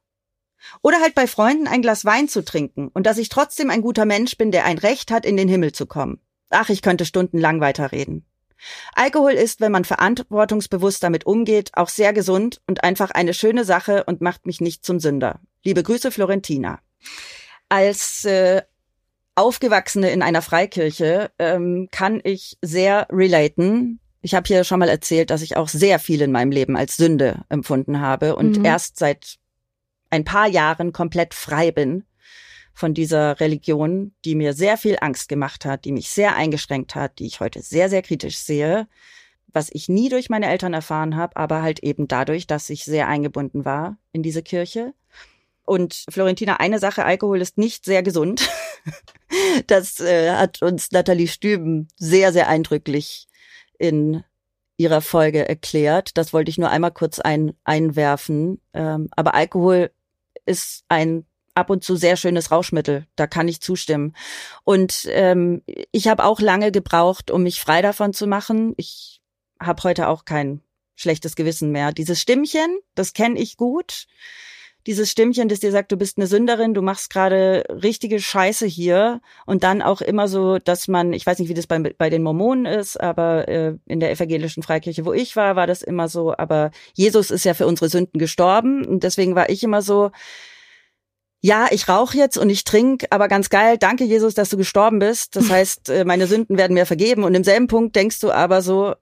Oder 0.81 1.01
halt 1.01 1.15
bei 1.15 1.27
Freunden 1.27 1.67
ein 1.67 1.81
Glas 1.81 2.05
Wein 2.05 2.27
zu 2.27 2.43
trinken 2.43 2.89
und 2.93 3.05
dass 3.05 3.17
ich 3.17 3.29
trotzdem 3.29 3.69
ein 3.69 3.81
guter 3.81 4.05
Mensch 4.05 4.37
bin, 4.37 4.51
der 4.51 4.65
ein 4.65 4.77
Recht 4.77 5.11
hat, 5.11 5.25
in 5.25 5.37
den 5.37 5.47
Himmel 5.47 5.71
zu 5.71 5.85
kommen. 5.85 6.19
Ach, 6.49 6.69
ich 6.69 6.81
könnte 6.81 7.05
stundenlang 7.05 7.61
weiterreden. 7.61 8.25
Alkohol 8.93 9.31
ist, 9.31 9.59
wenn 9.59 9.71
man 9.71 9.85
verantwortungsbewusst 9.85 11.01
damit 11.01 11.25
umgeht, 11.25 11.71
auch 11.73 11.89
sehr 11.89 12.13
gesund 12.13 12.61
und 12.67 12.83
einfach 12.83 13.11
eine 13.11 13.33
schöne 13.33 13.65
Sache 13.65 14.03
und 14.03 14.21
macht 14.21 14.45
mich 14.45 14.61
nicht 14.61 14.85
zum 14.85 14.99
Sünder. 14.99 15.39
Liebe 15.63 15.81
Grüße, 15.81 16.11
Florentina. 16.11 16.79
Als 17.69 18.25
äh, 18.25 18.61
Aufgewachsene 19.35 20.11
in 20.11 20.21
einer 20.21 20.41
Freikirche 20.41 21.31
ähm, 21.39 21.87
kann 21.91 22.21
ich 22.23 22.57
sehr 22.61 23.07
relaten. 23.11 23.99
Ich 24.21 24.35
habe 24.35 24.47
hier 24.47 24.63
schon 24.63 24.79
mal 24.79 24.89
erzählt, 24.89 25.29
dass 25.29 25.41
ich 25.41 25.57
auch 25.57 25.67
sehr 25.67 25.99
viel 25.99 26.21
in 26.21 26.31
meinem 26.31 26.51
Leben 26.51 26.75
als 26.75 26.97
Sünde 26.97 27.43
empfunden 27.49 27.99
habe 27.99 28.35
und 28.35 28.59
mhm. 28.59 28.65
erst 28.65 28.97
seit 28.97 29.37
ein 30.09 30.25
paar 30.25 30.47
Jahren 30.47 30.91
komplett 30.91 31.33
frei 31.33 31.71
bin 31.71 32.03
von 32.73 32.93
dieser 32.93 33.39
Religion, 33.39 34.13
die 34.25 34.35
mir 34.35 34.53
sehr 34.53 34.77
viel 34.77 34.97
Angst 35.01 35.29
gemacht 35.29 35.65
hat, 35.65 35.85
die 35.85 35.91
mich 35.91 36.09
sehr 36.09 36.35
eingeschränkt 36.35 36.95
hat, 36.95 37.19
die 37.19 37.25
ich 37.25 37.39
heute 37.39 37.61
sehr, 37.61 37.89
sehr 37.89 38.01
kritisch 38.01 38.37
sehe, 38.37 38.87
was 39.53 39.69
ich 39.71 39.89
nie 39.89 40.09
durch 40.09 40.29
meine 40.29 40.47
Eltern 40.47 40.73
erfahren 40.73 41.15
habe, 41.15 41.35
aber 41.35 41.61
halt 41.61 41.79
eben 41.79 42.07
dadurch, 42.07 42.47
dass 42.47 42.69
ich 42.69 42.83
sehr 42.83 43.07
eingebunden 43.07 43.65
war 43.65 43.97
in 44.13 44.23
diese 44.23 44.43
Kirche. 44.43 44.93
Und 45.65 46.05
Florentina, 46.09 46.57
eine 46.57 46.79
Sache, 46.79 47.05
Alkohol 47.05 47.41
ist 47.41 47.57
nicht 47.57 47.85
sehr 47.85 48.03
gesund. 48.03 48.49
Das 49.67 50.01
äh, 50.01 50.31
hat 50.31 50.61
uns 50.61 50.91
Nathalie 50.91 51.27
Stüben 51.27 51.87
sehr, 51.95 52.33
sehr 52.33 52.49
eindrücklich 52.49 53.27
in 53.79 54.25
ihrer 54.75 54.99
Folge 54.99 55.47
erklärt. 55.47 56.17
Das 56.17 56.33
wollte 56.33 56.49
ich 56.49 56.57
nur 56.57 56.69
einmal 56.69 56.91
kurz 56.91 57.19
ein, 57.19 57.53
einwerfen. 57.63 58.59
Ähm, 58.73 59.07
aber 59.15 59.33
Alkohol 59.33 59.91
ist 60.45 60.83
ein 60.89 61.25
ab 61.53 61.69
und 61.69 61.83
zu 61.83 61.95
sehr 61.95 62.17
schönes 62.17 62.51
Rauschmittel. 62.51 63.05
Da 63.15 63.27
kann 63.27 63.47
ich 63.47 63.61
zustimmen. 63.61 64.15
Und 64.65 65.07
ähm, 65.11 65.61
ich 65.91 66.07
habe 66.07 66.25
auch 66.25 66.41
lange 66.41 66.71
gebraucht, 66.71 67.31
um 67.31 67.43
mich 67.43 67.61
frei 67.61 67.81
davon 67.81 68.13
zu 68.13 68.27
machen. 68.27 68.73
Ich 68.75 69.21
habe 69.61 69.83
heute 69.83 70.07
auch 70.09 70.25
kein 70.25 70.61
schlechtes 70.95 71.35
Gewissen 71.35 71.71
mehr. 71.71 71.93
Dieses 71.93 72.19
Stimmchen, 72.19 72.79
das 72.95 73.13
kenne 73.13 73.39
ich 73.39 73.55
gut 73.55 74.07
dieses 74.87 75.11
Stimmchen, 75.11 75.47
das 75.47 75.59
dir 75.59 75.71
sagt, 75.71 75.91
du 75.91 75.97
bist 75.97 76.17
eine 76.17 76.27
Sünderin, 76.27 76.73
du 76.73 76.81
machst 76.81 77.09
gerade 77.09 77.63
richtige 77.69 78.19
Scheiße 78.19 78.65
hier 78.65 79.21
und 79.45 79.63
dann 79.63 79.81
auch 79.81 80.01
immer 80.01 80.27
so, 80.27 80.59
dass 80.59 80.87
man, 80.87 81.13
ich 81.13 81.25
weiß 81.25 81.39
nicht, 81.39 81.49
wie 81.49 81.53
das 81.53 81.67
bei, 81.67 81.79
bei 81.79 82.09
den 82.09 82.23
Mormonen 82.23 82.65
ist, 82.65 82.99
aber 82.99 83.47
äh, 83.47 83.75
in 83.87 83.99
der 83.99 84.11
evangelischen 84.11 84.63
Freikirche, 84.63 85.05
wo 85.05 85.13
ich 85.13 85.35
war, 85.35 85.55
war 85.55 85.67
das 85.67 85.81
immer 85.81 86.07
so, 86.07 86.35
aber 86.37 86.71
Jesus 86.93 87.31
ist 87.31 87.45
ja 87.45 87.53
für 87.53 87.67
unsere 87.67 87.89
Sünden 87.89 88.19
gestorben 88.19 88.85
und 88.85 89.03
deswegen 89.03 89.35
war 89.35 89.49
ich 89.49 89.63
immer 89.63 89.81
so, 89.81 90.11
ja, 91.43 91.67
ich 91.71 91.89
rauche 91.89 92.17
jetzt 92.17 92.37
und 92.37 92.49
ich 92.49 92.63
trinke, 92.63 93.07
aber 93.09 93.27
ganz 93.27 93.49
geil, 93.49 93.77
danke 93.79 94.03
Jesus, 94.03 94.35
dass 94.35 94.49
du 94.49 94.57
gestorben 94.57 94.99
bist. 94.99 95.35
Das 95.35 95.49
heißt, 95.49 95.89
äh, 95.89 96.05
meine 96.05 96.27
Sünden 96.27 96.57
werden 96.57 96.75
mir 96.75 96.85
vergeben. 96.85 97.23
Und 97.23 97.33
im 97.33 97.43
selben 97.43 97.67
Punkt 97.67 97.95
denkst 97.95 98.19
du 98.19 98.31
aber 98.31 98.61
so, 98.61 98.93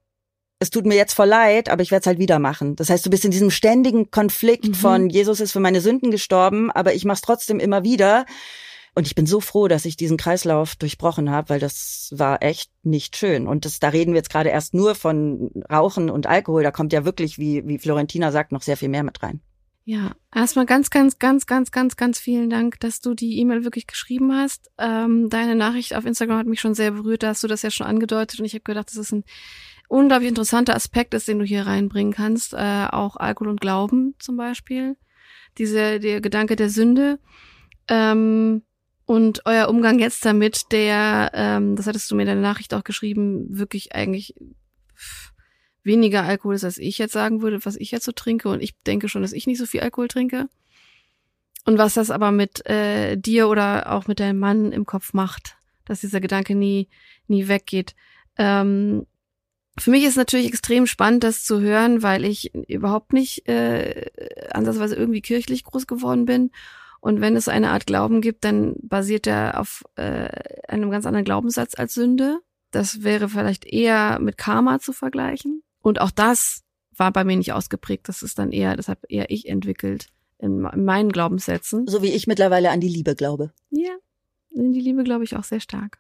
es 0.60 0.70
tut 0.70 0.86
mir 0.86 0.96
jetzt 0.96 1.14
voll 1.14 1.28
leid, 1.28 1.70
aber 1.70 1.82
ich 1.82 1.92
werde 1.92 2.02
es 2.02 2.08
halt 2.08 2.20
wieder 2.20 2.38
machen. 2.38 2.76
Das 2.76 2.90
heißt, 2.90 3.06
du 3.06 3.10
bist 3.10 3.24
in 3.24 3.32
diesem 3.32 3.50
ständigen 3.50 4.12
Konflikt 4.12 4.68
mhm. 4.68 4.74
von 4.74 5.10
Jesus 5.10 5.40
ist 5.40 5.54
für 5.54 5.62
meine 5.62 5.80
Sünden 5.80 6.12
gestorben, 6.12 6.70
aber 6.72 6.94
ich 6.94 7.06
mach's 7.06 7.22
trotzdem 7.22 7.60
immer 7.60 7.84
wieder. 7.84 8.26
Und 8.96 9.08
ich 9.08 9.16
bin 9.16 9.26
so 9.26 9.40
froh, 9.40 9.70
dass 9.70 9.86
ich 9.86 9.96
diesen 9.96 10.18
Kreislauf 10.18 10.76
durchbrochen 10.76 11.30
habe, 11.30 11.50
weil 11.50 11.60
das 11.60 12.10
war 12.12 12.44
echt 12.44 12.72
nicht 12.84 13.16
schön. 13.16 13.48
Und 13.48 13.64
das, 13.64 13.80
da 13.80 13.90
reden 13.90 14.12
wir 14.12 14.18
jetzt 14.18 14.32
gerade 14.32 14.50
erst 14.50 14.74
nur 14.74 14.96
von 14.96 15.52
Rauchen 15.72 16.10
und 16.10 16.28
Alkohol. 16.28 16.64
Da 16.64 16.72
kommt 16.72 16.92
ja 16.92 17.06
wirklich, 17.06 17.38
wie, 17.38 17.66
wie 17.66 17.80
Florentina 17.80 18.32
sagt, 18.32 18.52
noch 18.52 18.62
sehr 18.62 18.76
viel 18.76 18.90
mehr 18.90 19.04
mit 19.04 19.24
rein. 19.24 19.40
Ja, 19.86 20.12
erstmal 20.36 20.66
ganz, 20.66 20.90
ganz, 20.90 21.18
ganz, 21.18 21.46
ganz, 21.46 21.72
ganz, 21.72 21.96
ganz 21.96 22.20
vielen 22.20 22.50
Dank, 22.50 22.80
dass 22.80 23.00
du 23.00 23.14
die 23.14 23.40
E-Mail 23.40 23.64
wirklich 23.64 23.88
geschrieben 23.88 24.36
hast. 24.36 24.70
Ähm, 24.78 25.30
deine 25.30 25.56
Nachricht 25.56 25.96
auf 25.96 26.06
Instagram 26.06 26.38
hat 26.40 26.48
mich 26.48 26.60
schon 26.60 26.76
sehr 26.76 26.92
berührt. 26.92 27.24
Da 27.24 27.30
hast 27.30 27.44
du 27.44 27.48
das 27.48 27.62
ja 27.62 27.72
schon 27.72 27.88
angedeutet 27.88 28.40
und 28.40 28.46
ich 28.46 28.54
habe 28.54 28.64
gedacht, 28.64 28.90
das 28.90 28.98
ist 28.98 29.14
ein 29.14 29.24
unglaublich 29.90 30.30
interessanter 30.30 30.76
Aspekt 30.76 31.14
ist, 31.14 31.28
den 31.28 31.40
du 31.40 31.46
hier 31.46 31.68
reinbringen 31.68 32.14
kannst, 32.14 32.54
äh, 32.54 32.88
auch 32.92 33.18
Alkohol 33.18 33.50
und 33.50 33.60
Glauben 33.60 34.16
zum 34.20 34.38
Beispiel. 34.38 34.96
Diese, 35.58 36.00
der 36.00 36.22
Gedanke 36.22 36.56
der 36.56 36.70
Sünde. 36.70 37.20
Ähm, 37.90 38.62
und 39.06 39.42
euer 39.46 39.68
Umgang 39.68 39.98
jetzt 39.98 40.24
damit, 40.24 40.72
der, 40.72 41.32
ähm, 41.34 41.76
das 41.76 41.88
hattest 41.88 42.10
du 42.10 42.16
mir 42.16 42.22
in 42.22 42.28
der 42.28 42.36
Nachricht 42.36 42.74
auch 42.76 42.84
geschrieben, 42.84 43.48
wirklich 43.50 43.94
eigentlich 43.96 44.36
weniger 45.84 46.24
Alkohol 46.24 46.54
ist, 46.54 46.64
als 46.64 46.78
ich 46.78 47.00
jetzt 47.00 47.14
sagen 47.14 47.42
würde, 47.42 47.66
was 47.66 47.76
ich 47.76 47.90
jetzt 47.90 48.06
so 48.06 48.12
trinke. 48.12 48.50
Und 48.50 48.62
ich 48.62 48.80
denke 48.84 49.10
schon, 49.10 49.24
dass 49.24 49.34
ich 49.34 49.48
nicht 49.48 49.58
so 49.58 49.66
viel 49.66 49.82
Alkohol 49.82 50.08
trinke. 50.08 50.48
Und 51.66 51.80
was 51.80 51.96
das 51.96 52.12
aber 52.12 52.32
mit 52.32 52.64
äh, 52.68 53.18
dir 53.18 53.50
oder 53.50 53.92
auch 53.92 54.08
mit 54.08 54.20
deinem 54.20 54.40
Mann 54.40 54.72
im 54.72 54.86
Kopf 54.86 55.14
macht, 55.14 55.58
dass 55.86 56.02
dieser 56.02 56.22
Gedanke 56.22 56.54
nie, 56.54 56.90
nie 57.28 57.48
weggeht. 57.48 57.96
Ähm, 58.38 59.08
Für 59.80 59.92
mich 59.92 60.04
ist 60.04 60.18
natürlich 60.18 60.48
extrem 60.48 60.88
spannend, 60.88 61.24
das 61.24 61.44
zu 61.44 61.62
hören, 61.62 62.04
weil 62.04 62.26
ich 62.26 62.54
überhaupt 62.68 63.14
nicht 63.14 63.48
äh, 63.48 64.06
ansatzweise 64.52 64.96
irgendwie 64.96 65.22
kirchlich 65.22 65.64
groß 65.64 65.88
geworden 65.88 66.26
bin. 66.26 66.52
Und 67.02 67.22
wenn 67.22 67.36
es 67.36 67.48
eine 67.48 67.70
Art 67.70 67.86
Glauben 67.86 68.22
gibt, 68.22 68.44
dann 68.44 68.76
basiert 68.82 69.26
er 69.26 69.60
auf 69.60 69.84
äh, 69.96 70.30
einem 70.68 70.92
ganz 70.92 71.06
anderen 71.06 71.24
Glaubenssatz 71.24 71.76
als 71.76 71.94
Sünde. 71.94 72.40
Das 72.72 73.04
wäre 73.04 73.30
vielleicht 73.30 73.66
eher 73.66 74.20
mit 74.20 74.38
Karma 74.38 74.80
zu 74.80 74.92
vergleichen. 74.92 75.64
Und 75.82 76.02
auch 76.02 76.12
das 76.12 76.64
war 76.96 77.12
bei 77.12 77.24
mir 77.24 77.38
nicht 77.38 77.54
ausgeprägt. 77.54 78.10
Das 78.10 78.22
ist 78.22 78.38
dann 78.38 78.52
eher, 78.52 78.76
deshalb 78.76 79.06
eher 79.08 79.32
ich 79.32 79.48
entwickelt 79.48 80.08
in, 80.40 80.66
in 80.66 80.86
meinen 80.86 81.12
Glaubenssätzen. 81.12 81.88
So 81.88 82.02
wie 82.04 82.12
ich 82.12 82.28
mittlerweile 82.28 82.72
an 82.72 82.82
die 82.82 82.90
Liebe 82.90 83.16
glaube. 83.16 83.54
Ja, 83.70 83.96
in 84.52 84.74
die 84.74 84.82
Liebe 84.82 85.04
glaube 85.04 85.24
ich 85.24 85.36
auch 85.36 85.44
sehr 85.44 85.62
stark. 85.62 86.00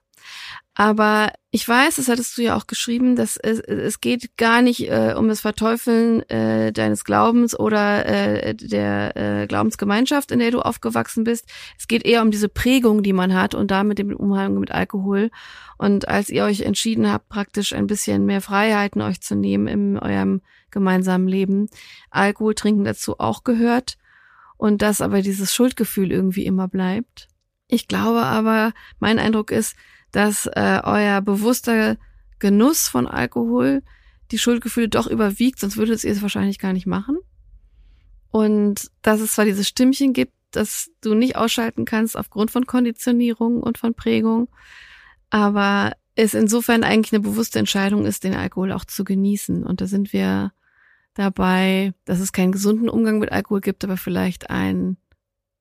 Aber 0.80 1.34
ich 1.52 1.68
weiß, 1.68 1.98
das 1.98 2.08
hattest 2.08 2.38
du 2.38 2.42
ja 2.42 2.56
auch 2.56 2.66
geschrieben, 2.66 3.18
dass 3.18 3.36
es, 3.36 3.60
es 3.60 4.00
geht 4.00 4.38
gar 4.38 4.62
nicht 4.62 4.90
äh, 4.90 5.14
um 5.18 5.28
das 5.28 5.42
Verteufeln 5.42 6.22
äh, 6.30 6.72
deines 6.72 7.04
Glaubens 7.04 7.60
oder 7.60 8.06
äh, 8.06 8.56
der 8.56 9.18
äh, 9.18 9.48
Glaubensgemeinschaft, 9.48 10.32
in 10.32 10.40
der 10.40 10.52
du 10.52 10.62
aufgewachsen 10.62 11.26
bist. 11.26 11.50
Es 11.78 11.90
geht 11.90 12.06
eher 12.06 12.22
um 12.22 12.32
diese 12.32 12.48
Prägung, 12.48 13.04
die 13.04 13.12
man 13.12 13.34
hat 13.34 13.56
und 13.56 13.72
damit 13.72 14.00
dem 14.00 14.16
Umgang 14.16 14.58
mit 14.58 14.72
Alkohol. 14.72 15.32
Und 15.78 16.08
als 16.08 16.30
ihr 16.30 16.46
euch 16.46 16.62
entschieden 16.62 17.12
habt, 17.12 17.28
praktisch 17.28 17.74
ein 17.74 17.88
bisschen 17.88 18.26
mehr 18.26 18.40
Freiheiten 18.40 19.02
euch 19.02 19.20
zu 19.20 19.36
nehmen 19.36 19.68
in 19.68 20.00
eurem 20.00 20.42
gemeinsamen 20.72 21.28
Leben, 21.28 21.68
Alkohol 22.10 22.56
trinken 22.56 22.86
dazu 22.86 23.20
auch 23.20 23.44
gehört 23.44 23.98
und 24.56 24.82
dass 24.82 25.02
aber 25.02 25.22
dieses 25.22 25.54
Schuldgefühl 25.54 26.12
irgendwie 26.12 26.46
immer 26.46 26.70
bleibt. 26.70 27.28
Ich 27.68 27.90
glaube 27.90 28.22
aber, 28.24 28.72
mein 29.00 29.20
Eindruck 29.20 29.52
ist, 29.52 29.76
dass 30.12 30.46
äh, 30.48 30.82
euer 30.84 31.22
bewusster 31.22 31.98
Genuss 32.40 32.88
von 32.88 33.08
Alkohol 33.08 33.84
die 34.32 34.38
Schuldgefühle 34.38 34.90
doch 34.90 35.08
überwiegt, 35.08 35.60
sonst 35.60 35.78
würdet 35.78 36.04
ihr 36.04 36.12
es 36.12 36.22
wahrscheinlich 36.22 36.60
gar 36.60 36.74
nicht 36.74 36.86
machen. 36.86 37.18
Und 38.32 38.92
dass 39.02 39.22
es 39.22 39.34
zwar 39.34 39.46
dieses 39.46 39.68
Stimmchen 39.68 40.14
gibt, 40.14 40.34
das 40.52 40.90
du 41.02 41.14
nicht 41.14 41.36
ausschalten 41.36 41.86
kannst 41.86 42.18
aufgrund 42.18 42.52
von 42.52 42.66
Konditionierung 42.66 43.62
und 43.62 43.78
von 43.78 43.94
Prägung, 43.94 44.50
aber 45.30 45.94
es 46.16 46.34
insofern 46.34 46.84
eigentlich 46.84 47.14
eine 47.14 47.22
bewusste 47.22 47.60
Entscheidung 47.60 48.06
ist, 48.06 48.24
den 48.24 48.36
Alkohol 48.36 48.72
auch 48.72 48.84
zu 48.84 49.04
genießen. 49.04 49.64
Und 49.64 49.80
da 49.80 49.88
sind 49.88 50.12
wir 50.12 50.52
dabei, 51.14 51.94
dass 52.06 52.20
es 52.20 52.34
keinen 52.34 52.52
gesunden 52.52 52.90
Umgang 52.90 53.20
mit 53.20 53.32
Alkohol 53.32 53.62
gibt, 53.62 53.84
aber 53.84 53.96
vielleicht 53.96 54.50
einen 54.50 54.98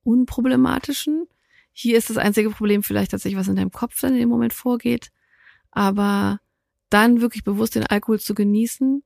unproblematischen. 0.03 1.27
Hier 1.71 1.97
ist 1.97 2.09
das 2.09 2.17
einzige 2.17 2.49
Problem 2.49 2.83
vielleicht 2.83 3.11
tatsächlich, 3.11 3.39
was 3.39 3.47
in 3.47 3.55
deinem 3.55 3.71
Kopf 3.71 3.99
dann 4.01 4.13
in 4.13 4.19
dem 4.19 4.29
Moment 4.29 4.53
vorgeht. 4.53 5.11
Aber 5.71 6.39
dann 6.89 7.21
wirklich 7.21 7.43
bewusst 7.43 7.75
den 7.75 7.85
Alkohol 7.85 8.19
zu 8.19 8.33
genießen, 8.33 9.03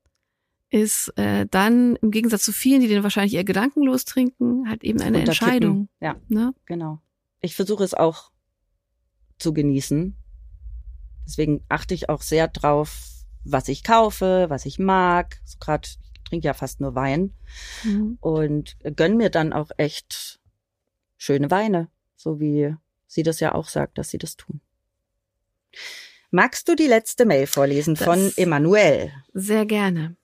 ist 0.70 1.16
äh, 1.18 1.46
dann 1.52 1.98
im 1.98 2.10
Gegensatz 2.10 2.44
zu 2.44 2.52
vielen, 2.52 2.82
die 2.82 2.88
den 2.88 3.04
wahrscheinlich 3.04 3.36
eher 3.36 3.44
gedankenlos 3.44 4.06
trinken, 4.06 4.68
halt 4.68 4.84
eben 4.84 5.02
eine 5.02 5.20
Entscheidung. 5.20 5.88
Ja, 6.00 6.16
ne? 6.30 6.56
genau. 6.66 7.00
Ich 7.42 7.56
versuche 7.56 7.84
es 7.84 7.94
auch 7.94 8.32
zu 9.38 9.54
genießen. 9.54 10.18
Deswegen 11.28 11.64
achte 11.70 11.94
ich 11.94 12.10
auch 12.10 12.22
sehr 12.22 12.48
drauf, 12.48 13.24
was 13.44 13.68
ich 13.68 13.84
kaufe, 13.84 14.46
was 14.50 14.66
ich 14.66 14.80
mag. 14.80 15.42
So 15.46 15.58
gerade, 15.60 15.88
ich 15.88 16.24
trinke 16.24 16.48
ja 16.48 16.54
fast 16.54 16.82
nur 16.82 16.96
Wein 16.96 17.34
mhm. 17.84 18.18
und 18.20 18.78
gönn 18.96 19.18
mir 19.18 19.30
dann 19.30 19.54
auch 19.54 19.70
echt 19.78 20.40
schöne 21.18 21.52
Weine 21.52 21.90
so 22.24 22.40
wie 22.40 22.74
sie 23.06 23.24
das 23.24 23.40
ja 23.40 23.54
auch 23.54 23.68
sagt, 23.68 23.98
dass 23.98 24.10
sie 24.10 24.18
das 24.18 24.38
tun. 24.38 24.62
Magst 26.32 26.68
du 26.68 26.76
die 26.76 26.88
letzte 26.88 27.26
Mail 27.26 27.46
vorlesen 27.46 27.96
das 27.96 28.06
von 28.06 28.32
Emanuel? 28.38 29.12
Sehr 29.34 29.66
gerne. 29.66 30.16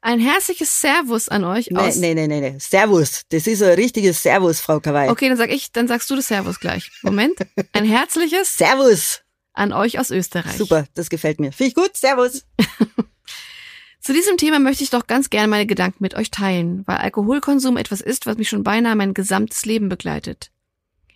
Ein 0.00 0.20
herzliches 0.20 0.80
Servus 0.80 1.28
an 1.28 1.44
euch 1.44 1.68
nee, 1.70 1.78
aus. 1.78 1.96
Nee, 1.96 2.14
nee, 2.14 2.26
nee, 2.26 2.40
nee. 2.40 2.58
Servus. 2.58 3.22
Das 3.28 3.46
ist 3.46 3.62
ein 3.62 3.74
richtiges 3.74 4.22
Servus, 4.22 4.60
Frau 4.60 4.80
Kawai. 4.80 5.10
Okay, 5.10 5.28
dann 5.28 5.36
sag 5.36 5.50
ich, 5.50 5.72
dann 5.72 5.88
sagst 5.88 6.10
du 6.10 6.16
das 6.16 6.28
Servus 6.28 6.60
gleich. 6.60 6.90
Moment. 7.02 7.38
Ein 7.72 7.84
herzliches 7.84 8.56
Servus 8.56 9.22
an 9.52 9.72
euch 9.72 9.98
aus 9.98 10.10
Österreich. 10.10 10.56
Super, 10.56 10.86
das 10.94 11.10
gefällt 11.10 11.40
mir. 11.40 11.52
Finde 11.52 11.68
ich 11.68 11.74
gut. 11.74 11.96
Servus. 11.96 12.44
Zu 14.00 14.12
diesem 14.12 14.36
Thema 14.36 14.60
möchte 14.60 14.84
ich 14.84 14.90
doch 14.90 15.08
ganz 15.08 15.30
gerne 15.30 15.48
meine 15.48 15.66
Gedanken 15.66 15.98
mit 16.00 16.14
euch 16.14 16.30
teilen, 16.30 16.84
weil 16.86 16.98
Alkoholkonsum 16.98 17.76
etwas 17.76 18.00
ist, 18.00 18.26
was 18.26 18.36
mich 18.36 18.48
schon 18.48 18.62
beinahe 18.62 18.94
mein 18.94 19.14
gesamtes 19.14 19.66
Leben 19.66 19.88
begleitet. 19.88 20.52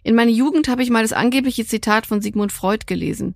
In 0.02 0.14
meiner 0.14 0.30
Jugend 0.30 0.68
habe 0.68 0.82
ich 0.82 0.90
mal 0.90 1.02
das 1.02 1.12
angebliche 1.12 1.66
Zitat 1.66 2.06
von 2.06 2.22
Sigmund 2.22 2.52
Freud 2.52 2.84
gelesen. 2.86 3.34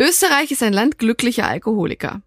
Österreich 0.00 0.50
ist 0.50 0.62
ein 0.62 0.72
Land 0.72 0.98
glücklicher 0.98 1.48
Alkoholiker. 1.48 2.22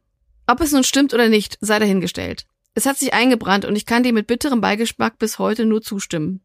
Ob 0.46 0.62
es 0.62 0.72
nun 0.72 0.84
stimmt 0.84 1.14
oder 1.14 1.30
nicht, 1.30 1.58
sei 1.62 1.80
dahingestellt. 1.80 2.46
Es 2.74 2.86
hat 2.86 2.98
sich 2.98 3.14
eingebrannt 3.14 3.66
und 3.66 3.76
ich 3.76 3.86
kann 3.86 4.04
dem 4.04 4.16
mit 4.16 4.28
bitterem 4.28 4.62
Beigeschmack 4.62 5.18
bis 5.18 5.40
heute 5.40 5.66
nur 5.66 5.82
zustimmen. 5.82 6.42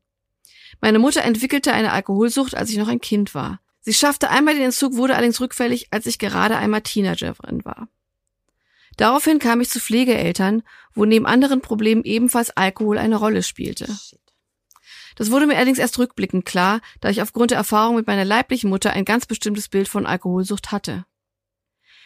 Meine 0.80 0.98
Mutter 0.98 1.22
entwickelte 1.22 1.72
eine 1.72 1.92
Alkoholsucht, 1.92 2.56
als 2.56 2.70
ich 2.70 2.78
noch 2.78 2.88
ein 2.88 3.00
Kind 3.00 3.34
war. 3.34 3.60
Sie 3.80 3.92
schaffte 3.92 4.30
einmal 4.30 4.54
den 4.54 4.64
Entzug, 4.64 4.94
wurde 4.94 5.14
allerdings 5.14 5.40
rückfällig, 5.40 5.88
als 5.90 6.06
ich 6.06 6.18
gerade 6.18 6.56
einmal 6.56 6.82
Teenagerin 6.82 7.64
war. 7.64 7.88
Daraufhin 8.96 9.38
kam 9.38 9.60
ich 9.60 9.70
zu 9.70 9.80
Pflegeeltern, 9.80 10.62
wo 10.94 11.04
neben 11.04 11.26
anderen 11.26 11.60
Problemen 11.60 12.04
ebenfalls 12.04 12.50
Alkohol 12.50 12.98
eine 12.98 13.16
Rolle 13.16 13.42
spielte. 13.42 13.86
Das 15.16 15.30
wurde 15.30 15.46
mir 15.46 15.56
allerdings 15.56 15.78
erst 15.78 15.98
rückblickend 15.98 16.44
klar, 16.44 16.80
da 17.00 17.10
ich 17.10 17.22
aufgrund 17.22 17.50
der 17.50 17.58
Erfahrung 17.58 17.96
mit 17.96 18.06
meiner 18.06 18.24
leiblichen 18.24 18.70
Mutter 18.70 18.92
ein 18.92 19.04
ganz 19.04 19.26
bestimmtes 19.26 19.68
Bild 19.68 19.88
von 19.88 20.06
Alkoholsucht 20.06 20.72
hatte. 20.72 21.04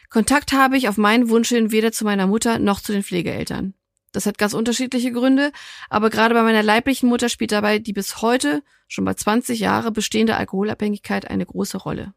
Kontakt 0.09 0.53
habe 0.53 0.77
ich 0.77 0.89
auf 0.89 0.97
meinen 0.97 1.29
Wunsch 1.29 1.49
hin 1.49 1.73
weder 1.73 1.93
zu 1.93 2.05
meiner 2.05 2.27
Mutter 2.27 2.59
noch 2.59 2.81
zu 2.81 2.93
den 2.93 3.03
Pflegeeltern. 3.03 3.75
Das 4.13 4.25
hat 4.25 4.39
ganz 4.39 4.55
unterschiedliche 4.55 5.13
Gründe, 5.13 5.53
aber 5.91 6.11
gerade 6.11 6.35
bei 6.35 6.43
meiner 6.43 6.63
leiblichen 6.63 7.09
Mutter 7.09 7.29
spielt 7.29 7.53
dabei 7.53 7.79
die 7.79 7.93
bis 7.93 8.23
heute, 8.23 8.63
schon 8.89 9.05
bei 9.05 9.15
20 9.15 9.59
Jahre 9.61 9.91
bestehende 9.91 10.37
Alkoholabhängigkeit 10.37 11.29
eine 11.29 11.45
große 11.45 11.77
Rolle. 11.77 12.15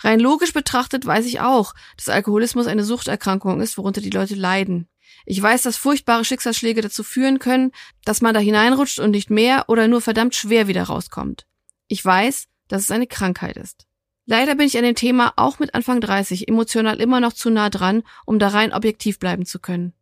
Rein 0.00 0.20
logisch 0.20 0.52
betrachtet 0.52 1.04
weiß 1.04 1.26
ich 1.26 1.40
auch, 1.40 1.74
dass 1.96 2.08
Alkoholismus 2.08 2.66
eine 2.66 2.84
Suchterkrankung 2.84 3.60
ist, 3.60 3.76
worunter 3.76 4.00
die 4.00 4.10
Leute 4.10 4.34
leiden. 4.34 4.88
Ich 5.26 5.40
weiß, 5.40 5.62
dass 5.62 5.76
furchtbare 5.76 6.24
Schicksalsschläge 6.24 6.80
dazu 6.80 7.02
führen 7.02 7.38
können, 7.38 7.72
dass 8.04 8.20
man 8.20 8.34
da 8.34 8.40
hineinrutscht 8.40 8.98
und 8.98 9.10
nicht 9.10 9.30
mehr 9.30 9.64
oder 9.68 9.88
nur 9.88 10.00
verdammt 10.00 10.34
schwer 10.34 10.68
wieder 10.68 10.84
rauskommt. 10.84 11.46
Ich 11.88 12.04
weiß, 12.04 12.46
dass 12.68 12.82
es 12.82 12.90
eine 12.90 13.06
Krankheit 13.06 13.56
ist. 13.56 13.86
Leider 14.26 14.54
bin 14.54 14.66
ich 14.66 14.78
an 14.78 14.84
dem 14.84 14.94
Thema 14.94 15.34
auch 15.36 15.58
mit 15.58 15.74
Anfang 15.74 16.00
30 16.00 16.48
emotional 16.48 17.00
immer 17.00 17.20
noch 17.20 17.34
zu 17.34 17.50
nah 17.50 17.68
dran, 17.68 18.02
um 18.24 18.38
da 18.38 18.48
rein 18.48 18.72
objektiv 18.72 19.18
bleiben 19.18 19.44
zu 19.44 19.58
können. 19.58 19.92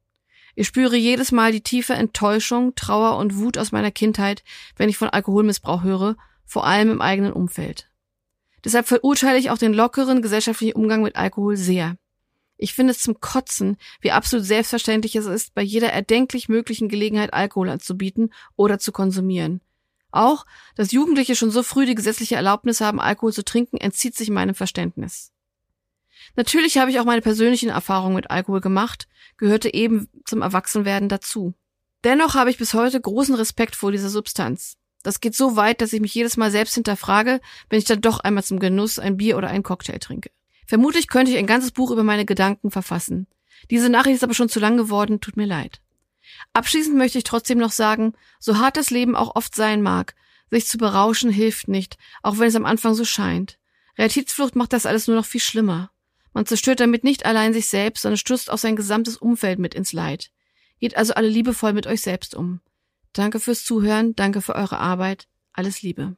Ich 0.54 0.66
spüre 0.68 0.96
jedes 0.96 1.32
Mal 1.32 1.50
die 1.50 1.62
tiefe 1.62 1.94
Enttäuschung, 1.94 2.74
Trauer 2.74 3.16
und 3.16 3.36
Wut 3.36 3.58
aus 3.58 3.72
meiner 3.72 3.90
Kindheit, 3.90 4.44
wenn 4.76 4.88
ich 4.88 4.98
von 4.98 5.08
Alkoholmissbrauch 5.08 5.82
höre, 5.82 6.16
vor 6.44 6.66
allem 6.66 6.90
im 6.90 7.00
eigenen 7.00 7.32
Umfeld. 7.32 7.88
Deshalb 8.64 8.86
verurteile 8.86 9.38
ich 9.38 9.50
auch 9.50 9.58
den 9.58 9.72
lockeren 9.72 10.22
gesellschaftlichen 10.22 10.76
Umgang 10.76 11.02
mit 11.02 11.16
Alkohol 11.16 11.56
sehr. 11.56 11.96
Ich 12.62 12.74
finde 12.74 12.92
es 12.92 13.00
zum 13.00 13.18
Kotzen, 13.18 13.76
wie 14.00 14.12
absolut 14.12 14.46
selbstverständlich 14.46 15.16
es 15.16 15.26
ist, 15.26 15.52
bei 15.52 15.62
jeder 15.62 15.92
erdenklich 15.92 16.48
möglichen 16.48 16.88
Gelegenheit 16.88 17.34
Alkohol 17.34 17.68
anzubieten 17.68 18.32
oder 18.54 18.78
zu 18.78 18.92
konsumieren. 18.92 19.60
Auch, 20.12 20.46
dass 20.76 20.92
Jugendliche 20.92 21.34
schon 21.34 21.50
so 21.50 21.64
früh 21.64 21.86
die 21.86 21.96
gesetzliche 21.96 22.36
Erlaubnis 22.36 22.80
haben, 22.80 23.00
Alkohol 23.00 23.32
zu 23.32 23.44
trinken, 23.44 23.78
entzieht 23.78 24.14
sich 24.14 24.30
meinem 24.30 24.54
Verständnis. 24.54 25.32
Natürlich 26.36 26.78
habe 26.78 26.92
ich 26.92 27.00
auch 27.00 27.04
meine 27.04 27.20
persönlichen 27.20 27.70
Erfahrungen 27.70 28.14
mit 28.14 28.30
Alkohol 28.30 28.60
gemacht, 28.60 29.08
gehörte 29.38 29.74
eben 29.74 30.08
zum 30.24 30.40
Erwachsenwerden 30.40 31.08
dazu. 31.08 31.54
Dennoch 32.04 32.36
habe 32.36 32.50
ich 32.50 32.58
bis 32.58 32.74
heute 32.74 33.00
großen 33.00 33.34
Respekt 33.34 33.74
vor 33.74 33.90
dieser 33.90 34.08
Substanz. 34.08 34.76
Das 35.02 35.18
geht 35.18 35.34
so 35.34 35.56
weit, 35.56 35.80
dass 35.80 35.92
ich 35.92 36.00
mich 36.00 36.14
jedes 36.14 36.36
Mal 36.36 36.52
selbst 36.52 36.76
hinterfrage, 36.76 37.40
wenn 37.70 37.80
ich 37.80 37.86
dann 37.86 38.00
doch 38.00 38.20
einmal 38.20 38.44
zum 38.44 38.60
Genuss 38.60 39.00
ein 39.00 39.16
Bier 39.16 39.36
oder 39.36 39.48
einen 39.48 39.64
Cocktail 39.64 39.98
trinke. 39.98 40.30
Vermutlich 40.66 41.08
könnte 41.08 41.32
ich 41.32 41.38
ein 41.38 41.46
ganzes 41.46 41.72
Buch 41.72 41.90
über 41.90 42.02
meine 42.02 42.24
Gedanken 42.24 42.70
verfassen. 42.70 43.26
Diese 43.70 43.88
Nachricht 43.88 44.16
ist 44.16 44.24
aber 44.24 44.34
schon 44.34 44.48
zu 44.48 44.60
lang 44.60 44.76
geworden, 44.76 45.20
tut 45.20 45.36
mir 45.36 45.46
leid. 45.46 45.80
Abschließend 46.52 46.96
möchte 46.96 47.18
ich 47.18 47.24
trotzdem 47.24 47.58
noch 47.58 47.72
sagen, 47.72 48.14
so 48.38 48.58
hart 48.58 48.76
das 48.76 48.90
Leben 48.90 49.16
auch 49.16 49.36
oft 49.36 49.54
sein 49.54 49.82
mag, 49.82 50.14
sich 50.50 50.66
zu 50.66 50.78
berauschen 50.78 51.30
hilft 51.30 51.68
nicht, 51.68 51.96
auch 52.22 52.38
wenn 52.38 52.48
es 52.48 52.56
am 52.56 52.66
Anfang 52.66 52.94
so 52.94 53.04
scheint. 53.04 53.58
Realitätsflucht 53.98 54.56
macht 54.56 54.72
das 54.72 54.86
alles 54.86 55.06
nur 55.06 55.16
noch 55.16 55.24
viel 55.24 55.40
schlimmer. 55.40 55.90
Man 56.32 56.46
zerstört 56.46 56.80
damit 56.80 57.04
nicht 57.04 57.26
allein 57.26 57.52
sich 57.52 57.68
selbst, 57.68 58.02
sondern 58.02 58.18
stürzt 58.18 58.50
auch 58.50 58.58
sein 58.58 58.76
gesamtes 58.76 59.16
Umfeld 59.16 59.58
mit 59.58 59.74
ins 59.74 59.92
Leid. 59.92 60.30
Geht 60.80 60.96
also 60.96 61.14
alle 61.14 61.28
liebevoll 61.28 61.72
mit 61.72 61.86
euch 61.86 62.00
selbst 62.00 62.34
um. 62.34 62.60
Danke 63.12 63.38
fürs 63.40 63.64
Zuhören, 63.64 64.16
danke 64.16 64.40
für 64.40 64.54
eure 64.54 64.78
Arbeit. 64.78 65.28
Alles 65.52 65.82
Liebe 65.82 66.16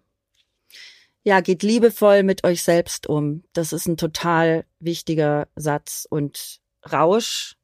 ja, 1.24 1.40
geht 1.40 1.62
liebevoll 1.62 2.22
mit 2.22 2.44
euch 2.44 2.62
selbst 2.62 3.06
um. 3.06 3.44
Das 3.54 3.72
ist 3.72 3.86
ein 3.86 3.96
total 3.96 4.66
wichtiger 4.78 5.48
Satz. 5.56 6.06
Und 6.08 6.60
Rausch 6.90 7.56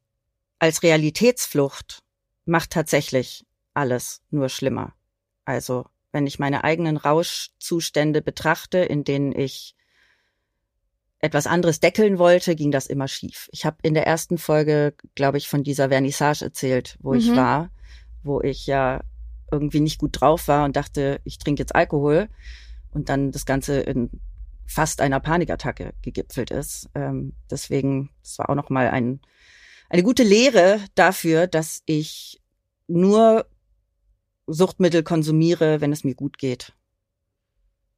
als 0.57 0.81
Realitätsflucht 0.81 1.99
macht 2.45 2.71
tatsächlich 2.71 3.45
alles 3.75 4.21
nur 4.31 4.49
schlimmer. 4.49 4.93
Also, 5.45 5.85
wenn 6.11 6.25
ich 6.25 6.39
meine 6.39 6.63
eigenen 6.63 6.97
Rauschzustände 6.97 8.23
betrachte, 8.23 8.79
in 8.79 9.03
denen 9.03 9.31
ich 9.31 9.75
etwas 11.19 11.45
anderes 11.45 11.79
deckeln 11.79 12.17
wollte, 12.17 12.55
ging 12.55 12.71
das 12.71 12.87
immer 12.87 13.07
schief. 13.07 13.47
Ich 13.51 13.63
habe 13.63 13.77
in 13.83 13.93
der 13.93 14.07
ersten 14.07 14.39
Folge, 14.39 14.95
glaube 15.13 15.37
ich, 15.37 15.47
von 15.47 15.63
dieser 15.63 15.89
Vernissage 15.89 16.43
erzählt, 16.43 16.97
wo 16.99 17.13
mhm. 17.13 17.19
ich 17.19 17.35
war, 17.35 17.69
wo 18.23 18.41
ich 18.41 18.65
ja 18.65 19.01
irgendwie 19.51 19.81
nicht 19.81 19.99
gut 19.99 20.19
drauf 20.19 20.47
war 20.47 20.65
und 20.65 20.75
dachte, 20.75 21.21
ich 21.25 21.37
trinke 21.37 21.61
jetzt 21.61 21.75
Alkohol 21.75 22.27
und 22.91 23.09
dann 23.09 23.31
das 23.31 23.45
Ganze 23.45 23.79
in 23.79 24.09
fast 24.65 25.01
einer 25.01 25.19
Panikattacke 25.19 25.93
gegipfelt 26.01 26.51
ist. 26.51 26.89
Ähm, 26.95 27.33
deswegen, 27.49 28.09
das 28.23 28.39
war 28.39 28.49
auch 28.49 28.55
noch 28.55 28.69
mal 28.69 28.89
ein, 28.89 29.19
eine 29.89 30.03
gute 30.03 30.23
Lehre 30.23 30.79
dafür, 30.95 31.47
dass 31.47 31.81
ich 31.85 32.41
nur 32.87 33.45
Suchtmittel 34.47 35.03
konsumiere, 35.03 35.81
wenn 35.81 35.91
es 35.91 36.03
mir 36.03 36.15
gut 36.15 36.37
geht. 36.37 36.73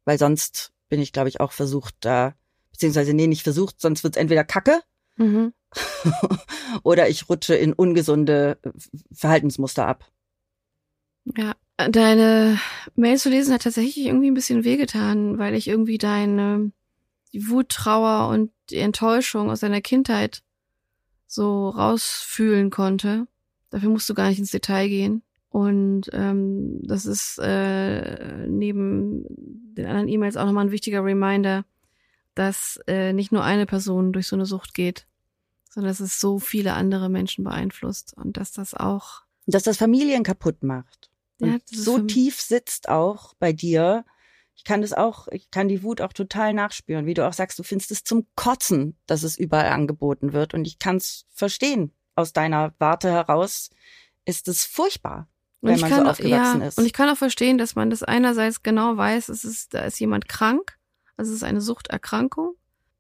Weil 0.06 0.18
sonst 0.18 0.74
bin 0.90 1.00
ich, 1.00 1.14
glaube 1.14 1.30
ich, 1.30 1.40
auch 1.40 1.52
versucht, 1.52 1.96
da, 2.02 2.36
beziehungsweise 2.72 3.14
nee, 3.14 3.28
nicht 3.28 3.44
versucht, 3.44 3.80
sonst 3.80 4.04
wird 4.04 4.16
es 4.16 4.22
entweder 4.22 4.44
Kacke 4.44 4.82
mhm. 5.16 5.54
oder 6.84 7.08
ich 7.08 7.30
rutsche 7.30 7.56
in 7.56 7.74
ungesunde 7.74 8.58
Verhaltensmuster 9.12 9.88
ab. 9.88 10.12
Ja, 11.38 11.56
deine 11.90 12.60
Mail 12.96 13.18
zu 13.18 13.30
lesen 13.30 13.54
hat 13.54 13.64
tatsächlich 13.64 14.06
irgendwie 14.06 14.30
ein 14.30 14.36
bisschen 14.36 14.64
wehgetan, 14.64 15.38
weil 15.38 15.56
ich 15.56 15.68
irgendwie 15.68 15.98
deine 15.98 16.72
die 17.34 17.50
Wut, 17.50 17.70
Trauer 17.70 18.30
und 18.30 18.52
die 18.70 18.78
Enttäuschung 18.78 19.50
aus 19.50 19.62
deiner 19.62 19.82
Kindheit 19.82 20.44
so 21.28 21.70
rausfühlen 21.70 22.70
konnte. 22.70 23.28
Dafür 23.72 23.90
musst 23.90 24.08
du 24.08 24.14
gar 24.14 24.30
nicht 24.30 24.40
ins 24.40 24.52
Detail 24.52 24.88
gehen. 24.88 25.24
Und 25.50 26.10
ähm, 26.14 26.80
das 26.84 27.06
ist 27.06 27.40
äh, 27.40 28.48
neben 28.48 29.26
den 29.30 29.86
anderen 29.86 30.08
E-Mails 30.08 30.38
auch 30.38 30.46
nochmal 30.46 30.66
ein 30.66 30.72
wichtiger 30.72 31.04
Reminder, 31.04 31.66
dass 32.34 32.80
äh, 32.88 33.14
nicht 33.14 33.32
nur 33.32 33.44
eine 33.44 33.66
Person 33.66 34.14
durch 34.14 34.28
so 34.28 34.36
eine 34.36 34.46
Sucht 34.46 34.74
geht, 34.74 35.08
sondern 35.70 35.92
dass 35.92 36.00
es 36.00 36.20
so 36.20 36.40
viele 36.40 36.74
andere 36.74 37.10
Menschen 37.10 37.44
beeinflusst 37.44 38.16
und 38.16 38.38
dass 38.38 38.52
das 38.52 38.74
auch. 38.74 39.24
Dass 39.46 39.64
das 39.64 39.78
Familien 39.78 40.24
kaputt 40.24 40.64
macht. 40.64 41.12
Ja, 41.46 41.58
so 41.66 42.00
tief 42.00 42.42
sitzt 42.42 42.90
auch 42.90 43.34
bei 43.36 43.54
dir. 43.54 44.06
Ich 44.56 44.64
kann 44.64 44.82
das 44.82 44.94
auch, 44.94 45.28
ich 45.30 45.52
kann 45.52 45.68
die 45.68 45.84
Wut 45.84 46.00
auch 46.02 46.14
total 46.14 46.54
nachspüren, 46.54 47.06
wie 47.06 47.14
du 47.14 47.28
auch 47.28 47.34
sagst, 47.34 47.60
du 47.60 47.64
findest 47.64 47.92
es 47.92 48.04
zum 48.04 48.28
Kotzen, 48.36 48.98
dass 49.08 49.24
es 49.24 49.38
überall 49.38 49.72
angeboten 49.72 50.34
wird. 50.34 50.54
Und 50.54 50.66
ich 50.66 50.80
kann 50.80 50.98
es 50.98 51.26
verstehen. 51.30 51.92
Aus 52.16 52.34
deiner 52.34 52.74
Warte 52.78 53.12
heraus 53.12 53.70
ist 54.26 54.48
es 54.48 54.64
furchtbar 54.64 55.28
wenn 55.64 55.80
man 55.80 55.90
so 55.90 56.02
aufgewachsen 56.02 56.62
ja, 56.62 56.68
ist. 56.68 56.78
Und 56.78 56.86
ich 56.86 56.94
kann 56.94 57.10
auch 57.10 57.18
verstehen, 57.18 57.58
dass 57.58 57.76
man 57.76 57.90
das 57.90 58.04
einerseits 58.04 58.64
genau 58.64 58.98
weiß, 58.98 59.30
es 59.30 59.46
ist, 59.46 59.74
da 59.74 59.86
ist 59.86 60.00
jemand 60.00 60.28
krank, 60.28 60.78
also 61.16 61.32
es 61.32 61.38
ist 61.38 61.44
eine 61.44 61.62
Suchterkrankung, 61.62 62.56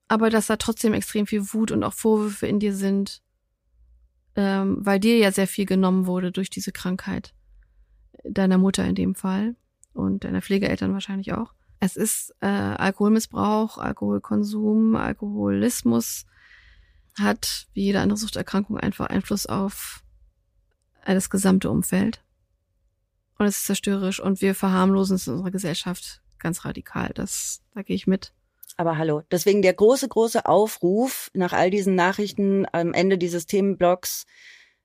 aber 0.07 0.29
dass 0.29 0.47
da 0.47 0.55
trotzdem 0.55 0.93
extrem 0.93 1.27
viel 1.27 1.53
Wut 1.53 1.71
und 1.71 1.83
auch 1.83 1.93
Vorwürfe 1.93 2.47
in 2.47 2.59
dir 2.59 2.73
sind, 2.73 3.21
ähm, 4.35 4.77
weil 4.79 4.99
dir 4.99 5.17
ja 5.17 5.31
sehr 5.31 5.47
viel 5.47 5.65
genommen 5.65 6.05
wurde 6.05 6.31
durch 6.31 6.49
diese 6.49 6.71
Krankheit. 6.71 7.33
Deiner 8.23 8.57
Mutter 8.57 8.85
in 8.85 8.95
dem 8.95 9.15
Fall 9.15 9.55
und 9.93 10.23
deiner 10.23 10.41
Pflegeeltern 10.41 10.93
wahrscheinlich 10.93 11.33
auch. 11.33 11.53
Es 11.79 11.95
ist 11.97 12.33
äh, 12.39 12.47
Alkoholmissbrauch, 12.47 13.77
Alkoholkonsum, 13.77 14.95
Alkoholismus 14.95 16.25
hat 17.19 17.67
wie 17.73 17.83
jede 17.83 17.99
andere 17.99 18.17
Suchterkrankung 18.17 18.77
einfach 18.77 19.07
Einfluss 19.07 19.45
auf 19.45 20.03
das 21.05 21.29
gesamte 21.29 21.69
Umfeld 21.69 22.23
und 23.37 23.49
es 23.49 23.57
ist 23.57 23.65
zerstörerisch 23.65 24.19
und 24.19 24.41
wir 24.41 24.55
verharmlosen 24.55 25.15
es 25.15 25.27
in 25.27 25.33
unserer 25.33 25.51
Gesellschaft 25.51 26.21
ganz 26.39 26.65
radikal. 26.65 27.11
Das, 27.13 27.61
da 27.73 27.81
gehe 27.81 27.95
ich 27.95 28.07
mit. 28.07 28.33
Aber 28.77 28.97
hallo, 28.97 29.21
deswegen 29.31 29.61
der 29.61 29.73
große, 29.73 30.07
große 30.07 30.45
Aufruf 30.45 31.29
nach 31.33 31.53
all 31.53 31.69
diesen 31.69 31.95
Nachrichten 31.95 32.65
am 32.71 32.93
Ende 32.93 33.17
dieses 33.17 33.45
Themenblocks. 33.45 34.25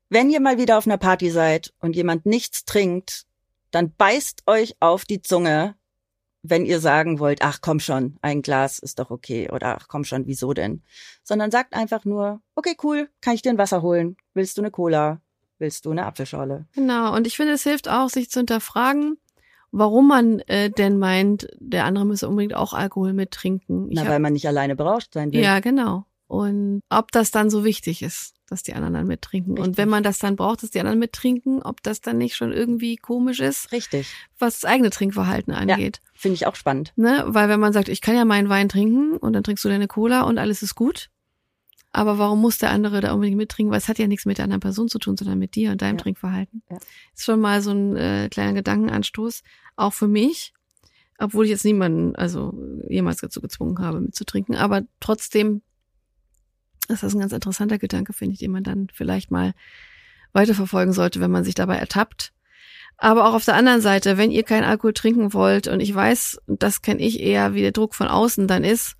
Wenn 0.09 0.31
ihr 0.31 0.41
mal 0.41 0.59
wieder 0.59 0.77
auf 0.77 0.87
einer 0.87 0.99
Party 0.99 1.31
seid 1.31 1.73
und 1.81 1.95
jemand 1.95 2.27
nichts 2.27 2.65
trinkt, 2.65 3.27
dann 3.71 3.95
beißt 3.95 4.43
euch 4.47 4.77
auf 4.81 5.05
die 5.05 5.23
Zunge, 5.23 5.75
wenn 6.43 6.65
ihr 6.65 6.81
sagen 6.81 7.19
wollt, 7.19 7.43
ach 7.43 7.59
komm 7.61 7.81
schon, 7.81 8.17
ein 8.23 8.43
Glas 8.43 8.79
ist 8.79 8.99
doch 8.99 9.11
okay 9.11 9.51
oder 9.51 9.77
ach 9.77 9.89
komm 9.89 10.05
schon, 10.05 10.27
wieso 10.27 10.53
denn? 10.55 10.83
Sondern 11.23 11.51
sagt 11.51 11.75
einfach 11.75 12.05
nur, 12.05 12.41
okay, 12.55 12.77
cool, 12.83 13.11
kann 13.21 13.35
ich 13.35 13.43
dir 13.43 13.51
ein 13.51 13.59
Wasser 13.59 13.83
holen? 13.83 14.17
Willst 14.35 14.57
du 14.57 14.63
eine 14.63 14.71
Cola? 14.71 15.21
willst 15.59 15.85
du 15.85 15.91
eine 15.91 16.07
Apfelschorle. 16.07 16.67
Genau, 16.75 17.15
und 17.15 17.27
ich 17.27 17.37
finde, 17.37 17.55
es 17.55 17.63
hilft 17.63 17.89
auch, 17.89 18.09
sich 18.09 18.31
zu 18.31 18.41
hinterfragen, 18.41 19.19
warum 19.71 20.09
man 20.09 20.41
äh, 20.41 20.71
denn 20.71 20.99
meint, 20.99 21.49
der 21.59 21.85
andere 21.85 22.07
müsse 22.07 22.29
unbedingt 22.29 22.55
auch 22.55 22.73
Alkohol 22.73 23.13
mittrinken. 23.13 23.89
Na, 23.91 24.03
hab, 24.03 24.09
weil 24.09 24.21
man 24.21 24.33
nicht 24.33 24.47
alleine 24.47 24.77
berauscht 24.77 25.15
sein 25.15 25.33
will. 25.33 25.43
Ja, 25.43 25.61
genau. 25.61 26.05
Und 26.29 26.83
ob 26.91 27.11
das 27.11 27.31
dann 27.31 27.49
so 27.49 27.65
wichtig 27.65 28.03
ist, 28.03 28.35
dass 28.47 28.63
die 28.63 28.75
anderen 28.75 28.95
dann 28.95 29.07
mittrinken. 29.07 29.53
Richtig. 29.53 29.67
Und 29.67 29.77
wenn 29.79 29.89
man 29.89 30.03
das 30.03 30.19
dann 30.19 30.37
braucht, 30.37 30.63
dass 30.63 30.71
die 30.71 30.79
anderen 30.79 30.99
mittrinken, 30.99 31.63
ob 31.63 31.83
das 31.83 32.03
dann 32.03 32.19
nicht 32.19 32.37
schon 32.37 32.53
irgendwie 32.53 32.97
komisch 32.97 33.41
ist. 33.41 33.73
Richtig. 33.73 34.09
Was 34.39 34.61
das 34.61 34.71
eigene 34.71 34.91
Trinkverhalten 34.91 35.55
angeht. 35.55 36.01
Ja, 36.05 36.11
Finde 36.15 36.35
ich 36.35 36.47
auch 36.47 36.55
spannend. 36.55 36.93
Ne? 36.97 37.25
Weil 37.27 37.49
wenn 37.49 37.61
man 37.61 37.73
sagt, 37.73 37.89
ich 37.89 38.03
kann 38.03 38.15
ja 38.15 38.27
meinen 38.27 38.51
Wein 38.51 38.69
trinken 38.69 39.17
und 39.17 39.33
dann 39.33 39.43
trinkst 39.43 39.65
du 39.65 39.71
deine 39.71 39.89
Cola 39.89 40.23
und 40.23 40.39
alles 40.39 40.63
ist 40.63 40.75
gut, 40.75 41.09
aber 41.93 42.19
warum 42.19 42.41
muss 42.41 42.59
der 42.59 42.71
andere 42.71 43.01
da 43.01 43.13
unbedingt 43.13 43.39
mittrinken? 43.39 43.73
Weil 43.73 43.79
es 43.79 43.89
hat 43.89 43.99
ja 43.99 44.07
nichts 44.07 44.27
mit 44.27 44.39
der 44.39 44.45
anderen 44.45 44.61
Person 44.61 44.89
zu 44.89 44.99
tun, 44.99 45.17
sondern 45.17 45.39
mit 45.39 45.55
dir 45.55 45.73
und 45.73 45.81
deinem 45.81 45.97
ja. 45.97 46.03
Trinkverhalten. 46.03 46.63
Ja. 46.71 46.77
Ist 47.15 47.25
schon 47.25 47.41
mal 47.41 47.63
so 47.63 47.71
ein 47.71 47.97
äh, 47.97 48.29
kleiner 48.31 48.53
Gedankenanstoß, 48.53 49.43
auch 49.77 49.95
für 49.95 50.09
mich, 50.09 50.53
obwohl 51.19 51.47
ich 51.47 51.51
jetzt 51.51 51.65
niemanden, 51.65 52.15
also 52.17 52.53
jemals 52.89 53.21
dazu 53.21 53.41
gezwungen 53.41 53.79
habe, 53.79 54.01
mitzutrinken. 54.01 54.55
Aber 54.55 54.83
trotzdem 55.01 55.63
ist 56.89 57.03
das 57.03 57.15
ein 57.15 57.21
ganz 57.21 57.33
interessanter 57.33 57.79
Gedanke, 57.79 58.13
finde 58.13 58.35
ich, 58.35 58.39
den 58.39 58.51
man 58.51 58.65
dann 58.65 58.89
vielleicht 58.93 59.31
mal 59.31 59.55
weiterverfolgen 60.33 60.93
sollte, 60.93 61.21
wenn 61.21 61.31
man 61.31 61.45
sich 61.45 61.55
dabei 61.55 61.77
ertappt. 61.77 62.33
Aber 62.97 63.29
auch 63.29 63.35
auf 63.35 63.45
der 63.45 63.55
anderen 63.55 63.81
Seite, 63.81 64.19
wenn 64.19 64.31
ihr 64.31 64.43
keinen 64.43 64.65
Alkohol 64.65 64.93
trinken 64.93 65.33
wollt, 65.33 65.69
und 65.69 65.81
ich 65.81 65.95
weiß, 65.95 66.41
das 66.47 66.83
kenne 66.83 67.01
ich 67.01 67.21
eher, 67.21 67.55
wie 67.55 67.61
der 67.61 67.73
Druck 67.73 67.95
von 67.95 68.09
außen 68.09 68.49
dann 68.49 68.65
ist, 68.65 68.97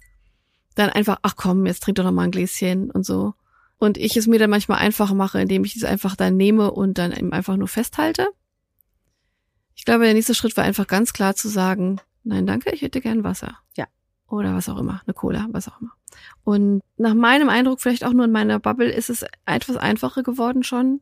dann 0.77 0.91
einfach, 0.91 1.19
ach 1.23 1.35
komm, 1.37 1.67
jetzt 1.67 1.83
trink 1.83 1.97
doch 1.97 2.05
noch 2.05 2.13
mal 2.13 2.23
ein 2.23 2.31
Gläschen 2.31 2.91
und 2.91 3.05
so. 3.05 3.35
Und 3.79 3.99
ich 3.99 4.17
es 4.17 4.27
mir 4.27 4.39
dann 4.39 4.51
manchmal 4.51 4.79
einfacher 4.79 5.15
mache, 5.15 5.41
indem 5.41 5.65
ich 5.65 5.77
es 5.77 5.85
einfach 5.85 6.15
dann 6.15 6.37
nehme 6.37 6.71
und 6.71 6.99
dann 6.99 7.13
eben 7.13 7.33
einfach 7.33 7.57
nur 7.57 7.69
festhalte. 7.69 8.29
Ich 9.75 9.85
glaube, 9.85 10.05
der 10.05 10.15
nächste 10.15 10.35
Schritt 10.35 10.57
war 10.57 10.65
einfach 10.65 10.87
ganz 10.87 11.13
klar 11.13 11.35
zu 11.35 11.49
sagen, 11.49 12.01
nein, 12.25 12.47
danke, 12.47 12.71
ich 12.71 12.83
hätte 12.83 13.01
gern 13.01 13.25
Wasser. 13.25 13.59
Ja. 13.77 13.87
Oder 14.29 14.55
was 14.55 14.69
auch 14.69 14.79
immer, 14.79 15.01
eine 15.07 15.15
Cola, 15.15 15.47
was 15.53 15.69
auch 15.69 15.81
immer. 15.81 15.93
Und 16.45 16.83
nach 16.97 17.15
meinem 17.15 17.49
Eindruck, 17.49 17.81
vielleicht 17.81 18.05
auch 18.05 18.13
nur 18.13 18.27
in 18.27 18.33
meiner 18.33 18.59
Bubble, 18.59 18.91
ist 18.91 19.11
es 19.11 19.25
etwas 19.47 19.77
einfacher 19.77 20.23
geworden 20.23 20.63
schon, 20.63 21.01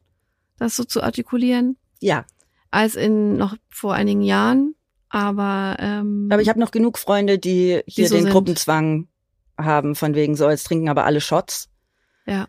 das 0.59 0.77
so 0.77 0.85
zu 0.85 1.03
artikulieren. 1.03 1.77
Ja. 2.01 2.24
Als 2.70 2.95
in 2.95 3.37
noch 3.37 3.57
vor 3.68 3.95
einigen 3.95 4.22
Jahren. 4.22 4.74
Aber 5.09 5.77
ähm, 5.79 6.29
aber 6.31 6.43
ich 6.43 6.49
habe 6.49 6.61
noch 6.61 6.70
genug 6.70 6.99
Freunde, 6.99 7.39
die 7.39 7.81
hier 7.87 8.05
die 8.05 8.07
so 8.07 8.14
den 8.16 8.24
sind. 8.24 8.33
Gruppenzwang 8.33 9.09
haben, 9.59 9.95
von 9.95 10.14
wegen 10.14 10.37
so, 10.37 10.49
jetzt 10.49 10.64
trinken 10.64 10.89
aber 10.89 11.05
alle 11.05 11.20
Shots. 11.20 11.68
Ja. 12.27 12.49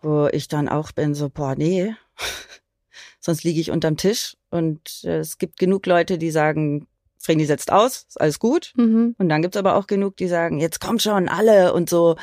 Wo 0.00 0.28
ich 0.28 0.48
dann 0.48 0.68
auch 0.68 0.92
bin, 0.92 1.14
so, 1.14 1.28
boah, 1.28 1.54
nee, 1.56 1.94
sonst 3.20 3.44
liege 3.44 3.60
ich 3.60 3.70
unterm 3.70 3.96
Tisch. 3.96 4.36
Und 4.50 5.04
äh, 5.04 5.18
es 5.18 5.38
gibt 5.38 5.58
genug 5.58 5.86
Leute, 5.86 6.16
die 6.16 6.30
sagen, 6.30 6.86
Vreni 7.20 7.44
setzt 7.44 7.70
aus, 7.70 8.06
ist 8.08 8.20
alles 8.20 8.38
gut. 8.38 8.72
Mhm. 8.76 9.14
Und 9.18 9.28
dann 9.28 9.42
gibt's 9.42 9.56
aber 9.56 9.76
auch 9.76 9.86
genug, 9.86 10.16
die 10.16 10.26
sagen, 10.26 10.58
jetzt 10.58 10.80
kommt 10.80 11.02
schon 11.02 11.28
alle 11.28 11.74
und 11.74 11.90
so. 11.90 12.16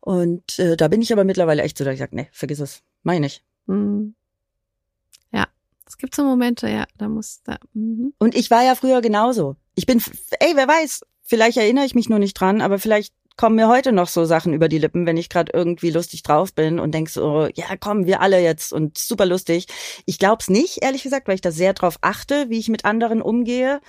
Und 0.00 0.58
äh, 0.58 0.76
da 0.76 0.88
bin 0.88 1.00
ich 1.00 1.12
aber 1.12 1.24
mittlerweile 1.24 1.62
echt 1.62 1.78
so, 1.78 1.84
dass 1.84 1.94
ich 1.94 2.00
sage, 2.00 2.14
nee, 2.14 2.28
vergiss 2.32 2.60
es, 2.60 2.82
meine 3.02 3.26
ich. 3.26 3.42
Mhm. 3.66 4.14
Ja, 5.32 5.46
es 5.86 5.96
gibt 5.96 6.14
so 6.14 6.24
Momente, 6.24 6.68
ja, 6.68 6.84
da 6.98 7.08
muss 7.08 7.42
da. 7.44 7.56
Mhm. 7.72 8.12
Und 8.18 8.34
ich 8.34 8.50
war 8.50 8.62
ja 8.62 8.74
früher 8.74 9.00
genauso. 9.00 9.56
Ich 9.74 9.86
bin, 9.86 10.02
ey, 10.40 10.52
wer 10.56 10.68
weiß, 10.68 11.02
vielleicht 11.22 11.56
erinnere 11.56 11.86
ich 11.86 11.94
mich 11.94 12.10
nur 12.10 12.18
nicht 12.18 12.34
dran, 12.34 12.60
aber 12.60 12.78
vielleicht 12.78 13.14
kommen 13.36 13.56
mir 13.56 13.68
heute 13.68 13.92
noch 13.92 14.08
so 14.08 14.24
Sachen 14.24 14.52
über 14.52 14.68
die 14.68 14.78
Lippen, 14.78 15.06
wenn 15.06 15.16
ich 15.16 15.28
gerade 15.28 15.52
irgendwie 15.54 15.90
lustig 15.90 16.22
drauf 16.22 16.54
bin 16.54 16.78
und 16.78 16.92
denk 16.92 17.08
so, 17.08 17.48
ja, 17.54 17.76
komm, 17.78 18.06
wir 18.06 18.20
alle 18.20 18.40
jetzt 18.40 18.72
und 18.72 18.98
super 18.98 19.26
lustig. 19.26 19.66
Ich 20.06 20.18
glaub's 20.18 20.48
nicht, 20.48 20.82
ehrlich 20.82 21.02
gesagt, 21.02 21.28
weil 21.28 21.34
ich 21.34 21.40
da 21.40 21.50
sehr 21.50 21.72
drauf 21.72 21.98
achte, 22.00 22.48
wie 22.48 22.58
ich 22.58 22.68
mit 22.68 22.84
anderen 22.84 23.22
umgehe. 23.22 23.80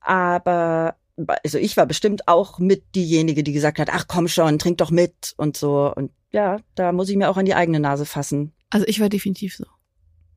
Aber 0.00 0.96
also 1.44 1.58
ich 1.58 1.76
war 1.76 1.86
bestimmt 1.86 2.28
auch 2.28 2.58
mit 2.58 2.94
diejenige, 2.94 3.42
die 3.42 3.52
gesagt 3.52 3.78
hat, 3.78 3.90
ach 3.92 4.06
komm 4.08 4.28
schon, 4.28 4.58
trink 4.58 4.78
doch 4.78 4.90
mit 4.90 5.34
und 5.36 5.56
so. 5.56 5.92
Und 5.94 6.10
ja, 6.30 6.58
da 6.74 6.92
muss 6.92 7.08
ich 7.08 7.16
mir 7.16 7.30
auch 7.30 7.36
an 7.36 7.44
die 7.44 7.54
eigene 7.54 7.80
Nase 7.80 8.06
fassen. 8.06 8.52
Also 8.70 8.86
ich 8.86 9.00
war 9.00 9.08
definitiv 9.08 9.56
so. 9.56 9.64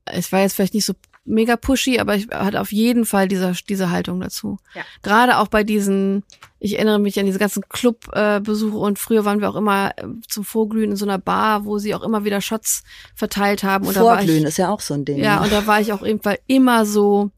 Es 0.04 0.30
war 0.30 0.40
jetzt 0.40 0.54
vielleicht 0.54 0.74
nicht 0.74 0.84
so 0.84 0.94
mega 1.26 1.56
pushy, 1.56 1.98
aber 1.98 2.14
ich 2.14 2.28
hatte 2.28 2.60
auf 2.60 2.72
jeden 2.72 3.04
Fall 3.04 3.28
diese, 3.28 3.52
diese 3.68 3.90
Haltung 3.90 4.20
dazu. 4.20 4.58
Ja. 4.74 4.82
Gerade 5.02 5.38
auch 5.38 5.48
bei 5.48 5.64
diesen, 5.64 6.22
ich 6.58 6.74
erinnere 6.74 6.98
mich 6.98 7.18
an 7.18 7.26
diese 7.26 7.38
ganzen 7.38 7.62
Clubbesuche 7.68 8.76
äh, 8.76 8.80
und 8.80 8.98
früher 8.98 9.24
waren 9.24 9.40
wir 9.40 9.50
auch 9.50 9.56
immer 9.56 9.90
äh, 9.96 10.04
zum 10.28 10.44
Vorglühen 10.44 10.92
in 10.92 10.96
so 10.96 11.04
einer 11.04 11.18
Bar, 11.18 11.64
wo 11.64 11.78
sie 11.78 11.94
auch 11.94 12.02
immer 12.02 12.24
wieder 12.24 12.40
Shots 12.40 12.84
verteilt 13.14 13.64
haben. 13.64 13.86
Und 13.86 13.94
Vorglühen 13.94 14.42
ich, 14.42 14.44
ist 14.44 14.56
ja 14.56 14.70
auch 14.70 14.80
so 14.80 14.94
ein 14.94 15.04
Ding. 15.04 15.18
Ja, 15.18 15.36
ne? 15.36 15.42
und 15.42 15.52
da 15.52 15.66
war 15.66 15.80
ich 15.80 15.92
auch 15.92 16.02
weil 16.02 16.38
immer 16.46 16.86
so, 16.86 17.30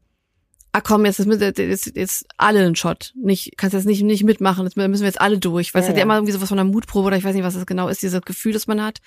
ah 0.71 0.81
komm, 0.81 1.05
jetzt, 1.05 1.19
jetzt, 1.19 1.57
jetzt, 1.57 1.95
jetzt 1.95 2.25
alle 2.37 2.59
einen 2.59 2.75
Shot. 2.75 3.13
Nicht, 3.15 3.57
kannst 3.57 3.73
jetzt 3.73 3.85
nicht, 3.85 4.03
nicht 4.03 4.23
mitmachen, 4.23 4.65
jetzt 4.65 4.77
müssen 4.77 5.01
wir 5.01 5.07
jetzt 5.07 5.21
alle 5.21 5.39
durch. 5.39 5.73
Weil 5.73 5.81
es 5.81 5.87
Ja, 5.87 5.91
hat 5.91 5.97
ja 5.97 6.01
ja. 6.01 6.05
immer 6.05 6.15
irgendwie 6.15 6.33
sowas 6.33 6.49
von 6.49 6.59
einer 6.59 6.69
Mutprobe 6.69 7.07
oder 7.07 7.17
ich 7.17 7.23
weiß 7.23 7.33
nicht, 7.33 7.43
was 7.43 7.55
das 7.55 7.65
genau 7.65 7.87
ist, 7.87 8.01
dieses 8.01 8.21
Gefühl, 8.21 8.53
das 8.53 8.67
man 8.67 8.81
hat. 8.83 8.99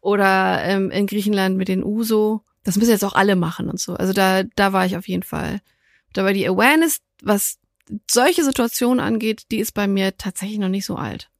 Oder 0.00 0.62
ähm, 0.64 0.90
in 0.90 1.06
Griechenland 1.06 1.56
mit 1.56 1.68
den 1.68 1.82
Uso. 1.82 2.42
Das 2.64 2.76
müssen 2.76 2.90
jetzt 2.90 3.04
auch 3.04 3.14
alle 3.14 3.36
machen 3.36 3.68
und 3.68 3.80
so. 3.80 3.94
Also 3.94 4.12
da, 4.12 4.42
da 4.42 4.72
war 4.72 4.86
ich 4.86 4.96
auf 4.96 5.08
jeden 5.08 5.22
Fall. 5.22 5.60
Da 6.12 6.24
war 6.24 6.32
die 6.32 6.46
Awareness, 6.46 6.98
was 7.22 7.58
solche 8.10 8.44
Situationen 8.44 9.00
angeht, 9.00 9.44
die 9.50 9.58
ist 9.58 9.72
bei 9.72 9.86
mir 9.86 10.16
tatsächlich 10.16 10.58
noch 10.58 10.68
nicht 10.68 10.84
so 10.84 10.96
alt. 10.96 11.30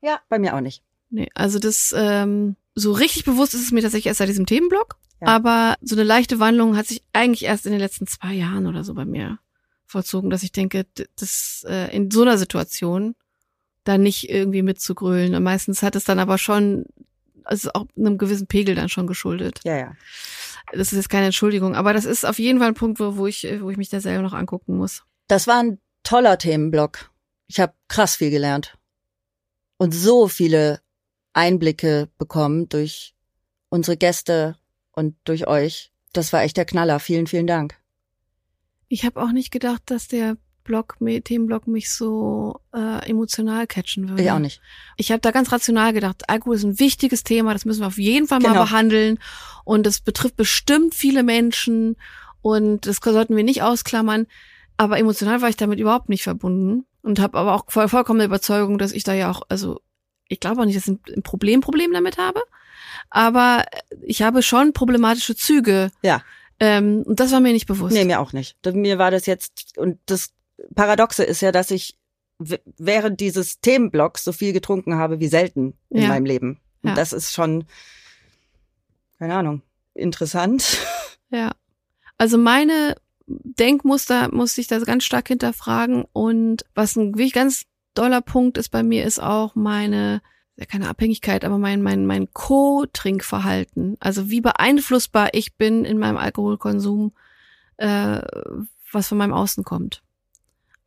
Ja, 0.00 0.20
bei 0.28 0.38
mir 0.38 0.54
auch 0.54 0.60
nicht. 0.60 0.82
Nee, 1.10 1.28
also 1.34 1.58
das, 1.58 1.94
ähm, 1.96 2.56
so 2.74 2.92
richtig 2.92 3.24
bewusst 3.24 3.54
ist 3.54 3.62
es 3.62 3.72
mir 3.72 3.82
tatsächlich 3.82 4.06
erst 4.06 4.18
seit 4.18 4.28
diesem 4.28 4.46
Themenblock. 4.46 4.96
Ja. 5.20 5.28
Aber 5.28 5.76
so 5.80 5.94
eine 5.94 6.04
leichte 6.04 6.38
Wandlung 6.38 6.76
hat 6.76 6.86
sich 6.86 7.02
eigentlich 7.12 7.44
erst 7.44 7.64
in 7.64 7.72
den 7.72 7.80
letzten 7.80 8.06
zwei 8.06 8.34
Jahren 8.34 8.66
oder 8.66 8.84
so 8.84 8.94
bei 8.94 9.06
mir 9.06 9.38
vollzogen, 9.86 10.30
dass 10.30 10.42
ich 10.42 10.52
denke, 10.52 10.84
das 11.18 11.64
äh, 11.66 11.94
in 11.96 12.10
so 12.10 12.22
einer 12.22 12.38
Situation 12.38 13.14
da 13.84 13.98
nicht 13.98 14.28
irgendwie 14.28 14.62
mitzugrölen. 14.62 15.34
Und 15.34 15.42
meistens 15.42 15.82
hat 15.82 15.96
es 15.96 16.04
dann 16.04 16.18
aber 16.18 16.38
schon, 16.38 16.84
also 17.46 17.70
auch 17.74 17.86
einem 17.96 18.18
gewissen 18.18 18.46
Pegel 18.46 18.74
dann 18.74 18.88
schon 18.88 19.06
geschuldet. 19.06 19.60
Ja, 19.64 19.76
ja. 19.76 19.92
Das 20.72 20.92
ist 20.92 20.96
jetzt 20.96 21.08
keine 21.08 21.26
Entschuldigung, 21.26 21.76
aber 21.76 21.92
das 21.92 22.04
ist 22.04 22.26
auf 22.26 22.38
jeden 22.38 22.58
Fall 22.58 22.68
ein 22.68 22.74
Punkt, 22.74 22.98
wo, 22.98 23.16
wo 23.16 23.26
ich, 23.26 23.46
wo 23.60 23.70
ich 23.70 23.76
mich 23.76 23.88
da 23.88 24.00
selber 24.00 24.22
noch 24.22 24.32
angucken 24.32 24.76
muss. 24.76 25.04
Das 25.28 25.46
war 25.46 25.62
ein 25.62 25.78
toller 26.02 26.38
Themenblock. 26.38 27.10
Ich 27.46 27.60
habe 27.60 27.74
krass 27.88 28.16
viel 28.16 28.30
gelernt. 28.30 28.76
Und 29.78 29.92
so 29.92 30.26
viele 30.26 30.80
Einblicke 31.32 32.08
bekommen 32.18 32.68
durch 32.68 33.14
unsere 33.68 33.96
Gäste 33.96 34.56
und 34.92 35.16
durch 35.24 35.46
euch. 35.46 35.92
Das 36.12 36.32
war 36.32 36.42
echt 36.42 36.56
der 36.56 36.64
Knaller. 36.64 36.98
Vielen, 36.98 37.26
vielen 37.26 37.46
Dank. 37.46 37.78
Ich 38.88 39.04
habe 39.04 39.22
auch 39.22 39.32
nicht 39.32 39.50
gedacht, 39.50 39.82
dass 39.86 40.08
der 40.08 40.36
Blog, 40.66 40.96
Themenblock 41.24 41.66
mich 41.66 41.90
so 41.90 42.60
äh, 42.74 43.08
emotional 43.08 43.66
catchen 43.66 44.08
würde. 44.08 44.22
Ich 44.22 44.30
auch 44.30 44.38
nicht. 44.38 44.60
Ich 44.96 45.10
habe 45.10 45.20
da 45.20 45.30
ganz 45.30 45.50
rational 45.52 45.92
gedacht, 45.92 46.28
Alkohol 46.28 46.56
ist 46.56 46.64
ein 46.64 46.78
wichtiges 46.78 47.24
Thema, 47.24 47.52
das 47.54 47.64
müssen 47.64 47.80
wir 47.80 47.86
auf 47.86 47.98
jeden 47.98 48.26
Fall 48.28 48.40
mal 48.40 48.50
Genau. 48.50 48.62
behandeln. 48.64 49.18
Und 49.64 49.86
das 49.86 50.00
betrifft 50.00 50.36
bestimmt 50.36 50.94
viele 50.94 51.22
Menschen 51.22 51.96
und 52.42 52.86
das 52.86 52.98
sollten 53.02 53.36
wir 53.36 53.44
nicht 53.44 53.62
ausklammern. 53.62 54.26
Aber 54.76 54.98
emotional 54.98 55.40
war 55.40 55.48
ich 55.48 55.56
damit 55.56 55.78
überhaupt 55.80 56.08
nicht 56.08 56.22
verbunden 56.22 56.84
und 57.02 57.18
habe 57.18 57.38
aber 57.38 57.54
auch 57.54 57.64
voll, 57.68 57.88
vollkommene 57.88 58.24
Überzeugung, 58.26 58.78
dass 58.78 58.92
ich 58.92 59.04
da 59.04 59.14
ja 59.14 59.30
auch, 59.30 59.42
also 59.48 59.80
ich 60.28 60.40
glaube 60.40 60.60
auch 60.60 60.66
nicht, 60.66 60.76
dass 60.76 60.86
ich 60.88 60.98
ein 61.16 61.22
Problem, 61.22 61.60
Problem 61.60 61.92
damit 61.92 62.18
habe, 62.18 62.42
aber 63.10 63.64
ich 64.02 64.22
habe 64.22 64.42
schon 64.42 64.72
problematische 64.72 65.34
Züge. 65.36 65.90
Ja. 66.02 66.22
Ähm, 66.58 67.02
und 67.06 67.20
das 67.20 67.32
war 67.32 67.40
mir 67.40 67.52
nicht 67.52 67.66
bewusst. 67.66 67.94
Nee, 67.94 68.04
mir 68.04 68.20
auch 68.20 68.32
nicht. 68.32 68.56
Mir 68.72 68.98
war 68.98 69.10
das 69.10 69.26
jetzt, 69.26 69.76
und 69.76 69.98
das 70.06 70.30
Paradoxe 70.74 71.24
ist 71.24 71.40
ja, 71.40 71.52
dass 71.52 71.70
ich 71.70 71.98
während 72.38 73.20
dieses 73.20 73.60
Themenblocks 73.60 74.24
so 74.24 74.32
viel 74.32 74.52
getrunken 74.52 74.96
habe 74.96 75.20
wie 75.20 75.28
selten 75.28 75.74
in 75.90 76.02
Ja. 76.02 76.08
meinem 76.08 76.26
Leben. 76.26 76.60
Und 76.82 76.90
Ja. 76.90 76.94
das 76.94 77.12
ist 77.12 77.32
schon, 77.32 77.64
keine 79.18 79.34
Ahnung, 79.34 79.62
interessant. 79.94 80.78
Ja. 81.30 81.52
Also 82.18 82.38
meine 82.38 82.94
Denkmuster 83.26 84.32
musste 84.32 84.60
ich 84.60 84.68
da 84.68 84.78
ganz 84.78 85.04
stark 85.04 85.28
hinterfragen 85.28 86.04
und 86.12 86.64
was 86.74 86.94
ein 86.96 87.14
wirklich 87.14 87.32
ganz 87.32 87.64
doller 87.94 88.20
Punkt 88.20 88.58
ist 88.58 88.68
bei 88.68 88.82
mir, 88.82 89.04
ist 89.04 89.20
auch 89.20 89.54
meine, 89.54 90.20
ja 90.56 90.66
keine 90.66 90.88
Abhängigkeit, 90.88 91.44
aber 91.44 91.58
mein, 91.58 91.82
mein, 91.82 92.06
mein 92.06 92.32
Co-Trinkverhalten. 92.32 93.96
Also 94.00 94.30
wie 94.30 94.40
beeinflussbar 94.40 95.30
ich 95.32 95.56
bin 95.56 95.84
in 95.84 95.98
meinem 95.98 96.16
Alkoholkonsum, 96.18 97.12
äh, 97.78 98.20
was 98.92 99.08
von 99.08 99.18
meinem 99.18 99.32
Außen 99.32 99.64
kommt. 99.64 100.02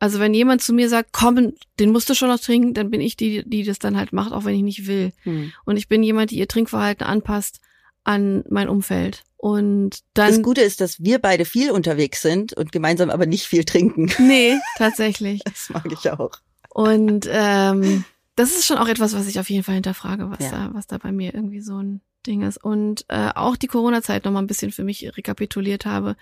Also 0.00 0.18
wenn 0.18 0.34
jemand 0.34 0.62
zu 0.62 0.72
mir 0.72 0.88
sagt, 0.88 1.10
komm, 1.12 1.52
den 1.78 1.92
musst 1.92 2.08
du 2.08 2.14
schon 2.14 2.28
noch 2.28 2.40
trinken, 2.40 2.72
dann 2.74 2.90
bin 2.90 3.00
ich 3.02 3.16
die, 3.16 3.44
die 3.48 3.62
das 3.64 3.78
dann 3.78 3.96
halt 3.96 4.12
macht, 4.12 4.32
auch 4.32 4.44
wenn 4.44 4.54
ich 4.54 4.62
nicht 4.62 4.86
will. 4.86 5.12
Hm. 5.24 5.52
Und 5.66 5.76
ich 5.76 5.88
bin 5.88 6.02
jemand, 6.02 6.30
die 6.30 6.38
ihr 6.38 6.48
Trinkverhalten 6.48 7.06
anpasst 7.06 7.60
an 8.02 8.42
mein 8.48 8.68
Umfeld. 8.70 9.24
Und 9.36 10.00
dann. 10.14 10.30
Das 10.32 10.42
Gute 10.42 10.62
ist, 10.62 10.80
dass 10.80 11.02
wir 11.02 11.18
beide 11.18 11.44
viel 11.44 11.70
unterwegs 11.70 12.22
sind 12.22 12.54
und 12.54 12.72
gemeinsam 12.72 13.10
aber 13.10 13.26
nicht 13.26 13.44
viel 13.44 13.64
trinken. 13.64 14.10
Nee, 14.18 14.56
tatsächlich. 14.78 15.42
Das 15.44 15.68
mag 15.70 15.86
ich 15.92 16.10
auch. 16.10 16.32
Und 16.70 17.28
ähm, 17.30 18.04
das 18.36 18.50
ist 18.52 18.64
schon 18.64 18.78
auch 18.78 18.88
etwas, 18.88 19.12
was 19.14 19.26
ich 19.26 19.38
auf 19.38 19.50
jeden 19.50 19.64
Fall 19.64 19.74
hinterfrage, 19.74 20.30
was 20.30 20.40
Ja. 20.44 20.50
da, 20.50 20.70
was 20.72 20.86
da 20.86 20.96
bei 20.96 21.12
mir 21.12 21.34
irgendwie 21.34 21.60
so 21.60 21.76
ein 21.76 22.00
Ding 22.26 22.42
ist. 22.42 22.56
Und 22.62 23.04
äh, 23.08 23.30
auch 23.34 23.56
die 23.56 23.66
Corona-Zeit 23.66 24.24
noch 24.24 24.32
mal 24.32 24.40
ein 24.40 24.46
bisschen 24.46 24.72
für 24.72 24.84
mich 24.84 25.14
rekapituliert 25.16 25.84
habe, 25.84 26.16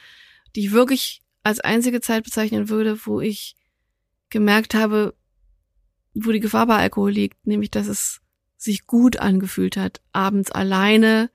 die 0.57 0.66
ich 0.66 0.72
wirklich 0.72 1.22
als 1.45 1.61
einzige 1.61 2.01
Zeit 2.01 2.24
bezeichnen 2.24 2.68
würde, 2.68 2.99
wo 3.07 3.20
ich 3.20 3.55
gemerkt 4.31 4.74
habe, 4.74 5.14
wo 6.14 6.33
die 6.33 6.41
Gefahr 6.41 6.66
bei 6.66 6.76
Alkohol 6.76 7.12
liegt, 7.12 7.47
nämlich 7.47 7.70
dass 7.70 7.87
es 7.87 8.20
sich 8.57 8.87
gut 8.87 9.18
angefühlt 9.18 9.76
hat, 9.76 10.01
abends 10.12 10.51
alleine 10.51 11.31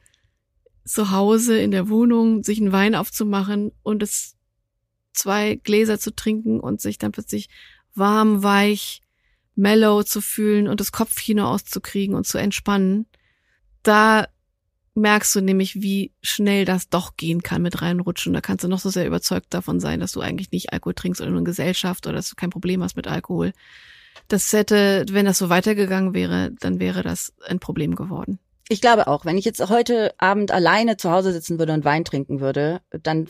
zu 0.85 1.11
Hause 1.11 1.57
in 1.57 1.71
der 1.71 1.87
Wohnung 1.87 2.43
sich 2.43 2.59
einen 2.59 2.73
Wein 2.73 2.95
aufzumachen 2.95 3.71
und 3.83 4.03
es 4.03 4.35
zwei 5.13 5.55
Gläser 5.55 5.99
zu 5.99 6.13
trinken 6.13 6.59
und 6.59 6.81
sich 6.81 6.97
dann 6.97 7.11
plötzlich 7.11 7.49
warm, 7.95 8.43
weich, 8.43 9.01
mellow 9.55 10.03
zu 10.03 10.19
fühlen 10.19 10.67
und 10.67 10.79
das 10.79 10.91
Kopfkino 10.91 11.45
auszukriegen 11.45 12.15
und 12.15 12.27
zu 12.27 12.37
entspannen. 12.37 13.05
Da 13.83 14.27
merkst 14.95 15.33
du 15.35 15.41
nämlich, 15.41 15.81
wie 15.81 16.13
schnell 16.21 16.65
das 16.65 16.89
doch 16.89 17.17
gehen 17.17 17.41
kann 17.41 17.61
mit 17.61 17.81
reinrutschen. 17.81 18.33
Da 18.33 18.41
kannst 18.41 18.63
du 18.63 18.67
noch 18.67 18.79
so 18.79 18.89
sehr 18.89 19.07
überzeugt 19.07 19.47
davon 19.53 19.79
sein, 19.79 19.99
dass 19.99 20.11
du 20.11 20.21
eigentlich 20.21 20.51
nicht 20.51 20.71
Alkohol 20.71 20.93
trinkst 20.93 21.21
oder 21.21 21.31
nur 21.31 21.39
in 21.39 21.45
Gesellschaft 21.45 22.05
oder 22.05 22.15
dass 22.15 22.29
du 22.29 22.35
kein 22.35 22.49
Problem 22.49 22.83
hast 22.83 22.95
mit 22.95 23.07
Alkohol. 23.07 23.53
Das 24.27 24.53
hätte, 24.53 25.05
wenn 25.09 25.25
das 25.25 25.39
so 25.39 25.49
weitergegangen 25.49 26.13
wäre, 26.13 26.51
dann 26.59 26.79
wäre 26.79 27.01
das 27.01 27.33
ein 27.47 27.59
Problem 27.59 27.95
geworden. 27.95 28.39
Ich 28.69 28.81
glaube 28.81 29.07
auch, 29.07 29.25
wenn 29.25 29.37
ich 29.37 29.45
jetzt 29.45 29.67
heute 29.69 30.13
Abend 30.19 30.51
alleine 30.51 30.97
zu 30.97 31.11
Hause 31.11 31.33
sitzen 31.33 31.59
würde 31.59 31.73
und 31.73 31.83
Wein 31.83 32.05
trinken 32.05 32.39
würde, 32.39 32.81
dann 32.91 33.27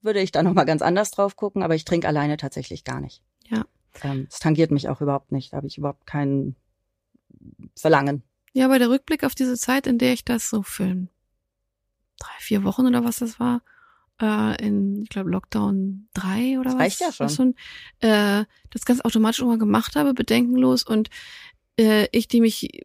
würde 0.00 0.20
ich 0.20 0.32
da 0.32 0.42
nochmal 0.42 0.66
ganz 0.66 0.82
anders 0.82 1.10
drauf 1.10 1.36
gucken, 1.36 1.62
aber 1.62 1.74
ich 1.74 1.84
trinke 1.84 2.08
alleine 2.08 2.36
tatsächlich 2.36 2.84
gar 2.84 3.00
nicht. 3.00 3.22
Ja. 3.48 3.64
Ähm, 4.02 4.26
es 4.30 4.38
tangiert 4.38 4.70
mich 4.70 4.88
auch 4.88 5.00
überhaupt 5.00 5.32
nicht. 5.32 5.52
Da 5.52 5.58
habe 5.58 5.66
ich 5.66 5.78
überhaupt 5.78 6.06
kein 6.06 6.56
Verlangen. 7.76 8.22
Ja, 8.52 8.66
aber 8.66 8.78
der 8.78 8.90
Rückblick 8.90 9.24
auf 9.24 9.34
diese 9.34 9.56
Zeit, 9.56 9.86
in 9.86 9.98
der 9.98 10.12
ich 10.12 10.24
das 10.24 10.50
so 10.50 10.62
für 10.62 11.08
drei, 12.18 12.38
vier 12.38 12.64
Wochen 12.64 12.86
oder 12.86 13.04
was 13.04 13.16
das 13.16 13.40
war, 13.40 13.62
äh, 14.20 14.62
in, 14.64 15.02
ich 15.02 15.08
glaube, 15.08 15.30
Lockdown 15.30 16.08
drei 16.14 16.58
oder 16.58 16.64
Das 16.70 16.74
was? 16.74 16.80
reicht 16.80 17.00
ja 17.00 17.12
schon. 17.28 17.54
was 18.00 18.08
äh, 18.08 18.44
das 18.70 18.84
ganz 18.84 19.00
automatisch 19.00 19.40
immer 19.40 19.58
gemacht 19.58 19.96
habe, 19.96 20.14
bedenkenlos 20.14 20.82
und 20.84 21.08
äh, 21.78 22.08
ich, 22.12 22.28
die 22.28 22.40
mich 22.40 22.84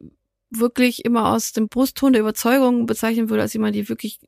wirklich 0.49 1.03
immer 1.03 1.27
aus 1.33 1.51
dem 1.51 1.67
Brustton 1.67 2.13
der 2.13 2.21
Überzeugung 2.21 2.85
bezeichnen 2.85 3.29
würde, 3.29 3.41
als 3.43 3.53
jemand, 3.53 3.75
die 3.75 3.89
wirklich, 3.89 4.19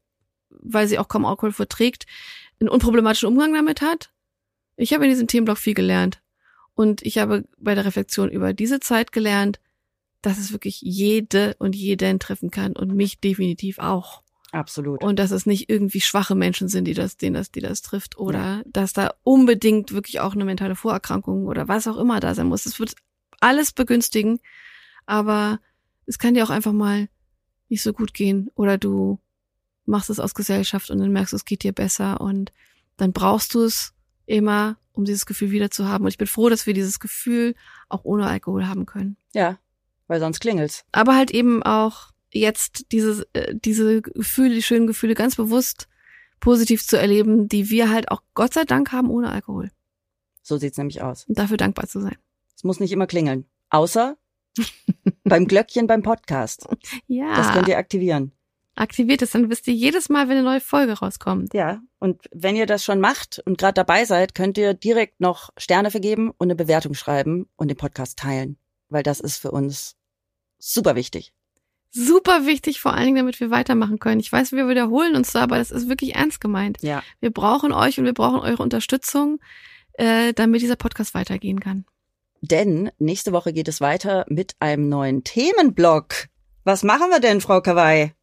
weil 0.49 0.87
sie 0.87 0.99
auch 0.99 1.07
kaum 1.07 1.25
Alkohol 1.25 1.53
verträgt, 1.53 2.05
einen 2.59 2.69
unproblematischen 2.69 3.29
Umgang 3.29 3.53
damit 3.53 3.81
hat. 3.81 4.11
Ich 4.75 4.93
habe 4.93 5.05
in 5.05 5.11
diesem 5.11 5.27
Themenblock 5.27 5.57
viel 5.57 5.73
gelernt. 5.73 6.21
Und 6.73 7.01
ich 7.03 7.17
habe 7.17 7.45
bei 7.57 7.75
der 7.75 7.85
Reflexion 7.85 8.29
über 8.29 8.53
diese 8.53 8.79
Zeit 8.81 9.11
gelernt, 9.13 9.59
dass 10.21 10.37
es 10.37 10.51
wirklich 10.51 10.81
jede 10.81 11.55
und 11.59 11.75
jeden 11.75 12.19
treffen 12.19 12.51
kann 12.51 12.73
und 12.73 12.93
mich 12.93 13.19
definitiv 13.19 13.79
auch. 13.79 14.23
Absolut. 14.51 15.03
Und 15.03 15.19
dass 15.19 15.31
es 15.31 15.45
nicht 15.45 15.69
irgendwie 15.69 16.01
schwache 16.01 16.35
Menschen 16.35 16.69
sind, 16.69 16.85
die 16.85 16.93
das, 16.93 17.17
denen 17.17 17.35
das, 17.35 17.51
die 17.51 17.61
das 17.61 17.81
trifft 17.81 18.17
oder 18.17 18.63
dass 18.65 18.93
da 18.93 19.13
unbedingt 19.23 19.91
wirklich 19.91 20.19
auch 20.19 20.33
eine 20.33 20.45
mentale 20.45 20.75
Vorerkrankung 20.75 21.45
oder 21.45 21.67
was 21.67 21.87
auch 21.87 21.97
immer 21.97 22.19
da 22.19 22.33
sein 22.33 22.47
muss. 22.47 22.65
Es 22.65 22.79
wird 22.79 22.95
alles 23.39 23.71
begünstigen, 23.71 24.39
aber 25.05 25.59
es 26.07 26.17
kann 26.17 26.33
dir 26.33 26.43
auch 26.43 26.49
einfach 26.49 26.73
mal 26.73 27.09
nicht 27.69 27.83
so 27.83 27.93
gut 27.93 28.13
gehen 28.13 28.49
oder 28.55 28.77
du 28.77 29.19
machst 29.85 30.09
es 30.09 30.19
aus 30.19 30.33
Gesellschaft 30.33 30.89
und 30.89 30.97
dann 30.99 31.11
merkst 31.11 31.33
du, 31.33 31.37
es 31.37 31.45
geht 31.45 31.63
dir 31.63 31.71
besser 31.71 32.19
und 32.19 32.51
dann 32.97 33.13
brauchst 33.13 33.53
du 33.53 33.63
es 33.63 33.93
immer, 34.25 34.77
um 34.93 35.05
dieses 35.05 35.25
Gefühl 35.25 35.51
wieder 35.51 35.71
zu 35.71 35.87
haben. 35.87 36.03
Und 36.03 36.09
ich 36.09 36.17
bin 36.17 36.27
froh, 36.27 36.49
dass 36.49 36.65
wir 36.65 36.73
dieses 36.73 36.99
Gefühl 36.99 37.55
auch 37.87 38.03
ohne 38.03 38.27
Alkohol 38.27 38.67
haben 38.67 38.85
können. 38.85 39.17
ja, 39.33 39.57
weil 40.09 40.19
sonst 40.19 40.41
klingelt's. 40.41 40.83
Aber 40.91 41.15
halt 41.15 41.31
eben 41.31 41.63
auch 41.63 42.09
jetzt 42.31 42.91
diese, 42.91 43.25
äh, 43.33 43.55
diese 43.55 44.01
Gefühle, 44.01 44.55
die 44.55 44.63
schönen 44.63 44.87
Gefühle 44.87 45.15
ganz 45.15 45.37
bewusst 45.37 45.87
positiv 46.39 46.85
zu 46.85 46.97
erleben, 46.97 47.47
die 47.47 47.69
wir 47.69 47.89
halt 47.89 48.11
auch 48.11 48.21
Gott 48.33 48.53
sei 48.53 48.63
Dank 48.63 48.91
haben 48.91 49.09
ohne 49.09 49.31
Alkohol. 49.31 49.71
So 50.41 50.57
sieht's 50.57 50.77
nämlich 50.77 51.01
aus. 51.01 51.25
Und 51.25 51.37
dafür 51.37 51.57
dankbar 51.57 51.87
zu 51.87 52.01
sein. 52.01 52.17
Es 52.55 52.63
muss 52.63 52.79
nicht 52.79 52.91
immer 52.91 53.07
klingeln. 53.07 53.45
Außer 53.69 54.17
beim 55.23 55.47
Glöckchen 55.47 55.87
beim 55.87 56.01
Podcast. 56.01 56.67
Ja. 57.07 57.35
Das 57.35 57.51
könnt 57.53 57.67
ihr 57.67 57.77
aktivieren. 57.77 58.31
aktiviert 58.75 59.21
es, 59.21 59.31
dann 59.31 59.49
wisst 59.49 59.67
ihr 59.67 59.73
jedes 59.73 60.09
Mal, 60.09 60.27
wenn 60.27 60.37
eine 60.37 60.45
neue 60.45 60.61
Folge 60.61 60.93
rauskommt. 60.93 61.53
Ja, 61.53 61.81
und 61.99 62.27
wenn 62.31 62.55
ihr 62.55 62.65
das 62.65 62.83
schon 62.83 62.99
macht 62.99 63.39
und 63.45 63.57
gerade 63.57 63.73
dabei 63.73 64.05
seid, 64.05 64.33
könnt 64.33 64.57
ihr 64.57 64.73
direkt 64.73 65.19
noch 65.19 65.51
Sterne 65.57 65.91
vergeben 65.91 66.31
und 66.31 66.47
eine 66.47 66.55
Bewertung 66.55 66.95
schreiben 66.95 67.47
und 67.57 67.67
den 67.67 67.77
Podcast 67.77 68.17
teilen, 68.17 68.57
weil 68.87 69.03
das 69.03 69.19
ist 69.19 69.37
für 69.37 69.51
uns 69.51 69.98
super 70.59 70.95
wichtig. 70.95 71.33
Super 71.91 72.45
wichtig, 72.45 72.79
vor 72.79 72.93
allen 72.93 73.05
Dingen, 73.05 73.17
damit 73.17 73.39
wir 73.39 73.49
weitermachen 73.49 73.97
können. 73.97 74.19
Ich 74.19 74.31
weiß, 74.31 74.51
wir 74.51 74.67
wiederholen 74.69 75.15
uns 75.15 75.31
da, 75.31 75.41
aber 75.41 75.57
das 75.57 75.71
ist 75.71 75.89
wirklich 75.89 76.13
ernst 76.13 76.39
gemeint. 76.39 76.77
Ja. 76.81 77.01
Wir 77.19 77.31
brauchen 77.31 77.71
euch 77.71 77.97
und 77.97 78.05
wir 78.05 78.13
brauchen 78.13 78.39
eure 78.41 78.61
Unterstützung. 78.61 79.39
äh, 79.93 80.33
damit 80.33 80.61
dieser 80.61 80.77
Podcast 80.77 81.13
weitergehen 81.13 81.59
kann. 81.59 81.83
Denn 82.41 82.89
nächste 82.99 83.33
Woche 83.33 83.51
geht 83.51 83.67
es 83.67 83.81
weiter 83.81 84.25
mit 84.29 84.55
einem 84.59 84.87
neuen 84.87 85.25
Themenblock. 85.25 86.27
Was 86.63 86.83
machen 86.83 87.09
wir 87.09 87.19
denn, 87.19 87.41
Frau 87.41 87.59
Kawai? 87.59 88.13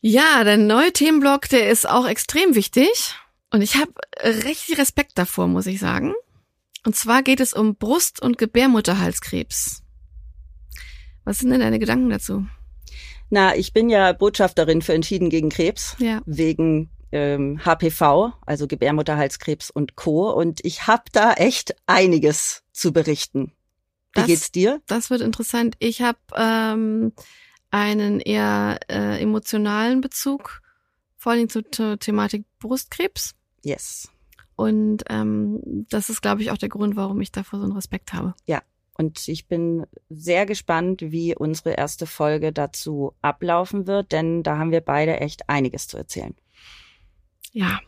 Ja, 0.00 0.42
der 0.44 0.56
neue 0.56 0.90
Themenblock, 0.92 1.48
der 1.50 1.68
ist 1.68 1.86
auch 1.86 2.06
extrem 2.06 2.54
wichtig. 2.54 3.14
Und 3.50 3.60
ich 3.60 3.76
habe 3.76 3.92
richtig 4.24 4.78
Respekt 4.78 5.18
davor, 5.18 5.48
muss 5.48 5.66
ich 5.66 5.80
sagen. 5.80 6.14
Und 6.86 6.96
zwar 6.96 7.22
geht 7.22 7.40
es 7.40 7.52
um 7.52 7.76
Brust- 7.76 8.22
und 8.22 8.38
Gebärmutterhalskrebs. 8.38 9.82
Was 11.28 11.40
sind 11.40 11.50
denn 11.50 11.60
deine 11.60 11.78
Gedanken 11.78 12.08
dazu? 12.08 12.46
Na, 13.28 13.54
ich 13.54 13.74
bin 13.74 13.90
ja 13.90 14.14
Botschafterin 14.14 14.80
für 14.80 14.94
Entschieden 14.94 15.28
gegen 15.28 15.50
Krebs. 15.50 15.94
Ja. 15.98 16.22
Wegen 16.24 16.88
ähm, 17.12 17.60
HPV, 17.62 18.32
also 18.46 18.66
Gebärmutterhalskrebs 18.66 19.70
und 19.70 19.94
Co. 19.94 20.30
Und 20.30 20.64
ich 20.64 20.86
habe 20.86 21.02
da 21.12 21.34
echt 21.34 21.76
einiges 21.84 22.62
zu 22.72 22.94
berichten. 22.94 23.52
Wie 24.14 24.20
Das- 24.20 24.26
geht's 24.26 24.52
dir? 24.52 24.80
Das 24.86 25.10
wird 25.10 25.20
interessant. 25.20 25.76
Ich 25.80 26.00
habe 26.00 26.16
ähm, 26.34 27.12
einen 27.70 28.20
eher 28.20 28.80
äh, 28.88 29.20
emotionalen 29.20 30.00
Bezug, 30.00 30.62
vor 31.18 31.32
allem 31.32 31.50
zur, 31.50 31.70
zur 31.70 31.98
Thematik 31.98 32.46
Brustkrebs. 32.58 33.34
Yes. 33.62 34.08
Und 34.56 35.04
ähm, 35.10 35.60
das 35.90 36.08
ist, 36.08 36.22
glaube 36.22 36.40
ich, 36.40 36.50
auch 36.52 36.56
der 36.58 36.70
Grund, 36.70 36.96
warum 36.96 37.20
ich 37.20 37.32
davor 37.32 37.58
so 37.58 37.66
einen 37.66 37.74
Respekt 37.74 38.14
habe. 38.14 38.34
Und 38.98 39.28
ich 39.28 39.46
bin 39.46 39.86
sehr 40.10 40.44
gespannt, 40.44 41.00
wie 41.02 41.34
unsere 41.36 41.70
erste 41.74 42.04
Folge 42.04 42.52
dazu 42.52 43.14
ablaufen 43.22 43.86
wird, 43.86 44.10
denn 44.10 44.42
da 44.42 44.58
haben 44.58 44.72
wir 44.72 44.80
beide 44.80 45.20
echt 45.20 45.48
einiges 45.48 45.86
zu 45.86 45.96
erzählen. 45.96 46.34
Ja. 47.52 47.78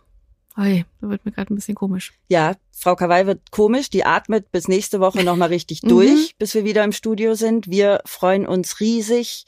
Oi, 0.56 0.84
da 1.00 1.08
wird 1.08 1.24
mir 1.24 1.32
gerade 1.32 1.52
ein 1.52 1.56
bisschen 1.56 1.74
komisch. 1.74 2.12
Ja, 2.28 2.54
Frau 2.72 2.94
Kawai 2.94 3.26
wird 3.26 3.50
komisch, 3.50 3.90
die 3.90 4.04
atmet 4.04 4.50
bis 4.52 4.68
nächste 4.68 5.00
Woche 5.00 5.24
nochmal 5.24 5.48
richtig 5.48 5.82
Mhm. 5.84 5.88
durch, 5.88 6.36
bis 6.38 6.54
wir 6.54 6.64
wieder 6.64 6.84
im 6.84 6.92
Studio 6.92 7.34
sind. 7.34 7.68
Wir 7.68 8.00
freuen 8.04 8.46
uns 8.46 8.78
riesig 8.80 9.46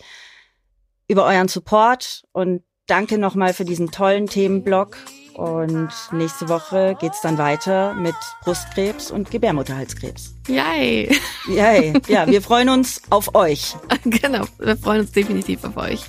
über 1.08 1.24
euren 1.26 1.48
Support 1.48 2.24
und 2.32 2.62
danke 2.86 3.18
nochmal 3.18 3.52
für 3.52 3.64
diesen 3.64 3.90
tollen 3.90 4.26
Themenblock. 4.26 4.96
Und 5.34 5.90
nächste 6.12 6.48
Woche 6.48 6.96
geht's 7.00 7.20
dann 7.22 7.38
weiter 7.38 7.94
mit 7.94 8.14
Brustkrebs 8.42 9.10
und 9.10 9.30
Gebärmutterhalskrebs. 9.30 10.34
Yay! 10.48 11.16
Yay. 11.48 11.94
Ja, 12.06 12.26
wir 12.26 12.42
freuen 12.42 12.68
uns 12.68 13.02
auf 13.10 13.34
euch. 13.34 13.76
genau, 14.04 14.44
wir 14.58 14.76
freuen 14.76 15.00
uns 15.02 15.12
definitiv 15.12 15.64
auf 15.64 15.76
euch. 15.76 16.00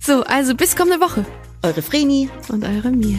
So, 0.00 0.22
also 0.24 0.54
bis 0.54 0.76
kommende 0.76 1.00
Woche. 1.00 1.24
Eure 1.62 1.82
Vreni. 1.82 2.30
Und 2.48 2.64
eure 2.64 2.90
Mia. 2.90 3.18